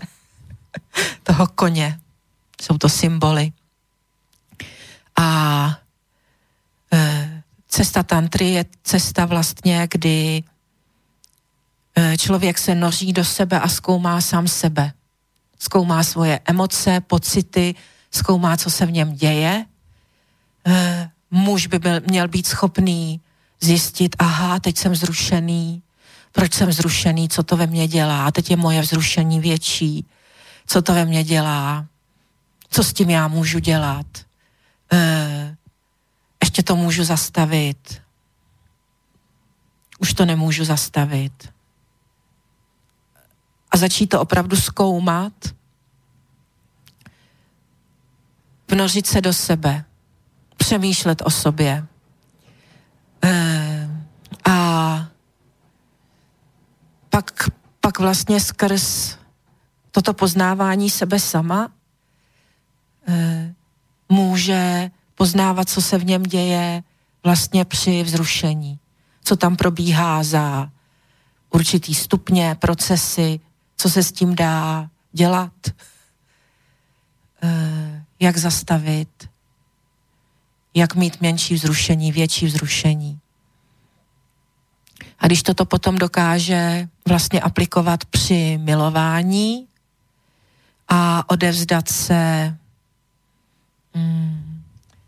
[1.24, 2.00] toho koně.
[2.62, 3.52] Jsou to symboly.
[5.20, 5.80] A
[6.94, 10.44] e, cesta tantry je cesta vlastně, kdy
[11.96, 14.94] e, člověk se noří do sebe a zkoumá sám sebe.
[15.60, 17.76] Zkoumá svoje emoce, pocity,
[18.12, 19.66] zkoumá, co se v něm děje.
[20.68, 23.22] E, muž by byl, měl být schopný
[23.62, 25.82] zjistit, aha, teď jsem zrušený,
[26.32, 30.06] proč jsem zrušený, co to ve mně dělá, teď je moje vzrušení větší,
[30.66, 31.86] co to ve mně dělá,
[32.70, 34.06] co s tím já můžu dělat,
[34.92, 35.58] e,
[36.44, 38.02] ještě to můžu zastavit,
[40.00, 41.54] už to nemůžu zastavit.
[43.72, 45.34] A začít to opravdu zkoumat,
[48.72, 49.86] vnořit se do sebe,
[50.58, 51.88] přemýšlet o sobě,
[53.26, 53.90] Eh,
[54.46, 55.08] a
[57.10, 59.18] pak, pak vlastně skrz
[59.96, 61.72] toto poznávání sebe sama
[63.08, 63.54] eh,
[64.10, 66.84] může poznávat, co se v něm děje
[67.24, 68.80] vlastně při vzrušení.
[69.24, 70.70] Co tam probíhá za
[71.50, 73.40] určitý stupně, procesy,
[73.78, 75.54] co se s tím dá dělat,
[77.44, 79.30] eh, jak zastavit,
[80.74, 83.20] jak mít menší vzrušení, větší vzrušení.
[85.20, 89.65] A když toto potom dokáže vlastně aplikovat při milování
[90.88, 92.56] a odevzdat se
[93.94, 94.62] mm,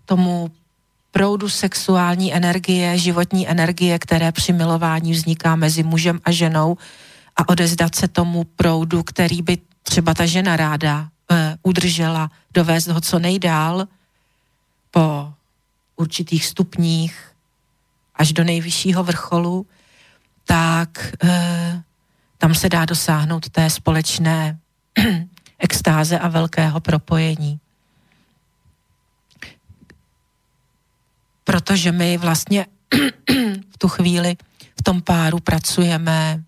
[0.06, 0.52] tomu
[1.12, 6.78] proudu sexuální energie, životní energie, které při milování vzniká mezi mužem a ženou
[7.36, 13.02] a odezdat se tomu proudu, který by třeba ta žena ráda e, udržela, dovést ho
[13.02, 13.88] co nejdál
[14.92, 15.34] po
[15.96, 17.32] určitých stupních
[18.16, 19.66] až do nejvyššího vrcholu,
[20.46, 21.84] tak e,
[22.38, 24.58] tam se dá dosáhnout té společné
[25.60, 27.60] extáze a velkého propojení.
[31.44, 32.66] Protože my vlastně
[33.74, 34.38] v tu chvíli
[34.80, 36.44] v tom páru pracujeme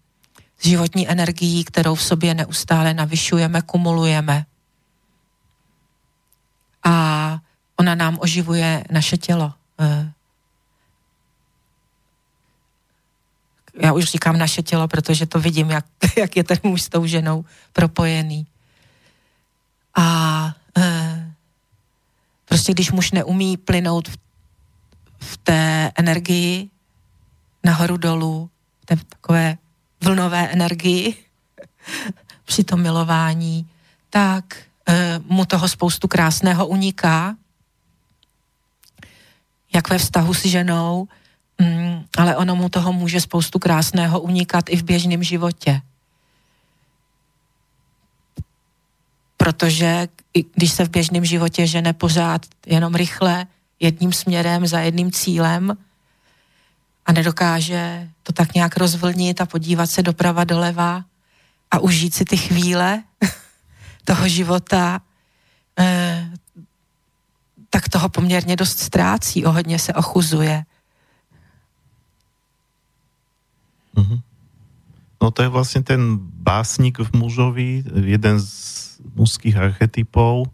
[0.60, 4.46] s životní energií, kterou v sobě neustále navyšujeme, kumulujeme.
[6.84, 7.40] A
[7.76, 9.54] ona nám oživuje naše tělo.
[9.80, 10.12] Eh,
[13.82, 15.86] já už říkám naše tělo, protože to vidím, jak,
[16.18, 18.48] jak je ten muž s tou ženou propojený.
[19.96, 21.34] A e,
[22.46, 24.18] prostě když muž neumí plynout v,
[25.20, 26.70] v té energii
[27.64, 28.50] nahoru dolů,
[28.82, 29.58] v té takové
[30.02, 31.16] vlnové energii
[32.46, 33.70] při tom milování,
[34.10, 34.58] tak
[34.88, 37.36] e, mu toho spoustu krásného uniká,
[39.74, 41.08] jak ve vztahu s ženou,
[41.62, 45.82] mm, ale ono mu toho může spoustu krásného unikat i v běžném životě.
[49.40, 50.08] Protože
[50.56, 53.48] když se v běžném životě žene pořád jenom rychle,
[53.80, 55.78] jedním směrem, za jedným cílem
[57.06, 61.04] a nedokáže to tak nějak rozvlnit a podívat se doprava doleva
[61.72, 63.04] a užít si ty chvíle
[64.04, 65.02] toho života,
[65.80, 66.32] eh,
[67.70, 70.66] tak toho poměrně dost ztrácí, o hodně se ochuzuje.
[73.96, 74.20] Mm-hmm.
[75.22, 78.79] No to je vlastne ten básnik v mužovi, jeden z
[79.20, 80.48] mužských archetypov,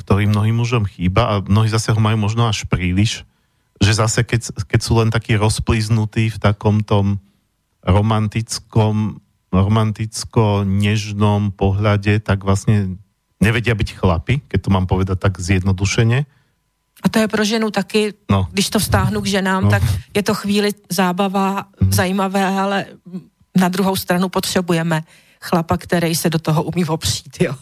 [0.00, 3.28] ktorý mnohým mužom chýba a mnohí zase ho majú možno až príliš,
[3.78, 7.20] že zase keď, keď sú len takí rozplíznutí v takom tom
[7.84, 9.20] romantickom,
[9.52, 12.96] romanticko-nežnom pohľade, tak vlastne
[13.38, 16.26] nevedia byť chlapi, keď to mám povedať tak zjednodušene
[16.98, 18.48] a to je pro ženu taky, no.
[18.50, 19.70] když to vztáhnu k ženám, no.
[19.70, 19.82] tak
[20.14, 21.92] je to chvíli zábava, mm.
[21.92, 22.86] zajímavé, ale
[23.54, 25.02] na druhou stranu potřebujeme
[25.40, 27.54] chlapa, který se do toho umí opřít, jo.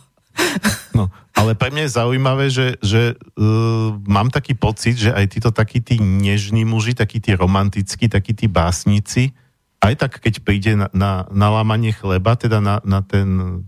[0.92, 5.50] No, ale pre mňa je zaujímavé, že, že uh, mám taký pocit, že aj títo
[5.52, 9.32] takí tí nežní muži, takí tí romantickí, takí tí básnici,
[9.80, 13.60] aj tak keď príde na, na, na lámanie chleba, teda na, na ten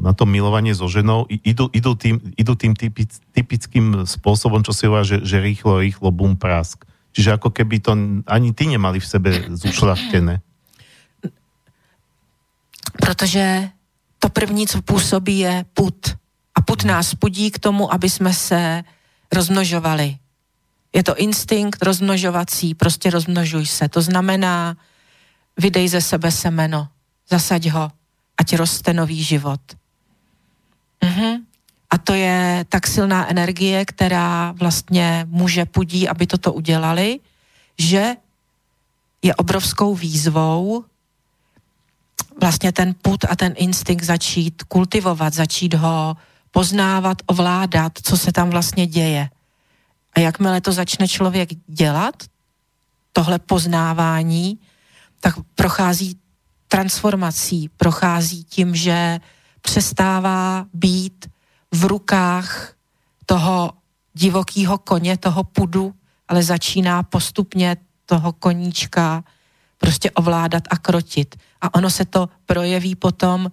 [0.00, 4.88] na to milovanie so ženou, idú, idú tým, idú tým typic, typickým spôsobom, čo si
[4.88, 6.88] hovorí, že, že rýchlo, rýchlo, bum, prask.
[7.12, 7.92] Čiže ako keby to
[8.24, 10.40] ani ty nemali v sebe zušlachtené.
[13.00, 13.70] Protože
[14.18, 16.16] to první, co působí, je put.
[16.54, 18.84] A put nás pudí k tomu, aby jsme se
[19.32, 20.16] rozmnožovali.
[20.92, 23.88] Je to instinkt rozmnožovací, prostě rozmnožuj se.
[23.88, 24.76] To znamená,
[25.58, 26.88] vydej ze sebe semeno,
[27.30, 27.92] zasaď ho,
[28.38, 29.60] ať roste nový život.
[31.04, 31.44] Mhm.
[31.90, 37.20] A to je tak silná energie, která vlastně muže pudí, aby toto udělali,
[37.78, 38.16] že
[39.22, 40.84] je obrovskou výzvou
[42.40, 46.16] vlastně ten put a ten instinkt začít kultivovat, začít ho
[46.50, 49.30] poznávat, ovládat, co se tam vlastně děje.
[50.12, 52.14] A jakmile to začne člověk dělat,
[53.12, 54.58] tohle poznávání,
[55.20, 56.16] tak prochází
[56.68, 59.20] transformací, prochází tím, že
[59.60, 61.26] přestává být
[61.74, 62.72] v rukách
[63.26, 63.72] toho
[64.14, 65.94] divokého koně, toho pudu,
[66.28, 69.24] ale začíná postupně toho koníčka
[69.78, 71.36] prostě ovládat a krotit.
[71.60, 73.50] A ono se to projeví potom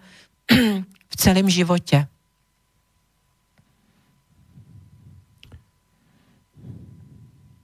[1.10, 2.08] v celém životě.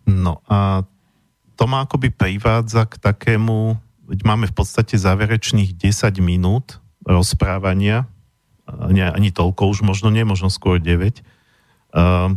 [0.08, 0.84] No a
[1.56, 3.78] to má akoby privádza k takému
[4.12, 8.12] veď máme v podstate záverečných 10 minút rozprávania,
[8.68, 11.24] ani, ani toľko už možno nie, možno skôr 9.
[11.96, 12.36] Uh,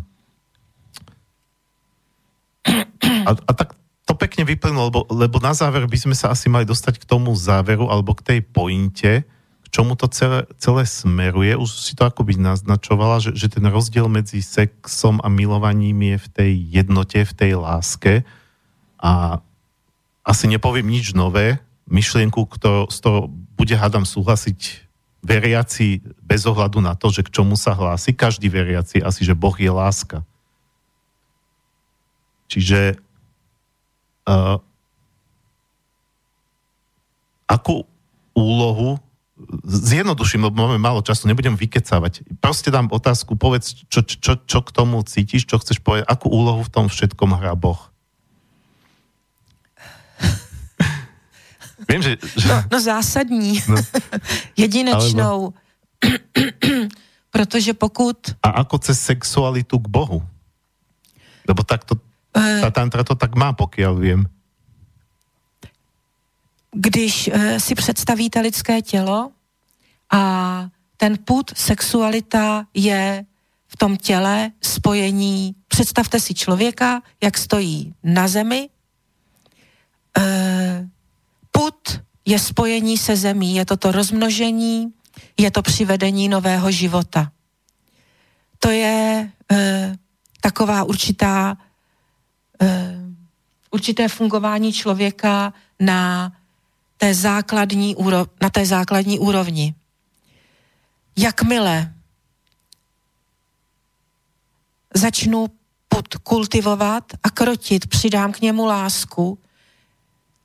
[3.26, 3.73] a, a tak
[4.24, 7.92] pekne vyplynulo, lebo, lebo na záver by sme sa asi mali dostať k tomu záveru
[7.92, 11.52] alebo k tej pointe, k čomu to celé, celé smeruje.
[11.52, 16.28] Už si to akoby naznačovala, že, že ten rozdiel medzi sexom a milovaním je v
[16.32, 18.24] tej jednote, v tej láske.
[18.96, 19.44] A
[20.24, 23.28] asi nepoviem nič nové, myšlienku, kto, z toho
[23.60, 24.88] bude, hádam, súhlasiť
[25.20, 28.16] veriaci bez ohľadu na to, že k čomu sa hlási.
[28.16, 30.24] Každý veriaci asi, že Boh je láska.
[32.48, 33.03] Čiže
[34.28, 34.58] uh,
[37.48, 37.86] akú
[38.34, 38.98] úlohu
[39.66, 42.22] zjednoduším, lebo máme málo času, nebudem vykecávať.
[42.38, 46.62] Proste dám otázku, povedz, čo, čo, čo k tomu cítiš, čo chceš povedať, akú úlohu
[46.62, 47.90] v tom všetkom hrá Boh?
[51.90, 52.12] Viem, že...
[52.38, 52.46] že...
[52.46, 53.58] No, no zásadní.
[53.66, 53.76] No.
[54.62, 55.50] Jedinečnou.
[55.50, 55.58] Alebo...
[57.34, 58.16] Protože pokud...
[58.46, 60.22] A ako cez sexualitu k Bohu?
[61.42, 61.98] Lebo takto,
[62.34, 64.20] tá tantra to tak má, pokiaľ viem.
[66.74, 69.30] Když uh, si představíte lidské tělo
[70.10, 70.22] a
[70.96, 73.24] ten put sexualita je
[73.68, 75.54] v tom těle spojení.
[75.68, 78.68] Představte si člověka, jak stojí na zemi.
[80.18, 80.86] Uh,
[81.50, 84.92] put je spojení se zemí, je to to rozmnožení,
[85.36, 87.30] je to přivedení nového života.
[88.58, 89.96] To je e,
[90.40, 91.56] taková určitá,
[93.70, 96.32] určité fungování člověka na
[96.96, 99.74] té základní, úro, na té základní úrovni.
[101.16, 101.94] Jakmile
[104.94, 105.46] začnu
[105.88, 109.38] pod kultivovat a krotit, přidám k němu lásku,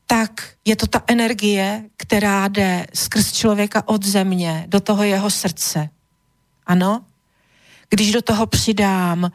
[0.07, 5.89] tak je to ta energie, která jde skrz člověka od země do toho jeho srdce.
[6.65, 7.05] Ano?
[7.89, 9.31] Když do toho přidám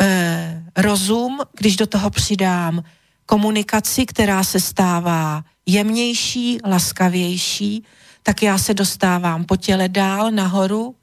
[0.00, 2.82] eh, rozum, když do toho přidám
[3.26, 7.84] komunikaci, která se stává jemnější, laskavější,
[8.22, 10.96] tak já se dostávám po těle dál nahoru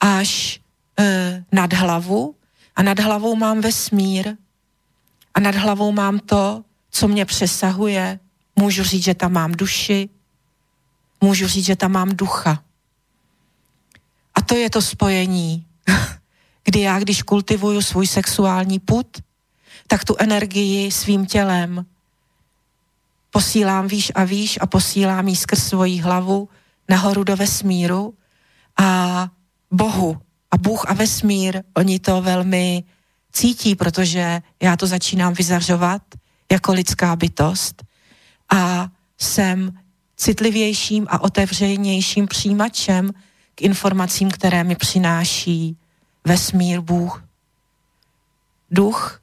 [0.00, 0.60] až
[0.98, 2.34] eh, nad hlavu.
[2.76, 4.36] A nad hlavou mám vesmír.
[5.34, 8.18] A nad hlavou mám to, co mě přesahuje,
[8.60, 10.08] Můžu říct, že tam mám duši,
[11.20, 12.62] můžu říct, že tam mám ducha.
[14.34, 15.66] A to je to spojení,
[16.64, 19.06] kdy já, když kultivuju svůj sexuální put,
[19.86, 21.86] tak tu energii svým tělem
[23.30, 26.48] posílám výš a výš a posílám ji skrz svoji hlavu
[26.88, 28.14] nahoru do vesmíru
[28.78, 29.28] a
[29.70, 30.18] Bohu.
[30.50, 32.84] A Bůh a vesmír, oni to velmi
[33.32, 36.02] cítí, protože já to začínám vyzařovat
[36.52, 37.82] jako lidská bytost
[38.52, 38.88] a
[39.18, 39.78] jsem
[40.16, 43.10] citlivějším a otevřenějším přijímačem
[43.54, 45.76] k informacím, které mi přináší
[46.24, 47.24] vesmír, Bůh,
[48.70, 49.20] duch.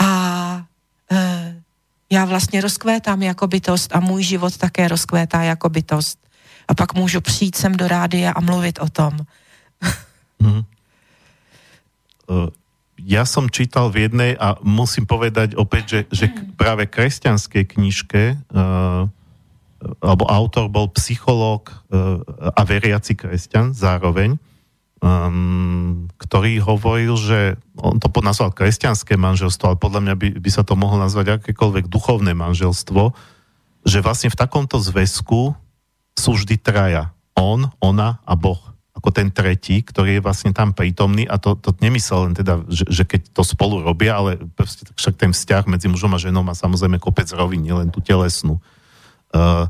[0.00, 0.10] A
[1.12, 1.62] e,
[2.10, 6.18] já vlastně rozkvétám jako bytost a můj život také rozkvétá jako bytost.
[6.68, 9.18] A pak můžu přijít sem do rádia a mluvit o tom.
[10.42, 10.66] Hmm.
[12.26, 12.50] Uh,
[12.98, 16.26] ja som čítal v jednej a musím povedať opäť, že, že
[16.58, 19.06] práve kresťanskej knižke uh,
[19.98, 22.22] alebo autor bol psychológ uh,
[22.54, 24.38] a veriaci kresťan zároveň,
[25.02, 30.62] um, ktorý hovoril, že on to nazval kresťanské manželstvo, ale podľa mňa by, by sa
[30.62, 33.12] to mohlo nazvať akékoľvek duchovné manželstvo,
[33.82, 35.58] že vlastne v takomto zväzku
[36.14, 37.10] sú vždy traja.
[37.34, 41.74] On, ona a Boh ako ten tretí, ktorý je vlastne tam prítomný a to, to
[41.82, 44.38] nemyslel len teda, že, že keď to spolu robia, ale
[44.94, 48.60] však ten vzťah medzi mužom a ženou má samozrejme kopec rovín, nielen tú telesnú.
[49.32, 49.66] Uh,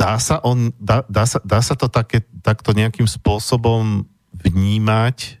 [0.00, 5.36] dá sa, on, dá, dá, sa, dá sa to také, takto nejakým spôsobom vnímať,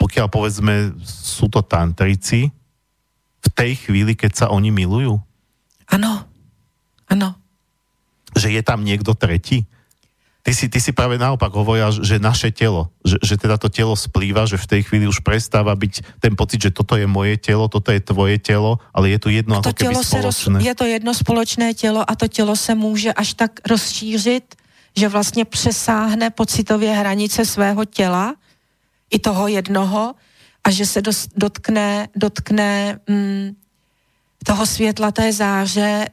[0.00, 2.48] pokiaľ povedzme sú to tantrici,
[3.38, 5.20] v tej chvíli, keď sa oni milujú?
[5.92, 6.24] Áno,
[7.04, 7.36] áno
[8.38, 9.66] že je tam niekto tretí?
[10.48, 13.92] Ty si, ty si práve naopak hovoril, že naše telo, že, že teda to telo
[13.92, 17.68] splýva, že v tej chvíli už prestáva byť ten pocit, že toto je moje telo,
[17.68, 20.56] toto je tvoje telo, ale je tu jedno to ako keby spoločné.
[20.56, 24.56] Roz, je to jedno společné tělo a to tělo se může až tak rozšířit,
[24.96, 28.32] že vlastně přesáhne pocitově hranice svého těla,
[29.12, 30.16] i toho jednoho,
[30.64, 33.52] a že se dos, dotkne, dotkne mm,
[34.44, 36.08] toho světla té záře,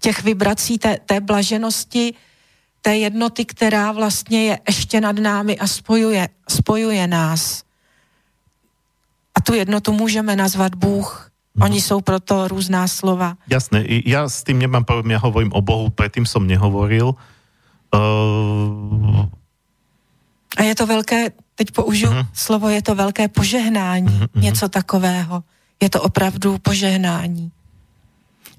[0.00, 2.14] těch vibrací, té, té blaženosti,
[2.82, 7.62] té jednoty, která vlastně je ještě nad námi a spojuje, spojuje nás.
[9.34, 11.30] A tu jednotu můžeme nazvat Bůh.
[11.60, 13.34] Oni jsou proto různá slova.
[13.50, 17.18] Jasné, ja s tým nemám problém, ja hovorím o Bohu, predtým som nehovoril.
[17.90, 19.26] Uh...
[20.54, 22.26] A je to velké, teď použiju uh-huh.
[22.32, 24.40] slovo, je to velké požehnání, uh-huh.
[24.40, 25.42] něco takového.
[25.82, 27.50] Je to opravdu požehnání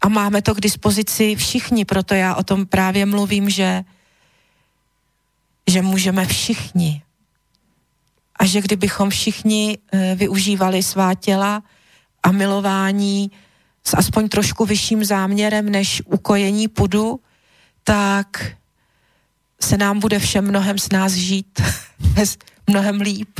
[0.01, 3.83] a máme to k dispozici všichni, proto já o tom právě mluvím, že,
[5.69, 7.03] že můžeme všichni.
[8.35, 11.63] A že kdybychom všichni e, využívali svá těla
[12.23, 13.31] a milování
[13.83, 17.19] s aspoň trošku vyšším záměrem než ukojení pudu,
[17.83, 18.51] tak
[19.61, 21.61] se nám bude všem mnohem z nás žít
[22.67, 23.39] mnohem líp.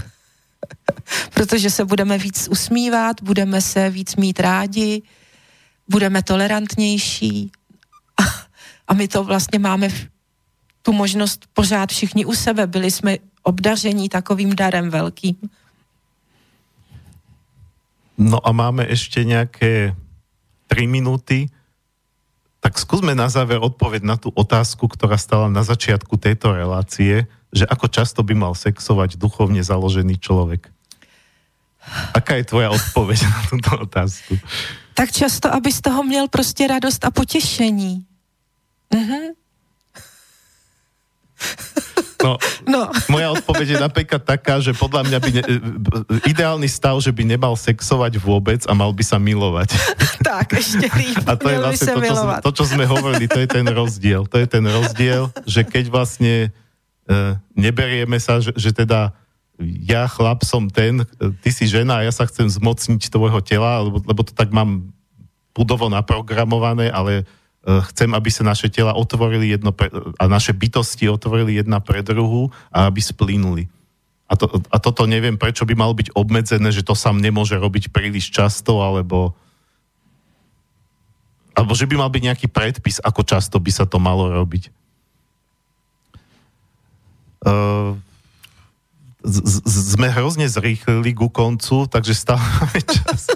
[1.33, 5.01] Protože se budeme víc usmívat, budeme se víc mít rádi,
[5.89, 7.51] budeme tolerantnější
[8.17, 8.23] a,
[8.87, 9.89] a my to vlastně máme
[10.89, 12.67] tu možnost pořád všichni u sebe.
[12.67, 15.37] Byli jsme obdaření takovým darem velkým.
[18.17, 19.93] No a máme ešte nejaké
[20.65, 21.45] 3 minúty,
[22.59, 27.69] tak skúsme na záver odpovedť na tú otázku, ktorá stala na začiatku tejto relácie, že
[27.69, 30.73] ako často by mal sexovať duchovne založený človek.
[32.17, 34.41] Aká je tvoja odpoveď na túto otázku?
[34.97, 38.05] Tak často, aby z toho měl prostě radost a potěšení.
[38.89, 39.38] Mhm.
[42.19, 42.35] No,
[42.67, 42.91] no.
[43.07, 45.43] Moja odpoveď je napríklad taká, že podľa mňa by ne,
[46.27, 49.71] ideálny stav, že by nemal sexovať vôbec a mal by sa milovať.
[50.19, 51.15] Tak, ešte líp.
[51.25, 54.27] A to je vlastne to čo, sme, to, čo sme hovorili, to je ten rozdiel.
[54.27, 56.51] To je ten rozdiel, že keď vlastne
[57.07, 57.19] e,
[57.55, 59.15] neberieme sa, že, že teda
[59.87, 61.07] ja chlap som ten,
[61.39, 64.91] ty si žena a ja sa chcem zmocniť tvojho tela, lebo, lebo to tak mám
[65.55, 71.11] budovo naprogramované, ale E, chcem, aby sa naše tela otvorili jedno pre, a naše bytosti
[71.11, 73.67] otvorili jedna pre druhú a aby splínuli.
[74.29, 77.89] A, to, a toto neviem, prečo by malo byť obmedzené, že to sám nemôže robiť
[77.89, 79.33] príliš často, alebo
[81.57, 84.71] alebo že by mal byť nejaký predpis, ako často by sa to malo robiť.
[87.43, 87.99] Uh,
[89.23, 93.27] z, sme hrozne zrýchlili ku koncu, takže stále máme čas.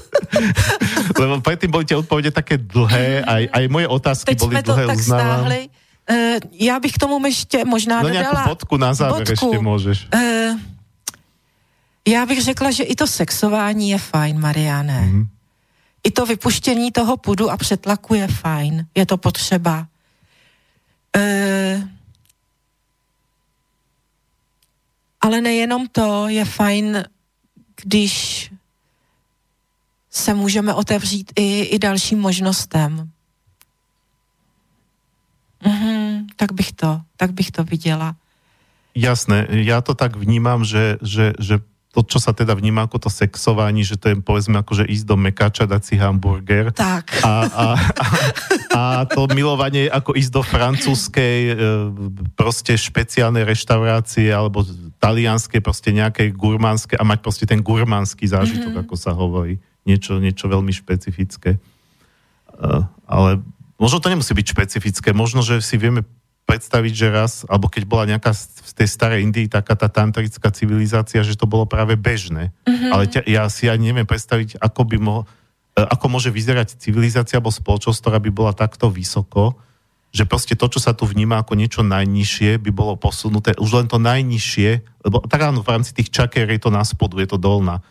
[1.20, 4.98] Lebo predtým boli tie odpovede také dlhé, aj, aj moje otázky Teď boli dlhé, tak
[4.98, 5.28] uznávam.
[5.28, 5.62] Stáhli.
[6.04, 8.44] Uh, já bych tomu ještě možná no, dodala...
[8.44, 9.32] No bodku na záver bodku.
[9.32, 10.08] ještě můžeš.
[10.14, 10.60] Uh,
[12.08, 15.02] já bych řekla, že i to sexování je fajn, Mariane.
[15.08, 15.28] Mm-hmm.
[16.04, 18.86] I to vypuštění toho pudu a přetlaku je fajn.
[18.96, 19.88] Je to potřeba.
[21.16, 21.84] Uh,
[25.24, 27.04] Ale nejenom to, je fajn,
[27.84, 28.52] když
[30.12, 33.10] se můžeme otevřít i, i dalším možnostem.
[35.66, 38.16] Mhm, tak bych to, tak bych to viděla.
[38.94, 43.10] Jasné, ja to tak vnímam, že, že, že to, čo sa teda vníma ako to
[43.14, 46.74] sexovanie, že to je povedzme ako, že ísť do Mekača, dať si hamburger.
[46.74, 47.22] Tak.
[47.22, 47.66] A, a, a,
[48.74, 51.56] a to milovanie ako ísť do francúzskej e,
[52.34, 54.66] proste špeciálnej reštaurácie alebo
[54.98, 58.90] talianskej, proste nejakej gurmánskej a mať proste ten gurmánsky zážitok, mm-hmm.
[58.90, 59.62] ako sa hovorí.
[59.86, 61.62] Niečo, niečo veľmi špecifické.
[62.58, 63.44] Uh, ale
[63.78, 66.08] možno to nemusí byť špecifické, možno, že si vieme
[66.54, 71.26] predstaviť, že raz, alebo keď bola nejaká v tej starej Indii taká tá tantrická civilizácia,
[71.26, 72.54] že to bolo práve bežné.
[72.70, 72.92] Mm-hmm.
[72.94, 75.26] Ale ťa, ja si ani neviem predstaviť, ako by mohol,
[75.74, 79.58] e, ako môže vyzerať civilizácia alebo spoločnosť, ktorá by bola takto vysoko,
[80.14, 83.90] že proste to, čo sa tu vníma ako niečo najnižšie, by bolo posunuté už len
[83.90, 87.42] to najnižšie, lebo tak áno, v rámci tých čaker je to na spodu, je to
[87.42, 87.82] dolná,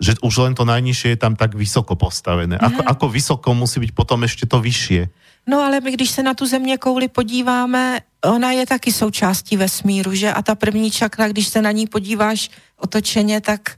[0.00, 2.56] že už len to najnižšie je tam tak vysoko postavené.
[2.56, 5.12] Ako, ako vysoko musí byť potom ešte to vyššie?
[5.44, 10.14] No ale my, když se na tu země kouli podíváme, ona je taky součástí vesmíru,
[10.14, 10.32] že?
[10.32, 13.76] A ta první čakra, když se na ní podíváš otočeně, tak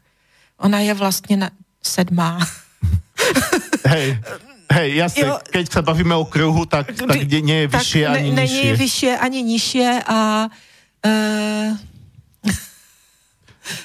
[0.58, 1.50] ona je vlastně na
[1.82, 2.38] sedmá.
[3.86, 4.18] Hej,
[4.72, 8.42] hej, jasne, jo, keď sa bavíme o kruhu, tak, tak nie je vyššie ani ne,
[8.46, 8.62] nižšie.
[8.62, 10.18] Není vyššie ani nižšie a...
[11.02, 11.91] Uh,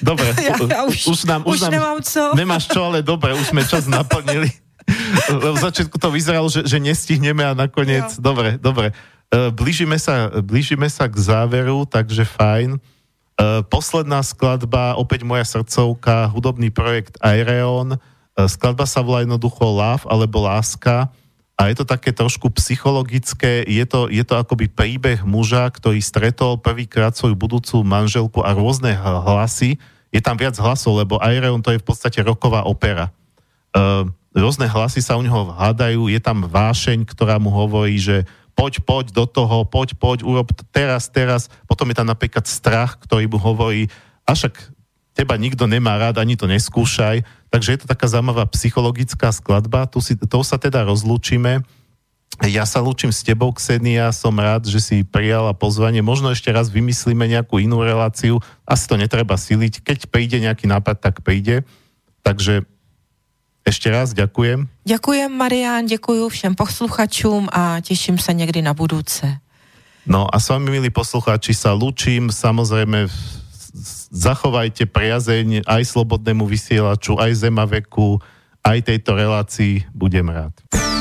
[0.02, 2.22] Dobre, ja, ja už, už, nám, už, už nám, nemám co.
[2.38, 4.50] Nemáš čo, ale dobre, už sme čas naplnili.
[5.28, 8.16] v začiatku to vyzeralo, že, že nestihneme a nakoniec...
[8.16, 8.32] Jo.
[8.32, 8.96] Dobre, dobre.
[9.28, 12.76] E, blížime sa, blížime sa k záveru, takže fajn.
[12.76, 12.80] E,
[13.68, 17.94] posledná skladba, opäť moja srdcovka, hudobný projekt Aireon.
[17.94, 17.98] E,
[18.48, 21.12] skladba sa volá jednoducho Love alebo Láska
[21.58, 26.54] a je to také trošku psychologické, je to, je to akoby príbeh muža, ktorý stretol
[26.62, 29.74] prvýkrát svoju budúcu manželku a rôzne hlasy.
[30.14, 33.10] Je tam viac hlasov, lebo Aireon to je v podstate roková opera.
[33.74, 38.22] Uh, rôzne hlasy sa u neho hádajú, je tam vášeň, ktorá mu hovorí, že
[38.54, 41.50] poď, poď do toho, poď, poď, urob teraz, teraz.
[41.66, 43.90] Potom je tam napríklad strach, ktorý mu hovorí,
[44.22, 44.77] a však
[45.18, 47.26] teba nikto nemá rád, ani to neskúšaj.
[47.50, 49.90] Takže je to taká zaujímavá psychologická skladba.
[49.90, 51.66] Tu si, to sa teda rozlúčime.
[52.46, 56.06] Ja sa lúčim s tebou, Ksenia, som rád, že si prijala pozvanie.
[56.06, 58.38] Možno ešte raz vymyslíme nejakú inú reláciu.
[58.62, 59.82] Asi to netreba siliť.
[59.82, 61.66] Keď príde nejaký nápad, tak príde.
[62.22, 62.62] Takže
[63.66, 64.70] ešte raz ďakujem.
[64.86, 69.26] Ďakujem, Marian, ďakujem všem posluchačům a teším sa niekdy na budúce.
[70.06, 72.30] No a s vami, milí poslucháči, sa lúčim.
[72.32, 73.10] Samozrejme,
[74.10, 78.18] zachovajte priazeň aj slobodnému vysielaču, aj zemaveku,
[78.66, 79.86] aj tejto relácii.
[79.94, 80.97] Budem rád.